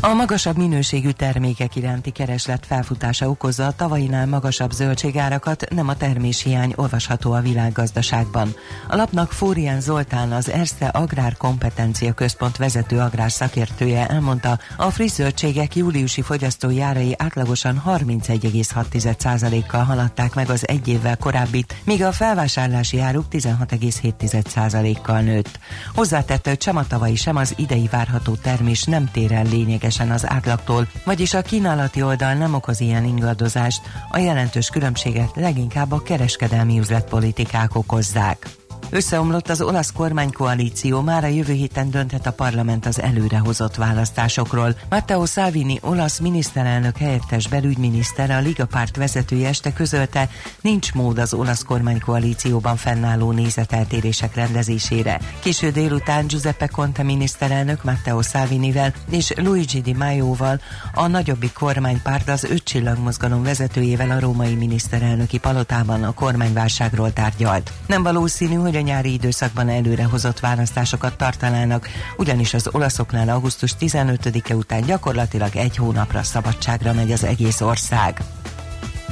A 0.00 0.14
magasabb 0.14 0.56
minőségű 0.56 1.10
termékek 1.10 1.76
iránti 1.76 2.10
kereslet 2.10 2.66
felfutása 2.66 3.28
okozza 3.28 3.66
a 3.66 3.72
tavainál 3.72 4.26
magasabb 4.26 4.70
zöldségárakat, 4.70 5.66
nem 5.70 5.88
a 5.88 5.96
terméshiány 5.96 6.72
olvasható 6.76 7.32
a 7.32 7.40
világgazdaságban. 7.40 8.54
A 8.88 8.96
lapnak 8.96 9.32
Fórián 9.32 9.80
Zoltán, 9.80 10.32
az 10.32 10.50
Erste 10.50 10.86
Agrár 10.86 11.36
Kompetencia 11.36 12.12
Központ 12.12 12.56
vezető 12.56 12.98
agrár 12.98 13.32
szakértője 13.32 14.06
elmondta, 14.06 14.58
a 14.76 14.90
friss 14.90 15.12
zöldségek 15.12 15.76
júliusi 15.76 16.22
fogyasztói 16.22 16.80
árai 16.80 17.14
átlagosan 17.16 17.82
31,6%-kal 17.86 19.82
haladták 19.82 20.34
meg 20.34 20.50
az 20.50 20.68
egy 20.68 20.88
évvel 20.88 21.16
korábbit, 21.16 21.74
míg 21.84 22.02
a 22.02 22.12
felvásárlási 22.12 23.00
áruk 23.00 23.24
16,7%-kal 23.30 25.20
nőtt. 25.20 25.58
Hozzátette, 25.94 26.50
hogy 26.50 26.62
sem 26.62 26.76
a 26.76 26.86
tavalyi, 26.86 27.16
sem 27.16 27.36
az 27.36 27.54
idei 27.56 27.88
várható 27.90 28.34
termés 28.34 28.84
nem 28.84 29.10
tér 29.12 29.32
el 29.32 29.44
lényegesen 29.88 30.10
az 30.10 30.30
átlagtól, 30.30 30.88
vagyis 31.04 31.34
a 31.34 31.42
kínálati 31.42 32.02
oldal 32.02 32.34
nem 32.34 32.54
okoz 32.54 32.80
ilyen 32.80 33.04
ingadozást, 33.04 33.80
a 34.10 34.18
jelentős 34.18 34.68
különbséget 34.68 35.30
leginkább 35.34 35.92
a 35.92 36.02
kereskedelmi 36.02 36.78
üzletpolitikák 36.78 37.74
okozzák. 37.74 38.46
Összeomlott 38.90 39.48
az 39.48 39.60
olasz 39.60 39.92
kormánykoalíció, 39.92 41.00
már 41.00 41.24
a 41.24 41.26
jövő 41.26 41.52
héten 41.52 41.90
dönthet 41.90 42.26
a 42.26 42.32
parlament 42.32 42.86
az 42.86 43.00
előrehozott 43.00 43.74
választásokról. 43.74 44.74
Matteo 44.88 45.26
Salvini, 45.26 45.78
olasz 45.82 46.18
miniszterelnök 46.18 46.96
helyettes 46.96 47.48
belügyminiszter, 47.48 48.30
a 48.30 48.38
Liga 48.38 48.66
párt 48.66 48.96
vezetője 48.96 49.48
este 49.48 49.72
közölte, 49.72 50.28
nincs 50.60 50.92
mód 50.92 51.18
az 51.18 51.34
olasz 51.34 51.62
kormánykoalícióban 51.62 52.76
fennálló 52.76 53.30
nézeteltérések 53.32 54.34
rendezésére. 54.34 55.20
Késő 55.40 55.70
délután 55.70 56.26
Giuseppe 56.26 56.66
Conte 56.66 57.02
miniszterelnök 57.02 57.84
Matteo 57.84 58.22
Salvinivel 58.22 58.92
és 59.10 59.32
Luigi 59.36 59.80
Di 59.80 59.92
Maio-val 59.92 60.60
a 60.94 61.06
nagyobbik 61.06 61.52
kormánypárt 61.52 62.28
az 62.28 62.44
öt 62.44 62.64
csillagmozgalom 62.64 63.42
vezetőjével 63.42 64.10
a 64.10 64.20
római 64.20 64.54
miniszterelnöki 64.54 65.38
palotában 65.38 66.02
a 66.02 66.12
kormányválságról 66.12 67.12
tárgyalt. 67.12 67.72
Nem 67.86 68.02
valószínű, 68.02 68.56
hogy 68.68 68.76
a 68.76 68.80
nyári 68.80 69.12
időszakban 69.12 69.68
előrehozott 69.68 70.40
választásokat 70.40 71.16
tartanának, 71.16 71.88
ugyanis 72.16 72.54
az 72.54 72.68
olaszoknál 72.72 73.28
augusztus 73.28 73.74
15-e 73.80 74.54
után 74.54 74.82
gyakorlatilag 74.82 75.56
egy 75.56 75.76
hónapra 75.76 76.22
szabadságra 76.22 76.92
megy 76.92 77.12
az 77.12 77.24
egész 77.24 77.60
ország. 77.60 78.22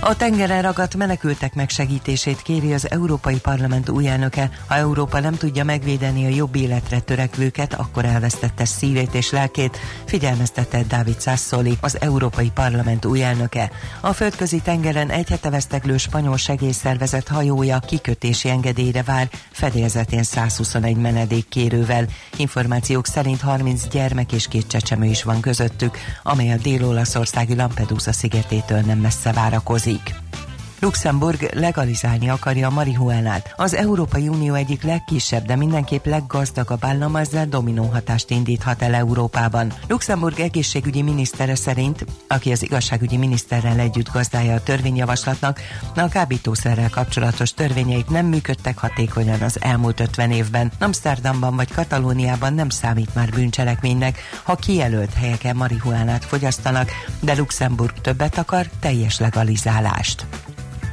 A 0.01 0.17
tengeren 0.17 0.63
ragadt 0.63 0.97
menekültek 0.97 1.55
megsegítését 1.55 2.43
kéri 2.43 2.73
az 2.73 2.91
Európai 2.91 3.39
Parlament 3.39 3.89
új 3.89 4.09
elnöke. 4.09 4.51
Ha 4.69 4.75
Európa 4.75 5.21
nem 5.21 5.35
tudja 5.35 5.65
megvédeni 5.65 6.25
a 6.25 6.29
jobb 6.29 6.55
életre 6.55 7.01
törekvőket, 7.01 7.75
akkor 7.75 8.05
elvesztette 8.05 8.65
szívét 8.65 9.15
és 9.15 9.31
lelkét, 9.31 9.79
figyelmeztette 10.05 10.83
Dávid 10.83 11.21
Sassoli, 11.21 11.79
az 11.81 12.01
Európai 12.01 12.51
Parlament 12.55 13.05
új 13.05 13.23
elnöke. 13.23 13.71
A 14.01 14.13
földközi 14.13 14.61
tengeren 14.61 15.11
egy 15.11 15.29
hete 15.29 15.51
veszteglő 15.51 15.97
spanyol 15.97 16.37
segélyszervezet 16.37 17.29
hajója 17.29 17.79
kikötési 17.79 18.49
engedélyre 18.49 19.03
vár, 19.03 19.29
fedélzetén 19.51 20.23
121 20.23 20.97
menedékkérővel. 20.97 22.07
Információk 22.37 23.07
szerint 23.07 23.41
30 23.41 23.89
gyermek 23.89 24.33
és 24.33 24.49
két 24.49 24.67
csecsemő 24.67 25.07
is 25.07 25.23
van 25.23 25.41
közöttük, 25.41 25.99
amely 26.23 26.53
a 26.53 26.57
dél-olaszországi 26.57 27.55
Lampedusa 27.55 28.13
szigetétől 28.13 28.81
nem 28.81 28.99
messze 28.99 29.33
várakozik 29.33 29.86
változik. 29.87 30.46
Luxemburg 30.81 31.51
legalizálni 31.53 32.29
akarja 32.29 32.69
a 32.69 32.71
marihuánát. 32.71 33.55
Az 33.57 33.75
Európai 33.75 34.29
Unió 34.29 34.55
egyik 34.55 34.83
legkisebb, 34.83 35.45
de 35.45 35.57
mindenképp 35.57 36.05
leggazdagabb 36.07 36.85
állama 36.85 37.21
ezzel 37.21 37.47
dominó 37.47 37.85
hatást 37.85 38.31
indíthat 38.31 38.83
el 38.83 38.95
Európában. 38.95 39.73
Luxemburg 39.89 40.41
egészségügyi 40.41 41.03
minisztere 41.03 41.55
szerint, 41.55 42.05
aki 42.29 42.53
az 42.53 42.63
igazságügyi 42.63 43.17
miniszterrel 43.17 43.79
együtt 43.79 44.13
gazdája 44.13 44.55
a 44.55 44.63
törvényjavaslatnak, 44.63 45.61
a 45.95 46.09
kábítószerrel 46.09 46.91
kapcsolatos 46.91 47.53
törvényeik 47.53 48.09
nem 48.09 48.27
működtek 48.27 48.79
hatékonyan 48.79 49.41
az 49.41 49.57
elmúlt 49.61 50.01
50 50.01 50.31
évben. 50.31 50.73
Amsterdamban 50.81 51.57
vagy 51.57 51.73
Katalóniában 51.73 52.55
nem 52.55 52.69
számít 52.69 53.15
már 53.15 53.31
bűncselekménynek, 53.31 54.19
ha 54.43 54.55
kijelölt 54.55 55.15
helyeken 55.15 55.57
marihuánát 55.57 56.25
fogyasztanak, 56.25 56.91
de 57.21 57.35
Luxemburg 57.35 57.93
többet 58.01 58.39
akar, 58.39 58.67
teljes 58.81 59.19
legalizálást. 59.19 60.27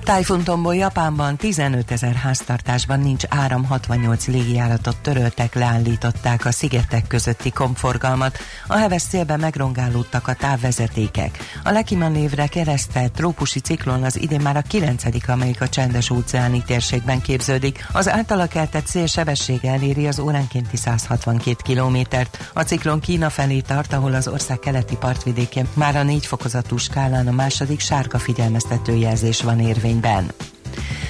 Tájfuntomból 0.04 0.76
Japánban 0.76 1.36
15 1.36 1.92
ezer 1.92 2.14
háztartásban 2.14 3.00
nincs 3.00 3.24
áram, 3.30 3.66
68 3.66 4.28
légijáratot 4.28 4.98
töröltek, 4.98 5.56
leállították 5.56 6.46
a 6.46 6.52
szigetek 6.52 7.08
közötti 7.08 7.52
komforgalmat, 7.52 8.38
a 8.68 8.76
heves 8.76 9.02
szélben 9.02 9.40
megrongálódtak 9.40 10.28
a 10.28 10.34
távvezetékek. 10.34 11.38
A 11.64 11.72
Lekiman 11.72 12.12
névre 12.12 12.48
keresztelt 12.48 13.12
trópusi 13.12 13.60
ciklon 13.60 14.04
az 14.04 14.22
idén 14.22 14.42
már 14.42 14.58
a 14.58 14.62
9 14.62 15.04
amelyik 15.28 15.62
a 15.62 15.70
csendes 15.70 16.10
óceáni 16.10 16.64
térségben 16.64 17.22
képződik. 17.22 17.86
Az 17.92 18.10
általa 18.10 18.48
keltett 18.48 18.88
szél 18.88 19.06
sebessége 19.06 19.72
eléri 19.72 20.08
az 20.08 20.20
óránkénti 20.20 20.78
162 20.78 21.56
kilométert. 21.64 22.52
A 22.54 22.62
ciklon 22.62 23.00
Kína 23.00 23.30
felé 23.30 23.60
tart, 23.60 23.94
ahol 23.94 24.14
az 24.14 24.28
ország 24.28 24.60
keleti 24.60 24.96
partvidékén 24.96 25.68
már 25.74 25.96
a 25.96 26.04
négy 26.04 26.26
fokozatú 26.26 26.78
skálán 26.78 27.28
a 27.28 27.32
második 27.32 27.80
sárga 27.80 28.20
figyelmeztető 28.20 28.96
jelzés 28.96 29.42
van 29.42 29.60
érvény 29.60 29.92
érvényben. 29.94 30.32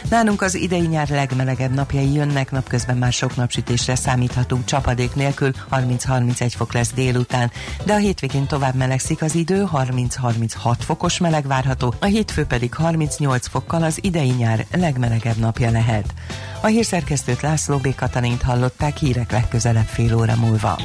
Nálunk 0.10 0.42
az 0.42 0.56
idei 0.56 0.86
nyár 0.88 1.10
legmelegebb 1.10 1.74
napjai 1.74 2.14
jönnek, 2.14 2.52
napközben 2.52 2.98
már 2.98 3.12
sok 3.12 3.36
napsütésre 3.36 3.96
számíthatunk 3.96 4.66
csapadék 4.66 5.16
nélkül, 5.16 5.52
30-31 5.72 6.54
fok 6.56 6.74
lesz 6.74 6.92
délután, 6.94 7.52
de 7.86 7.94
a 7.94 7.98
hétvégén 7.98 8.48
tovább 8.48 8.76
melegszik 8.76 9.22
az 9.22 9.36
idő, 9.36 9.68
30-36 9.74 10.76
fokos 10.80 11.18
meleg 11.18 11.48
várható, 11.48 11.94
a 12.00 12.06
hétfő 12.06 12.46
pedig 12.46 12.74
38 12.74 13.48
fokkal 13.48 13.84
az 13.84 14.00
idei 14.02 14.30
nyár 14.30 14.66
legmelegebb 14.72 15.38
napja 15.38 15.72
lehet. 15.72 16.14
A 16.62 16.68
hírszerkesztőt 16.68 17.42
László 17.42 17.78
B. 17.78 17.96
Katalint 17.96 18.42
hallották 18.42 18.98
hírek 18.98 19.32
legközelebb 19.32 19.88
fél 19.88 20.16
óra 20.16 20.36
múlva. 20.36 20.80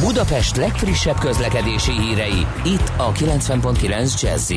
Budapest 0.00 0.56
legfrissebb 0.56 1.18
közlekedési 1.18 1.92
hírei, 1.92 2.46
itt 2.64 2.92
a 2.96 3.12
90.9 3.12 4.20
jazz 4.20 4.52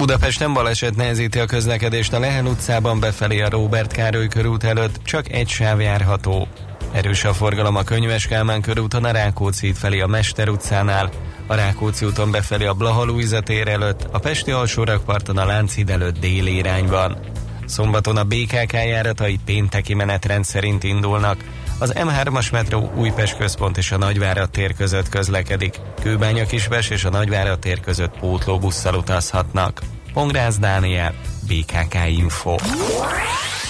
Budapesten 0.00 0.52
baleset 0.52 0.96
nehezíti 0.96 1.38
a 1.38 1.46
közlekedést 1.46 2.12
a 2.12 2.18
Lehen 2.18 2.46
utcában 2.46 3.00
befelé 3.00 3.40
a 3.40 3.48
Róbert 3.48 3.92
Károly 3.92 4.28
körút 4.28 4.64
előtt, 4.64 5.00
csak 5.04 5.32
egy 5.32 5.48
sáv 5.48 5.80
járható. 5.80 6.48
Erős 6.92 7.24
a 7.24 7.32
forgalom 7.32 7.76
a 7.76 7.82
Könyves 7.82 8.26
Kálmán 8.26 8.60
körúton 8.60 9.04
a 9.04 9.10
Rákóczi 9.10 9.68
út 9.68 9.78
felé 9.78 10.00
a 10.00 10.06
Mester 10.06 10.48
utcánál, 10.48 11.10
a 11.46 11.54
Rákóczi 11.54 12.04
úton 12.04 12.30
befelé 12.30 12.64
a 12.64 12.74
Blaha 12.74 13.04
Lujza 13.04 13.40
tér 13.40 13.68
előtt, 13.68 14.08
a 14.12 14.18
Pesti 14.18 14.50
alsórakparton 14.50 15.38
a 15.38 15.44
Lánchíd 15.44 15.90
előtt 15.90 16.18
déli 16.18 16.56
irányban. 16.56 17.18
Szombaton 17.66 18.16
a 18.16 18.24
BKK 18.24 18.72
járatai 18.72 19.38
pénteki 19.44 19.94
menetrend 19.94 20.44
szerint 20.44 20.84
indulnak, 20.84 21.44
az 21.80 21.92
M3-as 21.96 22.52
metró 22.52 22.90
Újpest 22.96 23.36
központ 23.36 23.76
és 23.76 23.92
a 23.92 23.96
Nagyvárad 23.96 24.50
tér 24.50 24.74
között 24.74 25.08
közlekedik. 25.08 25.80
Kőbánya 26.02 26.46
Kisves 26.46 26.90
és 26.90 27.04
a 27.04 27.10
Nagyvárad 27.10 27.58
tér 27.58 27.80
között 27.80 28.18
pótlóbusszal 28.18 28.94
utazhatnak. 28.94 29.80
Pongrász 30.12 30.58
Dániel, 30.58 31.14
BKK 31.48 31.94
Info. 32.08 32.54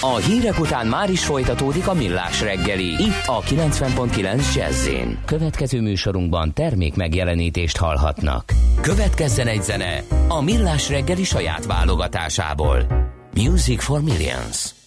A 0.01 0.17
hírek 0.17 0.59
után 0.59 0.87
már 0.87 1.11
is 1.11 1.25
folytatódik 1.25 1.89
a 1.89 1.95
millás 1.95 2.41
reggeli. 2.41 2.89
Itt 2.89 3.23
a 3.27 3.41
90.9 3.41 4.55
jazz 4.55 4.89
Következő 5.25 5.81
műsorunkban 5.81 6.53
termék 6.53 6.97
megjelenítést 6.97 7.77
hallhatnak. 7.77 8.53
Következzen 8.81 9.47
egy 9.47 9.63
zene 9.63 10.03
a 10.29 10.43
millás 10.43 10.89
reggeli 10.89 11.25
saját 11.25 11.67
válogatásából. 11.67 12.87
Music 13.35 13.83
for 13.83 14.01
Millions. 14.01 14.80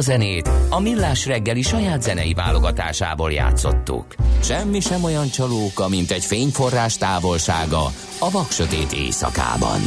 A 0.00 0.02
zenét 0.02 0.50
a 0.70 0.80
Millás 0.80 1.26
reggeli 1.26 1.62
saját 1.62 2.02
zenei 2.02 2.34
válogatásából 2.34 3.32
játszottuk. 3.32 4.14
Semmi 4.42 4.80
sem 4.80 5.04
olyan 5.04 5.30
csalóka, 5.30 5.88
mint 5.88 6.10
egy 6.10 6.24
fényforrás 6.24 6.96
távolsága 6.96 7.84
a 8.18 8.30
vaksötét 8.30 8.92
éjszakában. 8.92 9.80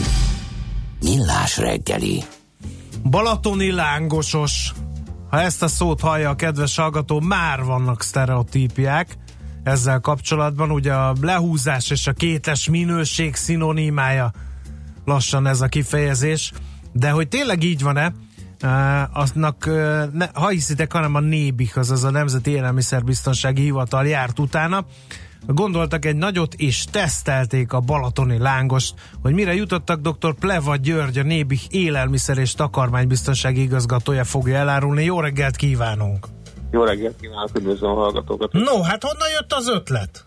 Millás 1.02 1.58
reggeli. 1.58 2.24
Balatoni 3.10 3.72
lángosos. 3.72 4.74
Ha 5.30 5.42
ezt 5.42 5.64
a 5.64 5.68
szót 5.68 6.02
hallja 6.02 6.30
a 6.30 6.36
kedves 6.36 6.76
hallgató, 6.76 7.20
már 7.20 7.64
vannak 7.64 8.02
sztereotípiák 8.02 9.18
ezzel 9.64 10.00
kapcsolatban. 10.00 10.72
Ugye 10.72 10.94
a 10.94 11.16
lehúzás 11.22 11.90
és 11.90 12.08
a 12.08 12.14
kétes 12.14 12.70
minőség 12.70 13.36
szinonimája 13.36 14.32
lassan 15.06 15.48
ez 15.48 15.62
a 15.62 15.68
kifejezés. 15.68 16.52
De 16.92 17.10
hogy 17.10 17.28
tényleg 17.28 17.64
így 17.64 17.82
van-e, 17.82 18.14
Uh, 18.64 19.18
aznak, 19.18 19.56
uh, 19.68 20.04
ne, 20.12 20.28
ha 20.34 20.48
hiszitek, 20.48 20.92
hanem 20.92 21.16
a 21.16 21.20
NÉBIK, 21.20 21.78
azaz 21.78 22.04
a 22.04 22.12
Nemzeti 22.12 22.52
Élelmiszerbiztonsági 22.52 23.62
Hivatal 23.62 24.08
járt 24.08 24.40
utána. 24.40 24.86
Gondoltak 25.48 26.06
egy 26.06 26.16
nagyot, 26.16 26.54
és 26.54 26.86
tesztelték 26.86 27.74
a 27.74 27.80
balatoni 27.80 28.38
lángost, 28.38 28.94
hogy 29.22 29.34
mire 29.34 29.54
jutottak, 29.54 30.00
dr. 30.00 30.34
Pleva 30.40 30.76
György, 30.76 31.18
a 31.18 31.24
NÉBIK 31.24 31.68
élelmiszer 31.70 32.38
és 32.38 32.54
takarmánybiztonsági 32.54 33.62
igazgatója 33.62 34.24
fogja 34.24 34.56
elárulni. 34.56 35.04
Jó 35.04 35.20
reggelt 35.20 35.56
kívánunk! 35.56 36.28
Jó 36.72 36.84
reggelt 36.84 37.16
kívánok, 37.22 37.50
üdvözlöm 37.56 37.92
a 37.92 37.94
hallgatókat. 37.94 38.52
No, 38.52 38.82
hát 38.82 39.04
honnan 39.04 39.30
jött 39.40 39.54
az 39.54 39.70
ötlet? 39.70 40.26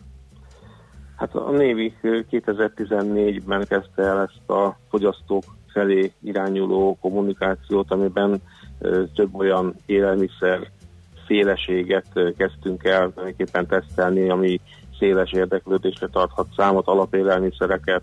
Hát 1.16 1.34
a 1.34 1.51
Névi 1.51 1.95
2014-ben 2.03 3.66
kezdte 3.68 4.03
el 4.03 4.20
ezt 4.20 4.51
a 4.51 4.78
fogyasztók 4.91 5.45
felé 5.77 6.12
irányuló 6.22 6.99
kommunikációt, 7.01 7.91
amiben 7.91 8.43
több 9.14 9.35
olyan 9.35 9.74
élelmiszer 9.87 10.70
széleséget 11.27 12.07
kezdtünk 12.37 12.85
el 12.85 13.11
tulajdonképpen 13.11 13.66
tesztelni, 13.66 14.29
ami 14.29 14.61
széles 14.99 15.33
érdeklődésre 15.33 16.07
tarthat 16.07 16.47
számot, 16.57 16.87
alapélelmiszereket, 16.87 18.03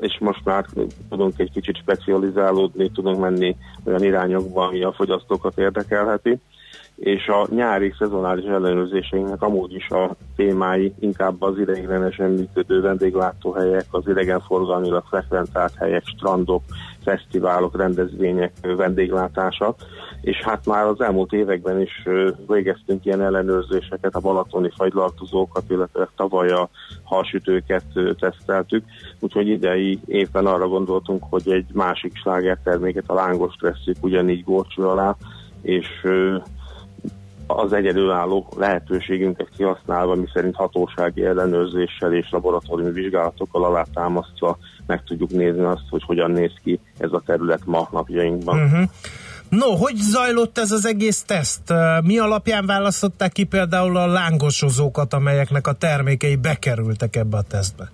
és 0.00 0.18
most 0.20 0.44
már 0.44 0.64
tudunk 1.08 1.38
egy 1.38 1.50
kicsit 1.52 1.76
specializálódni, 1.76 2.90
tudunk 2.90 3.20
menni 3.20 3.56
olyan 3.84 4.04
irányokba, 4.04 4.66
ami 4.66 4.82
a 4.82 4.92
fogyasztókat 4.92 5.58
érdekelheti 5.58 6.38
és 7.02 7.26
a 7.26 7.46
nyári 7.50 7.94
szezonális 7.98 8.44
ellenőrzéseinknek 8.44 9.42
amúgy 9.42 9.74
is 9.74 9.88
a 9.88 10.16
témái 10.36 10.94
inkább 10.98 11.42
az 11.42 11.58
ideiglenesen 11.58 12.30
működő 12.30 12.80
vendéglátóhelyek, 12.80 13.84
az 13.90 14.08
idegenforgalmilag 14.08 15.04
frekventált 15.08 15.74
helyek, 15.74 16.02
strandok, 16.06 16.62
fesztiválok, 17.04 17.76
rendezvények 17.76 18.52
vendéglátása, 18.76 19.74
és 20.20 20.36
hát 20.36 20.66
már 20.66 20.84
az 20.84 21.00
elmúlt 21.00 21.32
években 21.32 21.80
is 21.80 22.08
végeztünk 22.46 23.04
ilyen 23.04 23.22
ellenőrzéseket, 23.22 24.14
a 24.14 24.20
balatoni 24.20 24.70
fagylaltozókat, 24.76 25.64
illetve 25.68 26.08
tavaly 26.16 26.48
a 26.48 26.68
halsütőket 27.02 27.84
teszteltük, 28.18 28.84
úgyhogy 29.20 29.48
idei 29.48 29.98
évben 30.06 30.46
arra 30.46 30.68
gondoltunk, 30.68 31.22
hogy 31.30 31.50
egy 31.50 31.66
másik 31.72 32.16
slágerterméket, 32.16 33.04
a 33.06 33.14
lángost 33.14 33.60
vesszük 33.60 33.96
ugyanígy 34.00 34.44
górcső 34.44 34.82
alá, 34.82 35.16
és 35.62 35.88
az 37.46 37.72
egyedülálló 37.72 38.52
lehetőségünket 38.56 39.48
kihasználva, 39.56 40.14
mi 40.14 40.26
szerint 40.32 40.54
hatósági 40.54 41.24
ellenőrzéssel 41.24 42.14
és 42.14 42.30
laboratóriumi 42.30 42.92
vizsgálatokkal 42.92 43.64
alátámasztva 43.64 44.58
meg 44.86 45.04
tudjuk 45.04 45.30
nézni 45.30 45.64
azt, 45.64 45.82
hogy 45.90 46.02
hogyan 46.06 46.30
néz 46.30 46.52
ki 46.64 46.80
ez 46.98 47.12
a 47.12 47.22
terület 47.26 47.60
ma 47.64 47.88
napjainkban. 47.92 48.62
Uh-huh. 48.62 48.88
No, 49.48 49.76
hogy 49.76 49.96
zajlott 49.96 50.58
ez 50.58 50.70
az 50.70 50.86
egész 50.86 51.22
teszt? 51.22 51.72
Mi 52.02 52.18
alapján 52.18 52.66
választották 52.66 53.32
ki 53.32 53.44
például 53.44 53.96
a 53.96 54.06
lángosozókat, 54.06 55.12
amelyeknek 55.12 55.66
a 55.66 55.72
termékei 55.72 56.36
bekerültek 56.36 57.16
ebbe 57.16 57.36
a 57.36 57.42
tesztbe? 57.42 57.90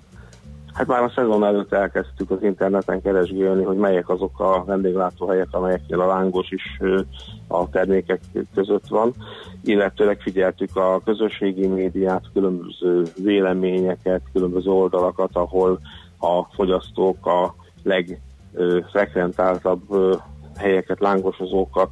Hát 0.78 0.86
már 0.86 1.02
a 1.02 1.12
szezon 1.14 1.44
előtt 1.44 1.72
elkezdtük 1.72 2.30
az 2.30 2.42
interneten 2.42 3.02
keresgélni, 3.02 3.64
hogy 3.64 3.76
melyek 3.76 4.08
azok 4.08 4.40
a 4.40 4.64
vendéglátóhelyek, 4.66 5.48
amelyeknél 5.50 6.00
a 6.00 6.06
lángos 6.06 6.50
is 6.50 6.80
a 7.48 7.70
termékek 7.70 8.20
között 8.54 8.86
van, 8.88 9.14
illetőleg 9.64 10.20
figyeltük 10.20 10.76
a 10.76 11.00
közösségi 11.04 11.66
médiát, 11.66 12.24
különböző 12.32 13.02
véleményeket, 13.22 14.22
különböző 14.32 14.70
oldalakat, 14.70 15.30
ahol 15.32 15.80
a 16.18 16.42
fogyasztók 16.42 17.26
a 17.26 17.54
legfrekventáltabb 17.82 19.82
helyeket, 20.58 21.00
lángosozókat 21.00 21.90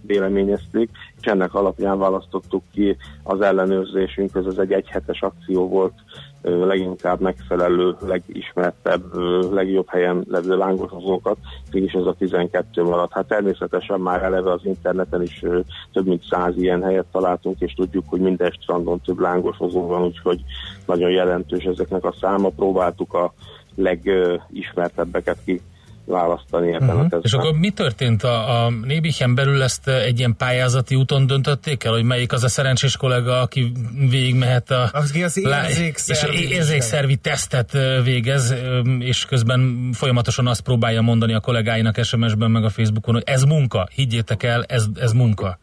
véleményezték, 0.00 0.90
és 1.20 1.26
ennek 1.26 1.54
alapján 1.54 1.98
választottuk 1.98 2.62
ki 2.72 2.96
az 3.22 3.40
ellenőrzésünk, 3.40 4.30
ez 4.34 4.58
egy 4.58 4.72
egyhetes 4.72 5.22
akció 5.22 5.68
volt, 5.68 5.94
leginkább 6.42 7.20
megfelelő, 7.20 7.96
legismertebb, 8.06 9.14
legjobb 9.52 9.88
helyen 9.88 10.24
levő 10.28 10.56
lángosozókat, 10.56 11.36
mégis 11.72 11.92
ez 11.92 12.06
a 12.06 12.14
12 12.18 12.82
maradt. 12.82 13.12
Hát 13.12 13.26
természetesen 13.26 14.00
már 14.00 14.22
eleve 14.22 14.52
az 14.52 14.60
interneten 14.64 15.22
is 15.22 15.44
több 15.92 16.06
mint 16.06 16.22
száz 16.30 16.56
ilyen 16.56 16.82
helyet 16.82 17.06
találtunk, 17.12 17.60
és 17.60 17.72
tudjuk, 17.74 18.04
hogy 18.08 18.20
minden 18.20 18.50
strandon 18.50 19.00
több 19.00 19.18
lángosozó 19.18 19.86
van, 19.86 20.02
úgyhogy 20.02 20.40
nagyon 20.86 21.10
jelentős 21.10 21.64
ezeknek 21.64 22.04
a 22.04 22.14
száma. 22.20 22.48
Próbáltuk 22.48 23.14
a 23.14 23.32
legismertebbeket 23.74 25.38
ki 25.44 25.60
választani 26.04 26.72
ebben 26.72 26.88
Uh-huh. 26.88 27.00
a 27.00 27.16
És 27.16 27.20
tesztben. 27.20 27.40
akkor 27.40 27.58
mi 27.58 27.70
történt 27.70 28.22
a, 28.22 28.64
a 28.64 28.70
Nébichen 28.70 29.34
belül 29.34 29.62
ezt 29.62 29.88
eh, 29.88 30.02
egy 30.04 30.18
ilyen 30.18 30.36
pályázati 30.36 30.94
úton 30.94 31.26
döntötték 31.26 31.84
el, 31.84 31.92
hogy 31.92 32.02
melyik 32.02 32.32
az 32.32 32.44
a 32.44 32.48
szerencsés 32.48 32.96
kollega, 32.96 33.40
aki 33.40 33.72
végigmehet 34.10 34.70
a 34.70 34.90
Aki 34.92 35.22
az 35.22 35.36
érzékszervi 35.36 36.42
és 36.42 36.50
érzékszervi 36.50 37.16
tesztet 37.16 37.74
eh, 37.74 38.04
végez, 38.04 38.50
eh, 38.50 38.58
és 38.98 39.24
közben 39.24 39.90
folyamatosan 39.92 40.46
azt 40.46 40.60
próbálja 40.60 41.00
mondani 41.00 41.34
a 41.34 41.40
kollégáinak 41.40 42.02
SMS-ben 42.02 42.50
meg 42.50 42.64
a 42.64 42.70
Facebookon, 42.70 43.14
hogy 43.14 43.24
ez 43.26 43.42
munka, 43.42 43.88
higgyétek 43.94 44.42
el, 44.42 44.64
ez, 44.64 44.86
ez 44.94 45.12
munka. 45.12 45.58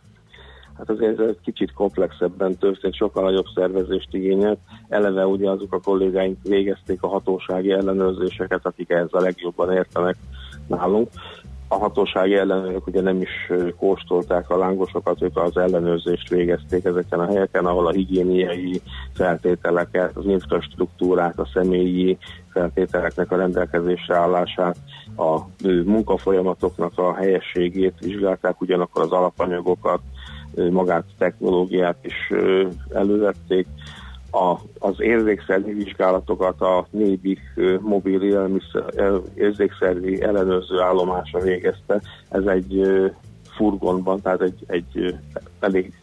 Hát 0.80 0.90
azért 0.90 1.20
ez 1.20 1.36
kicsit 1.44 1.74
komplexebben 1.74 2.58
történt, 2.58 2.96
sokkal 2.96 3.24
nagyobb 3.24 3.46
szervezést 3.56 4.08
igényelt. 4.12 4.60
Eleve 4.90 5.26
ugye 5.26 5.50
azok 5.50 5.74
a 5.74 5.80
kollégáink 5.80 6.38
végezték 6.44 7.04
a 7.04 7.08
hatósági 7.08 7.72
ellenőrzéseket, 7.72 8.66
akik 8.66 8.90
ehhez 8.90 9.10
a 9.12 9.20
legjobban 9.20 9.72
értenek 9.72 10.16
nálunk. 10.68 11.10
A 11.68 11.78
hatósági 11.78 12.36
ellenőrök 12.36 12.88
ugye 12.88 13.02
nem 13.02 13.22
is 13.22 13.52
kóstolták 13.78 14.50
a 14.50 14.58
lángosokat, 14.58 15.22
ők 15.22 15.38
az 15.38 15.58
ellenőrzést 15.58 16.30
végezték 16.30 16.86
ezeken 16.86 17.20
a 17.20 17.26
helyeken, 17.26 17.66
ahol 17.66 17.88
a 17.88 17.92
higiéniai 17.92 18.82
feltételeket, 19.14 20.16
az 20.16 20.26
infrastruktúrát, 20.26 21.40
a 21.40 21.50
személyi 21.54 22.18
feltételeknek 22.52 23.32
a 23.32 23.36
rendelkezésre 23.36 24.16
állását, 24.16 24.78
a 25.18 25.40
munkafolyamatoknak 25.86 26.92
a 26.96 27.14
helyességét 27.14 28.00
vizsgálták, 28.00 28.62
ugyanakkor 28.62 29.02
az 29.02 29.12
alapanyagokat, 29.12 30.02
magát 30.72 31.04
technológiát 31.18 31.98
is 32.02 32.34
elővették. 32.94 33.68
A, 34.32 34.56
az 34.80 35.02
érzékszervi 35.02 35.74
vizsgálatokat 35.74 36.62
a 36.62 36.88
Nébik 36.90 37.40
mobil 37.80 38.22
élelmiszer, 38.22 38.84
el- 38.96 39.24
érzékszervi 39.36 40.22
ellenőrző 40.22 40.80
állomása 40.80 41.40
végezte. 41.40 42.02
Ez 42.30 42.46
egy 42.46 42.82
furgonban, 43.44 44.22
tehát 44.22 44.42
egy, 44.42 44.64
egy 44.68 45.16
elég 45.60 45.94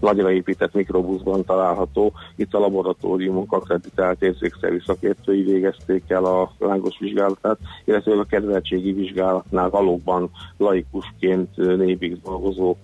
nagyra 0.00 0.30
épített 0.30 0.74
mikrobuszban 0.74 1.44
található. 1.44 2.12
Itt 2.36 2.54
a 2.54 2.58
laboratóriumok 2.58 3.52
akreditált 3.52 4.22
érzékszervi 4.22 4.80
szakértői 4.86 5.42
végezték 5.42 6.02
el 6.10 6.24
a 6.24 6.52
lángos 6.58 6.98
vizsgálatát, 6.98 7.58
illetve 7.84 8.12
a 8.12 8.24
kedveltségi 8.24 8.92
vizsgálatnál 8.92 9.70
valóban 9.70 10.30
laikusként 10.56 11.48
ö, 11.56 11.76
nébik 11.76 12.22
dolgozók 12.22 12.78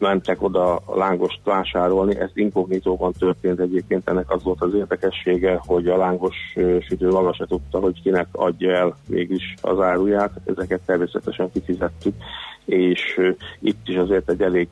mentek 0.00 0.42
oda 0.42 0.76
a 0.76 0.96
lángost 0.96 1.40
vásárolni. 1.44 2.18
Ez 2.18 2.30
inkognitóban 2.34 3.12
történt 3.18 3.60
egyébként, 3.60 4.08
ennek 4.08 4.30
az 4.30 4.42
volt 4.42 4.62
az 4.62 4.74
érdekessége, 4.74 5.60
hogy 5.66 5.86
a 5.86 5.96
lángos 5.96 6.36
sütő 6.80 7.08
maga 7.08 7.32
se 7.32 7.46
tudta, 7.46 7.78
hogy 7.78 8.02
kinek 8.02 8.26
adja 8.32 8.70
el 8.72 8.96
végülis 9.06 9.54
az 9.60 9.80
áruját. 9.80 10.30
Ezeket 10.44 10.80
természetesen 10.86 11.50
kifizettük, 11.52 12.14
és 12.64 13.20
itt 13.60 13.88
is 13.88 13.96
azért 13.96 14.30
egy 14.30 14.42
elég 14.42 14.68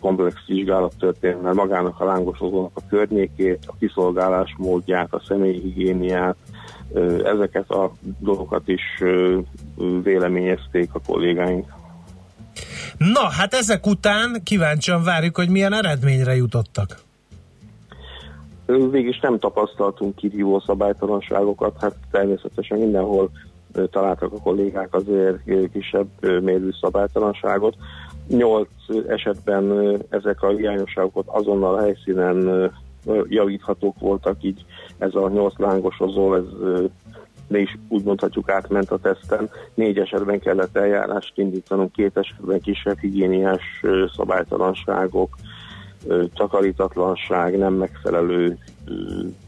komplex 0.00 0.34
vizsgálat 0.46 0.94
történt, 0.98 1.42
mert 1.42 1.54
magának 1.54 2.00
a 2.00 2.04
lángosozónak 2.04 2.70
a 2.74 2.86
környékét, 2.88 3.64
a 3.66 3.74
kiszolgálás 3.78 4.54
módját, 4.58 5.14
a 5.14 5.22
személyi 5.26 5.60
higiéniát, 5.60 6.36
ö, 6.92 7.26
ezeket 7.26 7.70
a 7.70 7.92
dolgokat 8.18 8.68
is 8.68 9.02
véleményezték 10.02 10.88
a 10.92 11.00
kollégáink. 11.06 11.75
Na, 12.98 13.28
hát 13.28 13.54
ezek 13.54 13.86
után 13.86 14.40
kíváncsian 14.44 15.02
várjuk, 15.02 15.36
hogy 15.36 15.48
milyen 15.48 15.72
eredményre 15.72 16.36
jutottak. 16.36 17.04
Végig 18.90 19.18
nem 19.20 19.38
tapasztaltunk 19.38 20.16
kirívó 20.16 20.60
szabálytalanságokat, 20.60 21.76
hát 21.80 21.94
természetesen 22.10 22.78
mindenhol 22.78 23.30
találtak 23.90 24.32
a 24.32 24.40
kollégák 24.40 24.94
azért 24.94 25.38
kisebb 25.72 26.06
mérő 26.20 26.74
szabálytalanságot. 26.80 27.76
Nyolc 28.28 28.68
esetben 29.08 29.96
ezek 30.08 30.42
a 30.42 30.48
hiányosságok 30.48 31.24
azonnal 31.26 31.74
a 31.74 31.80
helyszínen 31.80 32.70
javíthatók 33.28 33.98
voltak, 33.98 34.36
így 34.40 34.64
ez 34.98 35.14
a 35.14 35.28
nyolc 35.28 35.58
lángosozó, 35.58 36.34
ez 36.34 36.44
de 37.48 37.58
is 37.58 37.78
úgy 37.88 38.04
mondhatjuk 38.04 38.50
átment 38.50 38.90
a 38.90 38.98
teszten. 38.98 39.50
Négy 39.74 39.98
esetben 39.98 40.40
kellett 40.40 40.76
eljárást 40.76 41.38
indítanunk, 41.38 41.92
két 41.92 42.16
esetben 42.16 42.60
kisebb 42.60 42.98
higiéniás 42.98 43.82
szabálytalanságok, 44.16 45.36
takarítatlanság, 46.34 47.58
nem 47.58 47.74
megfelelő 47.74 48.58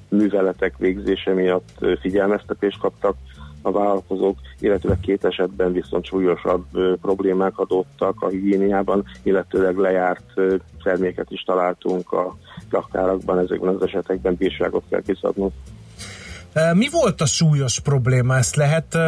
műveletek 0.09 0.77
végzése 0.79 1.33
miatt 1.33 1.87
figyelmeztetést 2.01 2.79
kaptak 2.79 3.17
a 3.63 3.73
vállalkozók, 3.73 4.39
illetve 4.61 4.99
két 5.01 5.25
esetben 5.25 5.73
viszont 5.73 6.05
súlyosabb 6.05 6.65
problémák 7.01 7.59
adottak 7.59 8.23
a 8.23 8.29
higiéniában, 8.29 9.05
illetőleg 9.23 9.77
lejárt 9.77 10.41
terméket 10.83 11.31
is 11.31 11.43
találtunk 11.43 12.13
a 12.13 12.37
raktárakban, 12.71 13.39
ezekben 13.39 13.75
az 13.75 13.83
esetekben 13.83 14.35
bírságot 14.35 14.85
kell 14.89 15.03
kiszabnunk. 15.03 15.53
Mi 16.75 16.89
volt 16.91 17.21
a 17.21 17.27
súlyos 17.27 17.81
probléma? 17.81 18.37
Ezt 18.37 18.57
lehet 18.57 18.99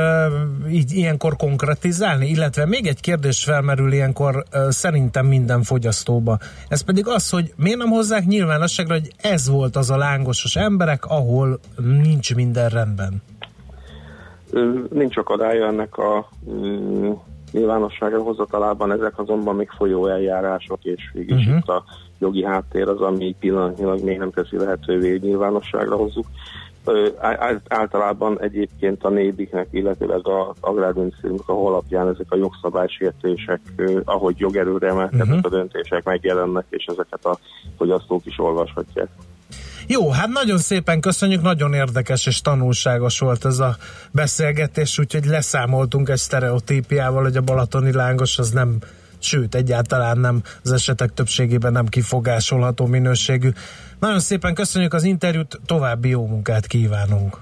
így 0.70 0.92
ilyenkor 0.92 1.36
konkretizálni? 1.36 2.28
Illetve 2.28 2.66
még 2.66 2.86
egy 2.86 3.00
kérdés 3.00 3.44
felmerül 3.44 3.92
ilyenkor 3.92 4.44
szerintem 4.68 5.26
minden 5.26 5.62
fogyasztóba. 5.62 6.38
Ez 6.68 6.80
pedig 6.80 7.08
az, 7.08 7.30
hogy 7.30 7.52
miért 7.56 7.78
nem 7.78 7.88
hozzák 7.88 8.24
nyilvánosságra, 8.26 8.94
hogy 8.94 9.12
ez 9.20 9.48
volt 9.48 9.76
az 9.76 9.90
a 9.90 9.96
lángosos 9.96 10.56
emberek, 10.56 11.04
ahol 11.04 11.58
nincs 12.02 12.34
minden 12.34 12.68
rendben. 12.68 13.22
Nincs 14.90 15.16
akadálya 15.16 15.66
ennek 15.66 15.96
a 15.96 16.28
mm, 16.50 17.10
nyilvánosságra 17.52 18.22
hozatalában, 18.22 18.92
ezek 18.92 19.18
azonban 19.18 19.56
még 19.56 19.68
folyó 19.76 20.06
eljárások, 20.06 20.78
és 20.82 21.10
végig 21.12 21.30
Mhm. 21.34 21.40
uh-huh. 21.40 21.56
itt 21.56 21.68
a 21.68 21.84
jogi 22.18 22.44
háttér 22.44 22.88
az, 22.88 23.00
ami 23.00 23.36
pillanatnyilag 23.40 24.04
még 24.04 24.18
nem 24.18 24.30
teszi 24.30 24.56
lehetővé, 24.56 25.10
hogy 25.10 25.22
nyilvánosságra 25.22 25.96
hozzuk. 25.96 26.26
Általában 27.68 28.40
egyébként 28.40 29.04
a 29.04 29.08
nébiknek, 29.08 29.68
illetőleg 29.70 30.28
az 30.28 30.56
agrárminisztériumnak 30.60 31.48
a 31.48 31.52
honlapján 31.52 32.08
ezek 32.08 32.26
a 32.28 32.36
jogszabálysértések, 32.36 33.60
ahogy 34.04 34.38
jogerőre 34.38 34.88
emelkednek 34.88 35.26
uh-huh. 35.26 35.44
a 35.44 35.48
döntések 35.48 36.04
megjelennek, 36.04 36.64
és 36.68 36.84
ezeket 36.84 37.24
a 37.24 37.38
fogyasztók 37.76 38.26
is 38.26 38.38
olvashatják. 38.38 39.08
Jó, 39.86 40.10
hát 40.10 40.28
nagyon 40.28 40.58
szépen 40.58 41.00
köszönjük, 41.00 41.42
nagyon 41.42 41.72
érdekes 41.72 42.26
és 42.26 42.40
tanulságos 42.40 43.18
volt 43.18 43.44
ez 43.44 43.58
a 43.58 43.76
beszélgetés, 44.10 44.98
úgyhogy 44.98 45.24
leszámoltunk 45.24 46.08
egy 46.08 46.16
sztereotípiával, 46.18 47.22
hogy 47.22 47.36
a 47.36 47.40
balatoni 47.40 47.92
lángos 47.92 48.38
az 48.38 48.50
nem, 48.50 48.78
sőt, 49.22 49.54
egyáltalán 49.54 50.18
nem, 50.18 50.42
az 50.64 50.72
esetek 50.72 51.14
többségében 51.14 51.72
nem 51.72 51.86
kifogásolható 51.86 52.86
minőségű. 52.86 53.48
Nagyon 53.98 54.20
szépen 54.20 54.54
köszönjük 54.54 54.94
az 54.94 55.04
interjút, 55.04 55.60
további 55.66 56.08
jó 56.08 56.26
munkát 56.26 56.66
kívánunk. 56.66 57.38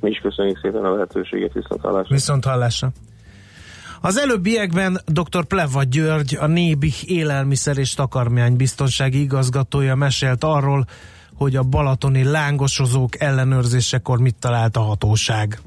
Mi 0.00 0.10
is 0.10 0.18
köszönjük 0.18 0.58
szépen 0.62 0.84
a 0.84 0.92
lehetőséget, 0.92 1.52
viszont 1.52 1.80
hallásra. 1.80 2.14
Viszont 2.14 2.44
hallásra. 2.44 2.90
Az 4.00 4.18
előbbiekben 4.18 5.00
dr. 5.06 5.44
Pleva 5.44 5.82
György, 5.82 6.36
a 6.40 6.46
Nébi 6.46 6.92
élelmiszer 7.06 7.78
és 7.78 7.94
takarmány 7.94 8.56
biztonsági 8.56 9.20
igazgatója 9.20 9.94
mesélt 9.94 10.44
arról, 10.44 10.84
hogy 11.34 11.56
a 11.56 11.62
balatoni 11.62 12.24
lángosozók 12.24 13.20
ellenőrzésekor 13.20 14.18
mit 14.18 14.36
talált 14.38 14.76
a 14.76 14.80
hatóság. 14.80 15.60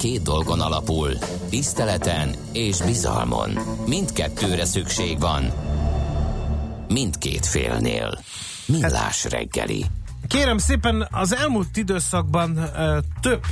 Két 0.00 0.22
dolgon 0.22 0.60
alapul, 0.60 1.10
tiszteleten 1.50 2.34
és 2.52 2.82
bizalmon. 2.82 3.50
Mindkettőre 3.86 4.64
szükség 4.64 5.18
van. 5.18 5.52
Mindkét 6.88 7.46
félnél. 7.46 8.18
Millás 8.66 9.24
reggeli. 9.24 9.84
Kérem 10.26 10.58
szépen, 10.58 11.08
az 11.10 11.34
elmúlt 11.34 11.76
időszakban 11.76 12.56
ö, 12.56 12.98
több 13.20 13.42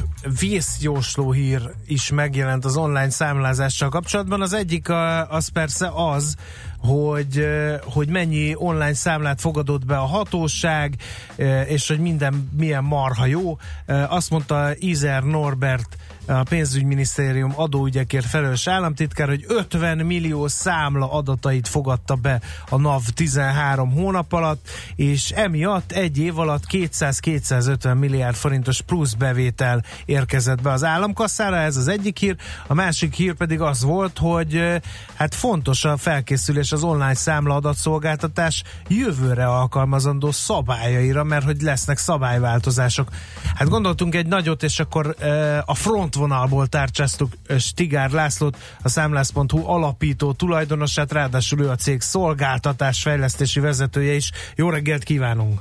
vészjósló 0.41 1.33
hír 1.33 1.61
is 1.87 2.11
megjelent 2.11 2.65
az 2.65 2.77
online 2.77 3.11
számlázással 3.11 3.89
kapcsolatban. 3.89 4.43
Az 4.43 4.53
egyik 4.53 4.89
a, 4.89 5.31
az 5.31 5.49
persze 5.49 5.91
az, 5.95 6.35
hogy, 6.79 7.39
ö, 7.39 7.75
hogy 7.85 8.09
mennyi 8.09 8.55
online 8.57 8.95
számlát 8.95 9.41
fogadott 9.41 9.85
be 9.85 9.97
a 9.99 10.07
hatóság, 10.07 10.95
ö, 11.37 11.61
és 11.61 11.89
hogy 11.89 11.99
minden 11.99 12.49
milyen 12.57 12.85
marha 12.85 13.27
jó. 13.27 13.59
Ö, 13.87 14.03
Azt 14.09 14.31
mondta 14.31 14.71
Izer 14.75 15.23
Norbert, 15.23 15.97
a 16.29 16.43
pénzügyminisztérium 16.43 17.53
adóügyekért 17.57 18.27
felelős 18.27 18.67
államtitkár, 18.67 19.29
hogy 19.29 19.45
50 19.49 19.99
millió 19.99 20.49
számla 20.49 21.13
adatait 21.13 21.69
fogadta 21.69 22.15
be 22.15 22.41
a 22.69 22.77
NAV 22.77 23.03
13 23.15 23.93
hónap 23.93 24.33
alatt, 24.33 24.69
és 24.97 25.31
emiatt 25.31 25.93
egy 25.93 26.19
év 26.19 26.39
alatt 26.39 26.63
200-250 26.71 27.99
milliárd 27.99 28.37
forintos 28.37 28.81
plusz 28.81 29.13
bevétel 29.13 29.85
érkezett 30.05 30.63
be 30.63 30.73
az 30.73 30.85
államkasszára, 30.85 31.57
ez 31.57 31.77
az 31.77 31.89
egyik 31.89 32.19
hír. 32.19 32.37
A 32.67 32.75
másik 32.75 33.15
hír 33.15 33.35
pedig 33.35 33.61
az 33.61 33.83
volt, 33.83 34.19
hogy 34.19 34.81
hát 35.15 35.35
fontos 35.35 35.85
a 35.85 35.97
felkészülés 35.97 36.73
az 36.73 36.83
online 36.83 37.15
számla 37.15 37.55
adatszolgáltatás 37.55 38.63
jövőre 38.89 39.47
alkalmazandó 39.47 40.31
szabályaira, 40.31 41.25
mert 41.25 41.45
hogy 41.45 41.61
lesznek 41.61 41.99
szabályváltozások. 41.99 43.09
Hát 43.55 43.69
gondoltunk 43.69 44.15
egy 44.15 44.27
nagyot, 44.27 44.63
és 44.63 44.81
akkor 44.81 45.17
a 45.65 45.75
frontvonalból 46.19 46.67
tárcsáztuk 46.67 47.33
Stigár 47.59 48.11
Lászlót, 48.11 48.57
a 48.83 48.89
számlász.hu 48.89 49.67
alapító 49.67 50.33
tulajdonosát, 50.33 51.13
ráadásul 51.13 51.61
ő 51.61 51.69
a 51.69 51.75
cég 51.75 52.01
szolgáltatás 52.01 53.03
fejlesztési 53.03 53.61
vezetője 53.61 54.13
is. 54.13 54.31
Jó 54.57 54.71
reggelt 54.71 55.03
kívánunk! 55.03 55.61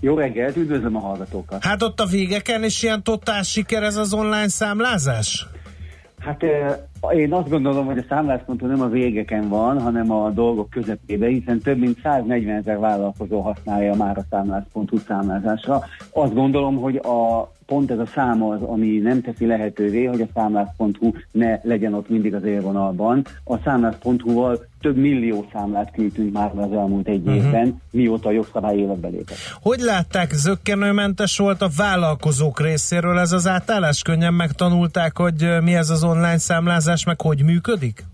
Jó 0.00 0.16
reggelt, 0.16 0.56
üdvözlöm 0.56 0.96
a 0.96 0.98
hallgatókat! 0.98 1.64
Hát 1.64 1.82
ott 1.82 2.00
a 2.00 2.06
végeken 2.06 2.64
is 2.64 2.82
ilyen 2.82 3.02
totál 3.02 3.42
siker 3.42 3.82
ez 3.82 3.96
az 3.96 4.12
online 4.12 4.48
számlázás? 4.48 5.46
Hát 6.18 6.42
én 7.12 7.32
azt 7.32 7.48
gondolom, 7.48 7.86
hogy 7.86 7.98
a 7.98 8.04
számlászpontú 8.08 8.66
nem 8.66 8.80
a 8.80 8.88
végeken 8.88 9.48
van, 9.48 9.80
hanem 9.80 10.10
a 10.12 10.30
dolgok 10.30 10.70
közepében, 10.70 11.28
hiszen 11.28 11.58
több 11.60 11.78
mint 11.78 11.98
140 12.02 12.56
ezer 12.56 12.78
vállalkozó 12.78 13.40
használja 13.40 13.94
már 13.94 14.18
a 14.18 14.24
számlász.hu 14.30 14.98
számlázásra. 15.06 15.82
Azt 16.10 16.34
gondolom, 16.34 16.76
hogy 16.76 16.96
a 16.96 17.50
pont 17.66 17.90
ez 17.90 17.98
a 17.98 18.06
szám 18.06 18.42
az, 18.42 18.62
ami 18.62 18.86
nem 18.98 19.20
teszi 19.22 19.46
lehetővé, 19.46 20.04
hogy 20.04 20.20
a 20.20 20.26
számlász.hu 20.34 21.10
ne 21.30 21.58
legyen 21.62 21.94
ott 21.94 22.08
mindig 22.08 22.34
az 22.34 22.44
élvonalban. 22.44 23.24
A 23.44 23.56
számlász.hu-val 23.64 24.66
több 24.80 24.96
millió 24.96 25.46
számlát 25.52 25.90
küldtünk 25.92 26.32
már 26.32 26.50
az 26.56 26.72
elmúlt 26.72 27.08
egy 27.08 27.22
Mhm. 27.22 27.34
évben, 27.34 27.82
mióta 27.90 28.28
a 28.28 28.32
jogszabály 28.32 28.76
életbe 28.76 29.08
lépett. 29.08 29.36
Hogy 29.62 29.78
látták, 29.78 30.30
zöggenőmentes 30.32 31.38
volt 31.38 31.62
a 31.62 31.68
vállalkozók 31.76 32.60
részéről 32.60 33.18
ez 33.18 33.32
az 33.32 33.46
átállás? 33.46 34.02
Könnyen 34.02 34.34
megtanulták, 34.34 35.16
hogy 35.18 35.48
mi 35.62 35.74
ez 35.74 35.90
az 35.90 36.04
online 36.04 36.38
számlázás, 36.38 36.95
meg 37.04 37.20
hogy 37.20 37.44
működik? 37.44 38.04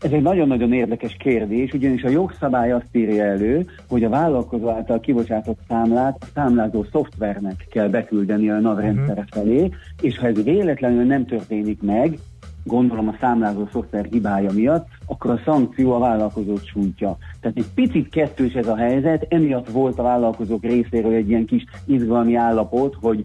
Ez 0.00 0.12
egy 0.12 0.22
nagyon-nagyon 0.22 0.72
érdekes 0.72 1.16
kérdés, 1.18 1.72
ugyanis 1.72 2.02
a 2.02 2.08
jogszabály 2.08 2.72
azt 2.72 2.88
írja 2.92 3.24
elő, 3.24 3.66
hogy 3.88 4.04
a 4.04 4.08
vállalkozó 4.08 4.68
által 4.68 5.00
kibocsátott 5.00 5.58
számlát 5.68 6.16
a 6.20 6.26
számlázó 6.34 6.84
szoftvernek 6.92 7.66
kell 7.70 7.88
beküldeni 7.88 8.50
a 8.50 8.58
NAV 8.58 8.78
rendszere 8.78 9.24
felé, 9.30 9.70
és 10.00 10.18
ha 10.18 10.26
ez 10.26 10.42
véletlenül 10.42 11.04
nem 11.04 11.26
történik 11.26 11.82
meg, 11.82 12.18
gondolom 12.64 13.08
a 13.08 13.16
számlázó 13.20 13.68
szoftver 13.72 14.04
hibája 14.10 14.52
miatt, 14.52 14.86
akkor 15.06 15.30
a 15.30 15.40
szankció 15.44 15.92
a 15.92 15.98
vállalkozót 15.98 16.66
sújtja. 16.66 17.16
Tehát 17.40 17.56
egy 17.56 17.68
picit 17.74 18.08
kettős 18.08 18.52
ez 18.52 18.68
a 18.68 18.76
helyzet, 18.76 19.26
emiatt 19.28 19.70
volt 19.70 19.98
a 19.98 20.02
vállalkozók 20.02 20.62
részéről 20.62 21.12
egy 21.12 21.28
ilyen 21.28 21.46
kis 21.46 21.64
izgalmi 21.86 22.34
állapot, 22.34 22.96
hogy 23.00 23.24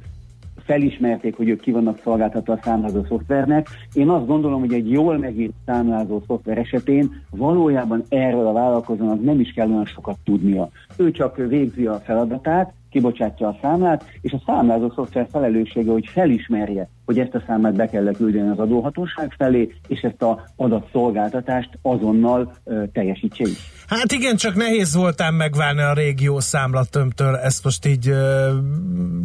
felismerték, 0.65 1.35
hogy 1.35 1.49
ők 1.49 1.61
ki 1.61 1.71
vannak 1.71 1.99
szolgáltatva 2.03 2.53
a 2.53 2.59
számlázó 2.63 3.03
szoftvernek. 3.07 3.67
Én 3.93 4.09
azt 4.09 4.27
gondolom, 4.27 4.59
hogy 4.59 4.73
egy 4.73 4.91
jól 4.91 5.17
megírt 5.17 5.53
számlázó 5.65 6.21
szoftver 6.27 6.57
esetén 6.57 7.21
valójában 7.29 8.03
erről 8.09 8.47
a 8.47 8.53
vállalkozónak 8.53 9.23
nem 9.23 9.39
is 9.39 9.51
kell 9.51 9.69
olyan 9.69 9.85
sokat 9.85 10.17
tudnia. 10.23 10.69
Ő 10.97 11.11
csak 11.11 11.37
végzi 11.37 11.85
a 11.85 12.01
feladatát, 12.03 12.73
kibocsátja 12.89 13.47
a 13.47 13.57
számlát, 13.61 14.03
és 14.21 14.31
a 14.31 14.41
számlázó 14.45 14.89
szoftver 14.89 15.27
felelőssége, 15.31 15.91
hogy 15.91 16.07
felismerje, 16.07 16.89
hogy 17.05 17.19
ezt 17.19 17.35
a 17.35 17.43
számlát 17.47 17.75
be 17.75 17.89
kell 17.89 18.11
küldeni 18.11 18.49
az 18.49 18.59
adóhatóság 18.59 19.33
felé, 19.37 19.73
és 19.87 20.01
ezt 20.01 20.21
a 20.21 20.43
adatszolgáltatást 20.55 21.69
azonnal 21.81 22.53
ö, 22.63 22.83
teljesítse 22.93 23.43
is. 23.43 23.74
Hát 23.87 24.11
igen, 24.11 24.35
csak 24.35 24.55
nehéz 24.55 24.93
voltám 24.93 25.35
megválni 25.35 25.81
a 25.81 25.93
régió 25.93 26.39
számlatömtől, 26.39 27.35
ezt 27.35 27.63
most 27.63 27.85
így 27.85 28.13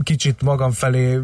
kicsit 0.02 0.42
magam 0.42 0.70
felé 0.70 1.20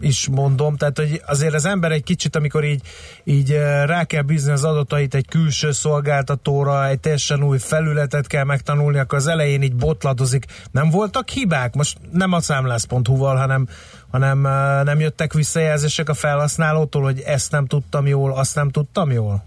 is 0.00 0.28
mondom, 0.28 0.76
tehát 0.76 0.98
hogy 0.98 1.22
azért 1.26 1.54
az 1.54 1.64
ember 1.64 1.92
egy 1.92 2.02
kicsit, 2.02 2.36
amikor 2.36 2.64
így, 2.64 2.82
így 3.24 3.50
rá 3.84 4.04
kell 4.04 4.22
bízni 4.22 4.52
az 4.52 4.64
adatait 4.64 5.14
egy 5.14 5.26
külső 5.26 5.72
szolgáltatóra, 5.72 6.88
egy 6.88 7.00
teljesen 7.00 7.42
új 7.42 7.58
felületet 7.58 8.26
kell 8.26 8.44
megtanulni, 8.44 8.98
akkor 8.98 9.18
az 9.18 9.26
elején 9.26 9.62
így 9.62 9.74
botladozik. 9.74 10.46
Nem 10.70 10.90
voltak 10.90 11.28
hibák? 11.28 11.74
Most 11.74 11.98
nem 12.12 12.32
a 12.32 12.40
számlász.hu-val, 12.40 13.36
hanem, 13.36 13.68
hanem 14.10 14.40
nem 14.84 15.00
jöttek 15.00 15.32
visszajelzések 15.32 16.08
a 16.08 16.14
felhasználótól, 16.14 17.02
hogy 17.02 17.20
ezt 17.20 17.50
nem 17.50 17.66
tudtam 17.66 18.06
jól, 18.06 18.32
azt 18.32 18.54
nem 18.54 18.70
tudtam 18.70 19.10
jól? 19.10 19.44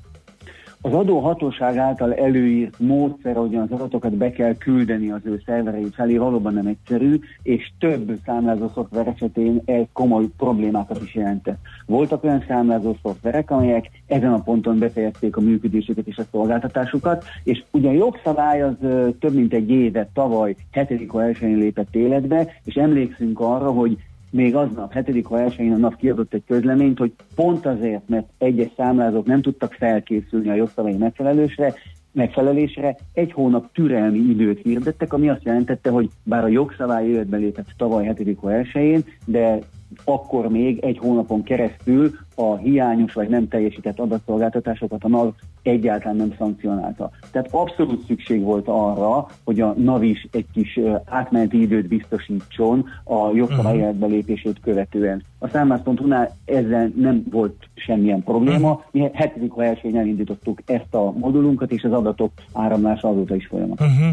Az 0.87 0.93
adóhatóság 0.93 1.77
által 1.77 2.13
előírt 2.13 2.79
módszer, 2.79 3.37
ahogyan 3.37 3.61
az 3.61 3.71
adatokat 3.71 4.13
be 4.13 4.31
kell 4.31 4.55
küldeni 4.55 5.11
az 5.11 5.19
ő 5.23 5.41
szerverei 5.45 5.89
felé, 5.91 6.17
valóban 6.17 6.53
nem 6.53 6.67
egyszerű, 6.67 7.19
és 7.43 7.71
több 7.79 8.11
számlázó 8.25 8.71
szoftver 8.73 9.07
esetén 9.07 9.61
ez 9.65 9.83
komoly 9.93 10.25
problémákat 10.37 11.01
is 11.01 11.15
jelentett. 11.15 11.57
Voltak 11.85 12.23
olyan 12.23 12.43
számlázó 12.47 12.95
szoftverek, 13.03 13.51
amelyek 13.51 13.89
ezen 14.05 14.33
a 14.33 14.41
ponton 14.41 14.79
befejezték 14.79 15.35
a 15.35 15.41
működésüket 15.41 16.07
és 16.07 16.17
a 16.17 16.23
szolgáltatásukat, 16.31 17.23
és 17.43 17.63
ugyan 17.71 17.93
jogszabály 17.93 18.61
az 18.61 18.75
több 19.19 19.33
mint 19.33 19.53
egy 19.53 19.69
éve 19.69 20.09
tavaly 20.13 20.55
7. 20.71 20.87
1-én 20.89 21.57
lépett 21.57 21.95
életbe, 21.95 22.47
és 22.63 22.75
emlékszünk 22.75 23.39
arra, 23.39 23.71
hogy 23.71 23.97
még 24.31 24.55
aznap, 24.55 24.93
7. 24.93 25.25
ha 25.25 25.39
elsőjén 25.39 25.73
a 25.73 25.77
NAV 25.77 25.95
kiadott 25.95 26.33
egy 26.33 26.43
közleményt, 26.47 26.97
hogy 26.97 27.13
pont 27.35 27.65
azért, 27.65 28.09
mert 28.09 28.27
egyes 28.37 28.69
számlázók 28.77 29.25
nem 29.25 29.41
tudtak 29.41 29.73
felkészülni 29.73 30.49
a 30.49 30.53
jogszabályi 30.53 30.97
megfelelésre, 30.97 31.73
megfelelésre 32.11 32.95
egy 33.13 33.31
hónap 33.31 33.73
türelmi 33.73 34.17
időt 34.17 34.61
hirdettek, 34.61 35.13
ami 35.13 35.29
azt 35.29 35.43
jelentette, 35.43 35.89
hogy 35.89 36.09
bár 36.23 36.43
a 36.43 36.47
jogszabály 36.47 37.07
életbe 37.07 37.37
lépett 37.37 37.67
tavaly 37.77 38.13
7. 38.17 38.37
ha 38.39 38.51
elsőjén, 38.51 39.03
de 39.25 39.59
akkor 40.03 40.47
még 40.47 40.79
egy 40.83 40.97
hónapon 40.97 41.43
keresztül 41.43 42.11
a 42.35 42.55
hiányos 42.55 43.13
vagy 43.13 43.29
nem 43.29 43.47
teljesített 43.47 43.99
adatszolgáltatásokat 43.99 45.03
a 45.03 45.07
NAV 45.07 45.33
egyáltalán 45.61 46.15
nem 46.15 46.33
szankcionálta. 46.37 47.11
Tehát 47.31 47.47
abszolút 47.51 48.05
szükség 48.05 48.41
volt 48.43 48.67
arra, 48.67 49.27
hogy 49.43 49.61
a 49.61 49.73
NAV 49.77 50.03
is 50.03 50.27
egy 50.31 50.45
kis 50.53 50.79
átmeneti 51.05 51.61
időt 51.61 51.87
biztosítson 51.87 52.85
a 53.03 53.31
jogszabály 53.35 53.77
életbe 53.77 54.05
lépését 54.05 54.59
követően. 54.61 55.23
A 55.39 55.47
számlász.hu-nál 55.47 56.35
ezzel 56.45 56.91
nem 56.95 57.23
volt 57.31 57.69
semmilyen 57.75 58.23
probléma. 58.23 58.83
Mi 58.91 59.09
hetedik 59.13 59.51
elsőn 59.57 59.97
elindítottuk 59.97 60.59
ezt 60.65 60.93
a 60.93 61.11
modulunkat, 61.11 61.71
és 61.71 61.83
az 61.83 61.91
adatok 61.91 62.31
áramlása 62.53 63.07
azóta 63.07 63.35
is 63.35 63.47
folyamatos. 63.47 63.87
Uh-huh. 63.87 64.09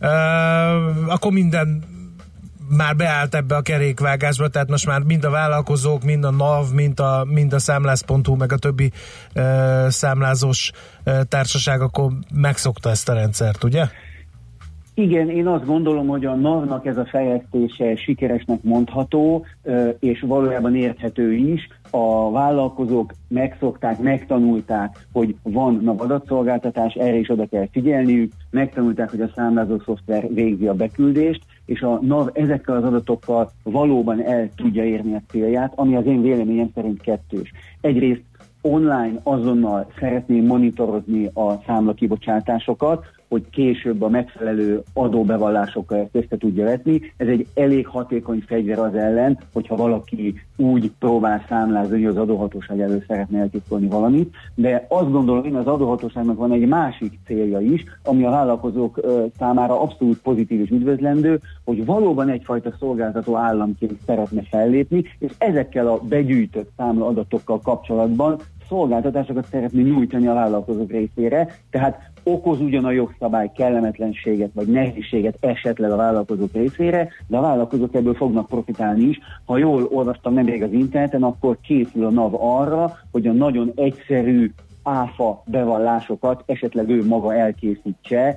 Uh, 0.00 1.12
akkor 1.12 1.32
minden 1.32 1.82
már 2.76 2.96
beállt 2.96 3.34
ebbe 3.34 3.56
a 3.56 3.62
kerékvágásba, 3.62 4.48
tehát 4.48 4.68
most 4.68 4.86
már 4.86 5.02
mind 5.02 5.24
a 5.24 5.30
vállalkozók, 5.30 6.04
mind 6.04 6.24
a 6.24 6.30
NAV, 6.30 6.72
mind 6.74 7.00
a, 7.00 7.24
mind 7.24 7.52
a 7.52 7.58
számlász.hu, 7.58 8.36
meg 8.36 8.52
a 8.52 8.56
többi 8.56 8.92
uh, 9.34 9.88
számlázós 9.88 10.70
uh, 11.06 11.20
társaság 11.28 11.80
akkor 11.80 12.12
megszokta 12.34 12.90
ezt 12.90 13.08
a 13.08 13.12
rendszert, 13.12 13.64
ugye? 13.64 13.84
Igen, 14.98 15.30
én 15.30 15.46
azt 15.46 15.66
gondolom, 15.66 16.06
hogy 16.06 16.24
a 16.24 16.34
NAV-nak 16.34 16.86
ez 16.86 16.96
a 16.96 17.06
fejlesztése 17.06 17.96
sikeresnek 17.96 18.62
mondható, 18.62 19.44
ö, 19.62 19.88
és 19.98 20.20
valójában 20.20 20.74
érthető 20.76 21.32
is. 21.32 21.68
A 21.90 22.30
vállalkozók 22.30 23.12
megszokták, 23.28 23.98
megtanulták, 23.98 25.06
hogy 25.12 25.36
van 25.42 25.80
NAV 25.82 26.00
adatszolgáltatás, 26.00 26.94
erre 26.94 27.16
is 27.16 27.30
oda 27.30 27.46
kell 27.46 27.68
figyelniük, 27.72 28.32
megtanulták, 28.50 29.10
hogy 29.10 29.20
a 29.20 29.30
számlázó 29.34 29.78
szoftver 29.84 30.28
végzi 30.34 30.66
a 30.66 30.74
beküldést, 30.74 31.42
és 31.68 31.80
a 31.80 31.98
NAV 32.02 32.28
ezekkel 32.32 32.76
az 32.76 32.84
adatokkal 32.84 33.50
valóban 33.62 34.22
el 34.22 34.50
tudja 34.56 34.84
érni 34.84 35.14
a 35.14 35.22
célját, 35.28 35.72
ami 35.74 35.96
az 35.96 36.06
én 36.06 36.22
véleményem 36.22 36.70
szerint 36.74 37.00
kettős. 37.00 37.52
Egyrészt 37.80 38.22
online 38.60 39.20
azonnal 39.22 39.92
szeretném 39.98 40.46
monitorozni 40.46 41.30
a 41.34 41.62
számlakibocsátásokat, 41.66 43.04
hogy 43.28 43.50
később 43.50 44.02
a 44.02 44.08
megfelelő 44.08 44.82
adóbevallásokkal 44.92 45.98
ezt 45.98 46.14
össze 46.24 46.36
tudja 46.36 46.64
vetni. 46.64 47.00
Ez 47.16 47.26
egy 47.26 47.46
elég 47.54 47.86
hatékony 47.86 48.42
fegyver 48.46 48.78
az 48.78 48.94
ellen, 48.94 49.38
hogyha 49.52 49.76
valaki 49.76 50.34
úgy 50.56 50.92
próbál 50.98 51.44
számlázni, 51.48 51.94
hogy 51.94 52.04
az 52.04 52.16
adóhatóság 52.16 52.80
elő 52.80 53.04
szeretne 53.06 53.38
eltitkolni 53.38 53.88
valamit, 53.88 54.34
de 54.54 54.86
azt 54.88 55.10
gondolom 55.10 55.44
én 55.44 55.54
az 55.54 55.66
adóhatóságnak 55.66 56.36
van 56.36 56.52
egy 56.52 56.66
másik 56.66 57.18
célja 57.26 57.60
is, 57.60 57.84
ami 58.04 58.24
a 58.24 58.30
vállalkozók 58.30 59.00
számára 59.38 59.80
abszolút 59.80 60.18
pozitív 60.18 60.60
és 60.60 60.70
üdvözlendő, 60.70 61.40
hogy 61.64 61.84
valóban 61.84 62.28
egyfajta 62.28 62.74
szolgáltató 62.78 63.36
államként 63.36 63.98
szeretne 64.06 64.42
fellépni, 64.42 65.04
és 65.18 65.32
ezekkel 65.38 65.88
a 65.88 66.00
begyűjtött 66.08 66.70
számla 66.76 67.06
adatokkal 67.06 67.60
kapcsolatban 67.60 68.40
szolgáltatásokat 68.68 69.46
szeretné 69.50 69.82
nyújtani 69.82 70.26
a 70.26 70.34
vállalkozók 70.34 70.90
részére, 70.90 71.48
tehát 71.70 72.10
okoz 72.22 72.60
ugyan 72.60 72.84
a 72.84 72.90
jogszabály 72.90 73.50
kellemetlenséget 73.56 74.50
vagy 74.54 74.66
nehézséget 74.66 75.36
esetleg 75.40 75.90
a 75.90 75.96
vállalkozók 75.96 76.52
részére, 76.52 77.08
de 77.26 77.36
a 77.36 77.40
vállalkozók 77.40 77.94
ebből 77.94 78.14
fognak 78.14 78.46
profitálni 78.46 79.02
is. 79.02 79.18
Ha 79.44 79.58
jól 79.58 79.88
olvastam 79.90 80.34
nemrég 80.34 80.62
az 80.62 80.72
interneten, 80.72 81.22
akkor 81.22 81.58
készül 81.62 82.04
a 82.04 82.10
NAV 82.10 82.34
arra, 82.34 82.98
hogy 83.12 83.26
a 83.26 83.32
nagyon 83.32 83.72
egyszerű 83.74 84.52
áfa 84.88 85.42
bevallásokat 85.46 86.42
esetleg 86.46 86.88
ő 86.88 87.06
maga 87.06 87.34
elkészítse 87.34 88.36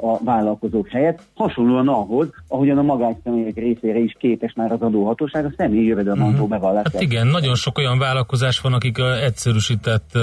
a 0.00 0.24
vállalkozók 0.24 0.88
helyett, 0.88 1.22
hasonlóan 1.34 1.88
ahhoz, 1.88 2.28
ahogyan 2.48 2.78
a 2.78 2.82
magánszemélyek 2.82 3.54
részére 3.54 3.98
is 3.98 4.16
képes 4.18 4.52
már 4.56 4.72
az 4.72 4.80
adóhatóság 4.80 5.44
a 5.44 5.52
személyi 5.56 5.86
jövedelmantó 5.86 6.46
bevallást. 6.46 6.92
Hát 6.92 7.02
igen, 7.02 7.26
nagyon 7.26 7.54
sok 7.54 7.78
olyan 7.78 7.98
vállalkozás 7.98 8.60
van, 8.60 8.72
akik 8.72 8.98
egyszerűsített 9.22 10.18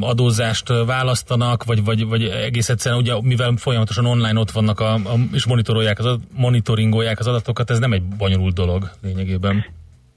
adózást 0.00 0.68
választanak, 0.86 1.64
vagy, 1.64 1.84
vagy, 1.84 2.06
vagy 2.06 2.22
egész 2.24 2.68
egyszerűen, 2.68 3.00
ugye, 3.00 3.12
mivel 3.22 3.52
folyamatosan 3.56 4.06
online 4.06 4.40
ott 4.40 4.50
vannak, 4.50 4.80
a, 4.80 4.94
a, 4.94 5.14
és 5.32 5.46
monitorolják 5.46 5.98
az, 5.98 6.16
monitoringolják 6.36 7.18
az 7.18 7.26
adatokat, 7.26 7.70
ez 7.70 7.78
nem 7.78 7.92
egy 7.92 8.02
bonyolult 8.02 8.54
dolog 8.54 8.90
lényegében. 9.02 9.64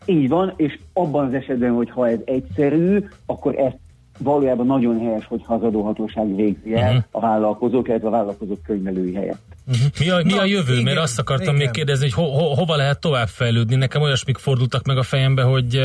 Így 0.05 0.29
van, 0.29 0.53
és 0.55 0.79
abban 0.93 1.25
az 1.25 1.33
esetben, 1.33 1.71
hogy 1.71 1.89
ha 1.89 2.09
ez 2.09 2.19
egyszerű, 2.25 3.07
akkor 3.25 3.55
ezt 3.55 3.77
valójában 4.17 4.65
nagyon 4.65 4.99
helyes, 4.99 5.25
hogy 5.25 5.41
az 5.47 5.61
adóhatóság 5.61 6.35
végzi 6.35 6.73
el 6.75 6.91
Mhm. 6.93 7.01
a 7.11 7.19
vállalkozók, 7.19 7.87
illetve 7.87 8.07
a 8.07 8.11
vállalkozók 8.11 8.63
könyvelői 8.63 9.13
helyett. 9.13 9.41
Mi 9.99 10.09
a, 10.09 10.19
mi 10.23 10.37
a 10.37 10.45
jövő? 10.45 10.71
igen, 10.71 10.83
Mert 10.83 10.97
azt 10.97 11.19
akartam 11.19 11.55
igen. 11.55 11.65
még 11.65 11.69
kérdezni, 11.71 12.09
hogy 12.09 12.25
ho, 12.25 12.31
ho, 12.31 12.53
hova 12.53 12.75
lehet 12.75 12.99
továbbfejlődni. 12.99 13.75
Nekem 13.75 14.01
olyasmik 14.01 14.37
fordultak 14.37 14.85
meg 14.85 14.97
a 14.97 15.03
fejembe, 15.03 15.41
hogy 15.41 15.81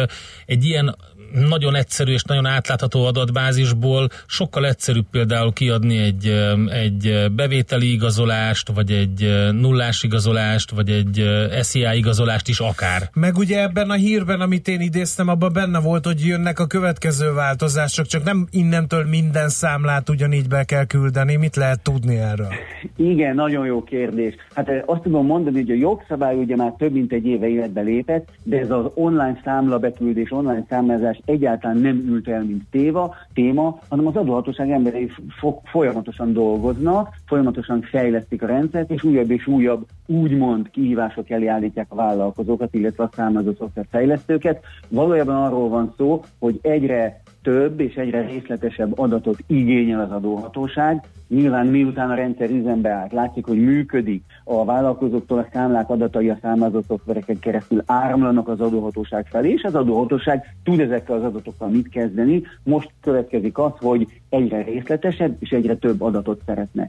egy 0.46 0.64
ilyen 0.64 0.96
nagyon 1.32 1.74
egyszerű 1.74 2.12
és 2.12 2.22
nagyon 2.22 2.46
átlátható 2.46 3.04
adatbázisból 3.04 4.08
sokkal 4.26 4.66
egyszerűbb 4.66 5.06
például 5.10 5.52
kiadni 5.52 5.98
egy, 5.98 6.26
egy 6.70 7.06
eh, 7.06 7.28
bevételi 7.28 7.92
igazolást, 7.92 8.72
vagy 8.74 8.90
egy 8.90 9.22
eh, 9.22 9.52
nullás 9.52 10.02
igazolást, 10.02 10.70
vagy 10.70 10.90
egy 10.90 11.18
eh, 11.18 11.62
SZIA 11.62 11.92
igazolást 11.92 12.48
is 12.48 12.58
akár. 12.58 13.02
Meg 13.14 13.36
ugye 13.36 13.62
ebben 13.62 13.90
a 13.90 13.94
hírben, 13.94 14.40
amit 14.40 14.68
én 14.68 14.80
idéztem, 14.80 15.28
abban 15.28 15.52
benne 15.52 15.80
volt, 15.80 16.04
hogy 16.04 16.26
jönnek 16.26 16.58
a 16.58 16.66
következő 16.66 17.32
változások, 17.32 18.06
csak 18.06 18.24
nem 18.24 18.46
innentől 18.50 19.04
minden 19.04 19.48
számlát 19.48 20.08
ugyanígy 20.08 20.48
be 20.48 20.64
kell 20.64 20.84
küldeni. 20.84 21.36
Mit 21.36 21.56
lehet 21.56 21.82
tudni 21.82 22.16
erről? 22.16 22.52
Igen, 22.96 23.34
nagyon 23.34 23.66
jó 23.66 23.82
kérdés. 23.82 24.34
Hát 24.54 24.70
azt 24.86 25.02
tudom 25.02 25.26
mondani, 25.26 25.56
hogy 25.56 25.70
a 25.70 25.74
jogszabály 25.74 26.36
ugye 26.36 26.56
már 26.56 26.72
több 26.78 26.92
mint 26.92 27.12
egy 27.12 27.26
éve 27.26 27.48
életbe 27.48 27.80
lépett, 27.80 28.28
de 28.42 28.58
ez 28.58 28.70
az 28.70 28.84
online 28.94 29.40
számlabeküldés, 29.44 30.30
online 30.30 30.64
számlázás 30.68 31.21
egyáltalán 31.24 31.76
nem 31.76 31.96
ült 31.96 32.28
el, 32.28 32.42
mint 32.42 32.62
téva, 32.70 33.14
téma, 33.34 33.78
hanem 33.88 34.06
az 34.06 34.16
adóhatóság 34.16 34.70
emberei 34.70 35.10
fo- 35.28 35.60
folyamatosan 35.64 36.32
dolgoznak, 36.32 37.14
folyamatosan 37.26 37.80
fejlesztik 37.80 38.42
a 38.42 38.46
rendszert, 38.46 38.90
és 38.90 39.02
újabb 39.02 39.30
és 39.30 39.46
újabb 39.46 39.86
úgymond 40.06 40.70
kihívások 40.70 41.30
elé 41.30 41.46
állítják 41.46 41.86
a 41.88 41.94
vállalkozókat, 41.94 42.74
illetve 42.74 43.04
a 43.04 43.10
számlázó 43.14 43.52
szoftverfejlesztőket. 43.58 44.64
Valójában 44.88 45.42
arról 45.42 45.68
van 45.68 45.94
szó, 45.96 46.24
hogy 46.38 46.58
egyre 46.62 47.22
több 47.42 47.80
és 47.80 47.94
egyre 47.94 48.20
részletesebb 48.20 48.98
adatot 48.98 49.38
igényel 49.46 50.00
az 50.00 50.10
adóhatóság. 50.10 51.04
Nyilván 51.34 51.66
miután 51.66 52.10
a 52.10 52.14
rendszer 52.14 52.50
üzembe 52.50 52.90
állt, 52.90 53.12
látszik, 53.12 53.46
hogy 53.46 53.58
működik, 53.58 54.22
a 54.44 54.64
vállalkozóktól 54.64 55.38
a 55.38 55.46
számlák 55.52 55.90
adatai 55.90 56.28
a 56.28 56.38
számlázó 56.42 56.80
szoftvereken 56.88 57.38
keresztül 57.38 57.82
áramlanak 57.86 58.48
az 58.48 58.60
adóhatóság 58.60 59.26
felé, 59.26 59.50
és 59.50 59.62
az 59.62 59.74
adóhatóság 59.74 60.56
tud 60.64 60.80
ezekkel 60.80 61.16
az 61.16 61.22
adatokkal 61.22 61.68
mit 61.68 61.88
kezdeni. 61.88 62.42
Most 62.62 62.90
következik 63.00 63.58
az, 63.58 63.72
hogy 63.78 64.06
egyre 64.28 64.62
részletesebb 64.62 65.36
és 65.38 65.50
egyre 65.50 65.74
több 65.74 66.02
adatot 66.02 66.42
szeretne. 66.46 66.88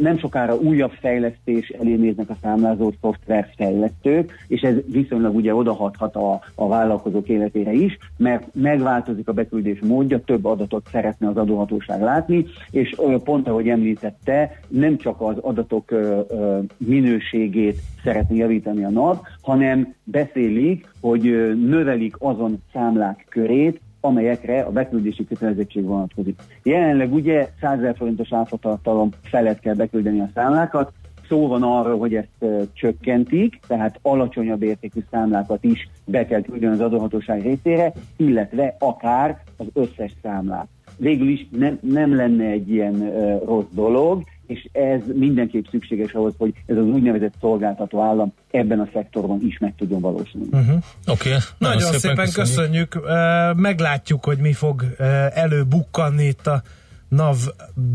Nem 0.00 0.18
sokára 0.18 0.56
újabb 0.56 0.92
fejlesztés 1.00 1.68
elé 1.68 1.94
néznek 1.94 2.30
a 2.30 2.36
számlázó 2.42 2.92
szoftver 3.00 3.48
fejlesztők, 3.56 4.32
és 4.48 4.60
ez 4.60 4.74
viszonylag 4.92 5.34
ugye 5.34 5.54
odahathat 5.54 6.16
a, 6.16 6.40
a 6.54 6.68
vállalkozók 6.68 7.28
életére 7.28 7.72
is, 7.72 7.98
mert 8.16 8.54
megváltozik 8.54 9.28
a 9.28 9.32
beküldés 9.32 9.78
módja, 9.80 10.20
több 10.20 10.44
adatot 10.44 10.88
szeretne 10.90 11.28
az 11.28 11.36
adóhatóság 11.36 12.00
látni, 12.00 12.46
és 12.70 12.96
pont 13.24 13.48
ahogy 13.48 13.68
említette, 13.78 14.60
nem 14.68 14.96
csak 14.96 15.20
az 15.20 15.36
adatok 15.40 15.94
minőségét 16.76 17.78
szeretné 18.04 18.36
javítani 18.36 18.84
a 18.84 18.90
NAV, 18.90 19.20
hanem 19.42 19.94
beszélik, 20.04 20.88
hogy 21.00 21.22
növelik 21.66 22.14
azon 22.18 22.62
számlák 22.72 23.26
körét, 23.28 23.80
amelyekre 24.00 24.60
a 24.60 24.70
beküldési 24.70 25.26
kötelezettség 25.26 25.84
vonatkozik. 25.84 26.40
Jelenleg 26.62 27.12
ugye 27.12 27.48
100 27.60 27.78
000 27.78 27.94
forintos 27.94 28.32
áfatartalom 28.32 29.10
felett 29.22 29.60
kell 29.60 29.74
beküldeni 29.74 30.20
a 30.20 30.30
számlákat, 30.34 30.92
szó 31.28 31.46
van 31.46 31.62
arról, 31.62 31.98
hogy 31.98 32.14
ezt 32.14 32.44
csökkentik, 32.72 33.60
tehát 33.66 33.98
alacsonyabb 34.02 34.62
értékű 34.62 35.00
számlákat 35.10 35.64
is 35.64 35.88
be 36.04 36.26
kell 36.26 36.42
küldeni 36.42 36.72
az 36.72 36.80
adóhatóság 36.80 37.42
részére, 37.42 37.92
illetve 38.16 38.76
akár 38.78 39.42
az 39.56 39.66
összes 39.72 40.12
számlát. 40.22 40.68
Végül 40.98 41.28
is 41.28 41.46
nem, 41.50 41.78
nem 41.82 42.16
lenne 42.16 42.44
egy 42.44 42.70
ilyen 42.70 43.00
ö, 43.00 43.38
rossz 43.44 43.70
dolog, 43.70 44.22
és 44.46 44.68
ez 44.72 45.00
mindenképp 45.14 45.64
szükséges 45.70 46.12
ahhoz, 46.12 46.34
hogy 46.38 46.52
ez 46.66 46.76
az 46.76 46.84
úgynevezett 46.84 47.34
szolgáltató 47.40 48.00
állam 48.00 48.32
ebben 48.50 48.80
a 48.80 48.88
szektorban 48.92 49.40
is 49.46 49.58
meg 49.58 49.74
tudjon 49.76 50.00
valósulni. 50.00 50.46
Uh-huh. 50.50 50.76
Oké, 51.06 51.28
okay. 51.28 51.32
Nagyon, 51.58 51.76
Nagyon 51.76 51.92
szépen, 51.92 51.98
szépen 52.00 52.44
köszönjük. 52.44 52.88
köszönjük. 52.88 53.56
Meglátjuk, 53.56 54.24
hogy 54.24 54.38
mi 54.38 54.52
fog 54.52 54.84
előbukkanni 55.34 56.24
itt 56.24 56.46
a 56.46 56.62
NAV 57.08 57.36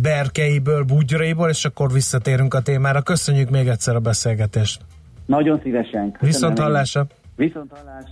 berkeiből, 0.02 0.84
bugyraiból, 0.84 1.50
és 1.50 1.66
akkor 1.66 1.92
visszatérünk 1.92 2.54
a 2.54 2.62
témára. 2.62 3.02
Köszönjük 3.02 3.50
még 3.50 3.68
egyszer 3.68 3.96
a 3.96 4.00
beszélgetést. 4.00 4.82
Nagyon 5.26 5.60
szívesen. 5.64 6.12
Köszönöm 6.12 6.18
Viszont 6.20 6.60
hallásra. 6.60 7.08
Viszont 7.36 7.72
hallás. 7.72 8.06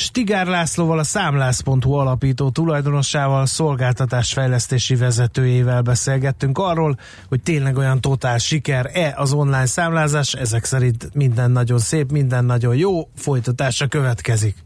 Stigár 0.00 0.46
Lászlóval 0.46 0.98
a 0.98 1.04
számlász.hu 1.04 1.92
alapító 1.92 2.50
tulajdonossával, 2.50 3.46
szolgáltatásfejlesztési 3.46 4.94
vezetőjével 4.94 5.82
beszélgettünk 5.82 6.58
arról, 6.58 6.98
hogy 7.28 7.42
tényleg 7.42 7.76
olyan 7.76 8.00
totál 8.00 8.38
siker-e 8.38 9.14
az 9.16 9.32
online 9.32 9.66
számlázás, 9.66 10.32
ezek 10.32 10.64
szerint 10.64 11.10
minden 11.14 11.50
nagyon 11.50 11.78
szép, 11.78 12.10
minden 12.10 12.44
nagyon 12.44 12.76
jó, 12.76 13.08
folytatása 13.16 13.86
következik. 13.86 14.56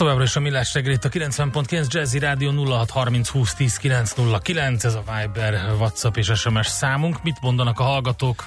Továbbra 0.00 0.24
is 0.24 0.36
a 0.36 0.40
Millás 0.40 0.74
reggelt, 0.74 1.04
a 1.04 1.08
90.9 1.08 1.88
Jazzy 1.88 2.18
Rádió 2.18 2.50
0630 2.50 3.28
20 3.28 3.54
10 3.54 3.78
909, 3.78 4.84
ez 4.84 4.94
a 4.94 5.02
Viber, 5.06 5.74
WhatsApp 5.78 6.16
és 6.16 6.30
SMS 6.34 6.66
számunk. 6.66 7.22
Mit 7.22 7.40
mondanak 7.40 7.78
a 7.78 7.82
hallgatók? 7.82 8.44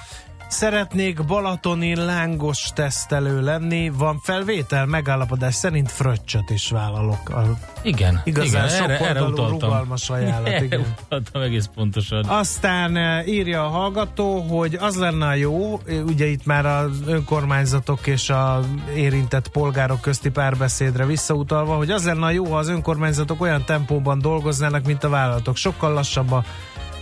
Szeretnék 0.54 1.24
balatoni 1.24 1.94
lángos 1.94 2.70
tesztelő 2.74 3.42
lenni, 3.42 3.88
van 3.90 4.18
felvétel, 4.22 4.86
megállapodás 4.86 5.54
szerint 5.54 5.90
fröccsöt 5.90 6.50
is 6.50 6.70
vállalok. 6.70 7.28
A 7.28 7.42
Igen, 7.82 8.20
Igazán 8.24 8.66
igen, 8.66 8.68
sok 8.68 8.90
erre, 8.90 9.08
erre 9.08 9.22
utaltam. 9.22 9.50
rugalmas 9.50 10.10
ajánlat, 10.10 10.46
Erre 10.48 10.64
igen. 10.64 10.94
utaltam 11.04 11.42
egész 11.42 11.70
pontosan. 11.74 12.24
Aztán 12.24 12.96
eh, 12.96 13.28
írja 13.28 13.64
a 13.64 13.68
hallgató, 13.68 14.40
hogy 14.40 14.74
az 14.74 14.96
lenne 14.96 15.26
a 15.26 15.34
jó, 15.34 15.80
eh, 15.86 16.04
ugye 16.04 16.26
itt 16.26 16.46
már 16.46 16.66
az 16.66 17.02
önkormányzatok 17.06 18.06
és 18.06 18.30
a 18.30 18.60
érintett 18.96 19.48
polgárok 19.48 20.00
közti 20.00 20.30
párbeszédre 20.30 21.06
visszautalva, 21.06 21.76
hogy 21.76 21.90
az 21.90 22.04
lenne 22.04 22.26
a 22.26 22.30
jó, 22.30 22.44
ha 22.44 22.56
az 22.58 22.68
önkormányzatok 22.68 23.40
olyan 23.40 23.64
tempóban 23.64 24.18
dolgoznának, 24.18 24.84
mint 24.84 25.04
a 25.04 25.08
vállalatok. 25.08 25.56
Sokkal 25.56 25.92
lassabb 25.92 26.32
a 26.32 26.44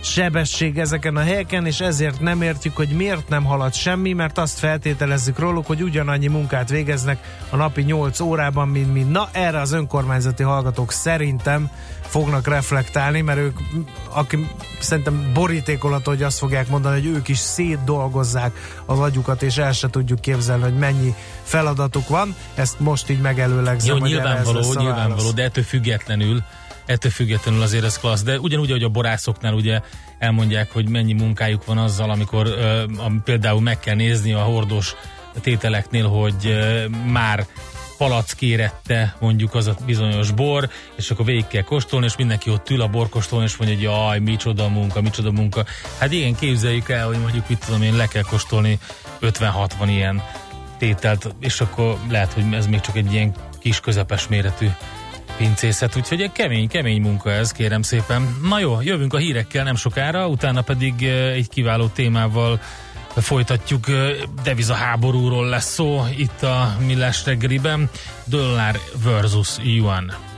sebesség 0.03 0.77
ezeken 0.77 1.15
a 1.15 1.21
helyeken, 1.21 1.65
és 1.65 1.79
ezért 1.79 2.19
nem 2.19 2.41
értjük, 2.41 2.75
hogy 2.75 2.89
miért 2.89 3.29
nem 3.29 3.43
halad 3.43 3.73
semmi, 3.73 4.13
mert 4.13 4.37
azt 4.37 4.59
feltételezzük 4.59 5.39
róluk, 5.39 5.65
hogy 5.65 5.81
ugyanannyi 5.81 6.27
munkát 6.27 6.69
végeznek 6.69 7.37
a 7.49 7.55
napi 7.55 7.81
8 7.81 8.19
órában, 8.19 8.67
mint 8.67 8.93
mi. 8.93 9.01
Na, 9.01 9.29
erre 9.31 9.59
az 9.59 9.71
önkormányzati 9.71 10.43
hallgatók 10.43 10.91
szerintem 10.91 11.69
fognak 12.01 12.47
reflektálni, 12.47 13.21
mert 13.21 13.39
ők, 13.39 13.59
aki 14.09 14.47
szerintem 14.79 15.31
borítékolható, 15.33 16.11
hogy 16.11 16.23
azt 16.23 16.37
fogják 16.37 16.67
mondani, 16.67 17.01
hogy 17.01 17.15
ők 17.15 17.27
is 17.27 17.37
szétdolgozzák 17.37 18.81
az 18.85 18.99
agyukat, 18.99 19.41
és 19.41 19.57
el 19.57 19.71
se 19.71 19.89
tudjuk 19.89 20.19
képzelni, 20.19 20.63
hogy 20.63 20.77
mennyi 20.77 21.13
feladatuk 21.43 22.07
van. 22.07 22.35
Ezt 22.55 22.79
most 22.79 23.09
így 23.09 23.21
megelőlegzem, 23.21 23.97
Jó, 23.97 24.05
nyilvánvaló, 24.05 24.73
nyilvánvaló, 24.77 25.31
de 25.31 25.43
ettől 25.43 25.63
függetlenül 25.63 26.43
ettől 26.85 27.11
függetlenül 27.11 27.61
azért 27.61 27.83
ez 27.83 27.99
klassz, 27.99 28.23
de 28.23 28.39
ugyanúgy, 28.39 28.69
ahogy 28.69 28.83
a 28.83 28.89
borászoknál 28.89 29.53
ugye 29.53 29.81
elmondják, 30.19 30.71
hogy 30.71 30.89
mennyi 30.89 31.13
munkájuk 31.13 31.65
van 31.65 31.77
azzal, 31.77 32.09
amikor 32.09 32.47
ö, 32.47 32.83
például 33.23 33.61
meg 33.61 33.79
kell 33.79 33.95
nézni 33.95 34.33
a 34.33 34.41
hordós 34.41 34.95
tételeknél, 35.41 36.07
hogy 36.07 36.45
ö, 36.45 36.87
már 36.87 37.45
palackérette 37.97 39.15
mondjuk 39.19 39.55
az 39.55 39.67
a 39.67 39.75
bizonyos 39.85 40.31
bor, 40.31 40.69
és 40.95 41.11
akkor 41.11 41.25
végig 41.25 41.47
kell 41.47 41.61
kóstolni, 41.61 42.05
és 42.05 42.15
mindenki 42.17 42.49
ott 42.49 42.69
ül 42.69 42.81
a 42.81 42.87
borkóstolni, 42.87 43.45
és 43.45 43.57
mondja, 43.57 43.77
hogy 43.77 43.85
jaj, 43.85 44.19
micsoda 44.19 44.67
munka, 44.67 45.01
micsoda 45.01 45.31
munka. 45.31 45.65
Hát 45.99 46.11
igen, 46.11 46.35
képzeljük 46.35 46.89
el, 46.89 47.05
hogy 47.07 47.19
mondjuk, 47.19 47.49
mit 47.49 47.65
tudom 47.65 47.81
én, 47.81 47.95
le 47.95 48.07
kell 48.07 48.21
kóstolni 48.21 48.79
50-60 49.21 49.67
ilyen 49.87 50.21
tételt, 50.77 51.35
és 51.39 51.61
akkor 51.61 51.97
lehet, 52.09 52.33
hogy 52.33 52.53
ez 52.53 52.67
még 52.67 52.81
csak 52.81 52.95
egy 52.95 53.13
ilyen 53.13 53.33
kis 53.59 53.79
közepes 53.79 54.27
méretű 54.27 54.67
pincészet, 55.37 55.95
úgyhogy 55.95 56.21
egy 56.21 56.31
kemény, 56.31 56.67
kemény 56.67 57.01
munka 57.01 57.31
ez, 57.31 57.51
kérem 57.51 57.81
szépen. 57.81 58.37
Na 58.47 58.59
jó, 58.59 58.81
jövünk 58.81 59.13
a 59.13 59.17
hírekkel 59.17 59.63
nem 59.63 59.75
sokára, 59.75 60.27
utána 60.27 60.61
pedig 60.61 61.03
egy 61.07 61.49
kiváló 61.49 61.87
témával 61.87 62.59
folytatjuk, 63.15 63.89
eh, 63.89 64.15
deviza 64.43 64.73
háborúról 64.73 65.45
lesz 65.47 65.73
szó 65.73 66.05
itt 66.17 66.43
a 66.43 66.77
Millás 66.85 67.25
reggeliben, 67.25 67.89
dollár 68.25 68.79
versus 69.03 69.57
yuan. 69.61 70.32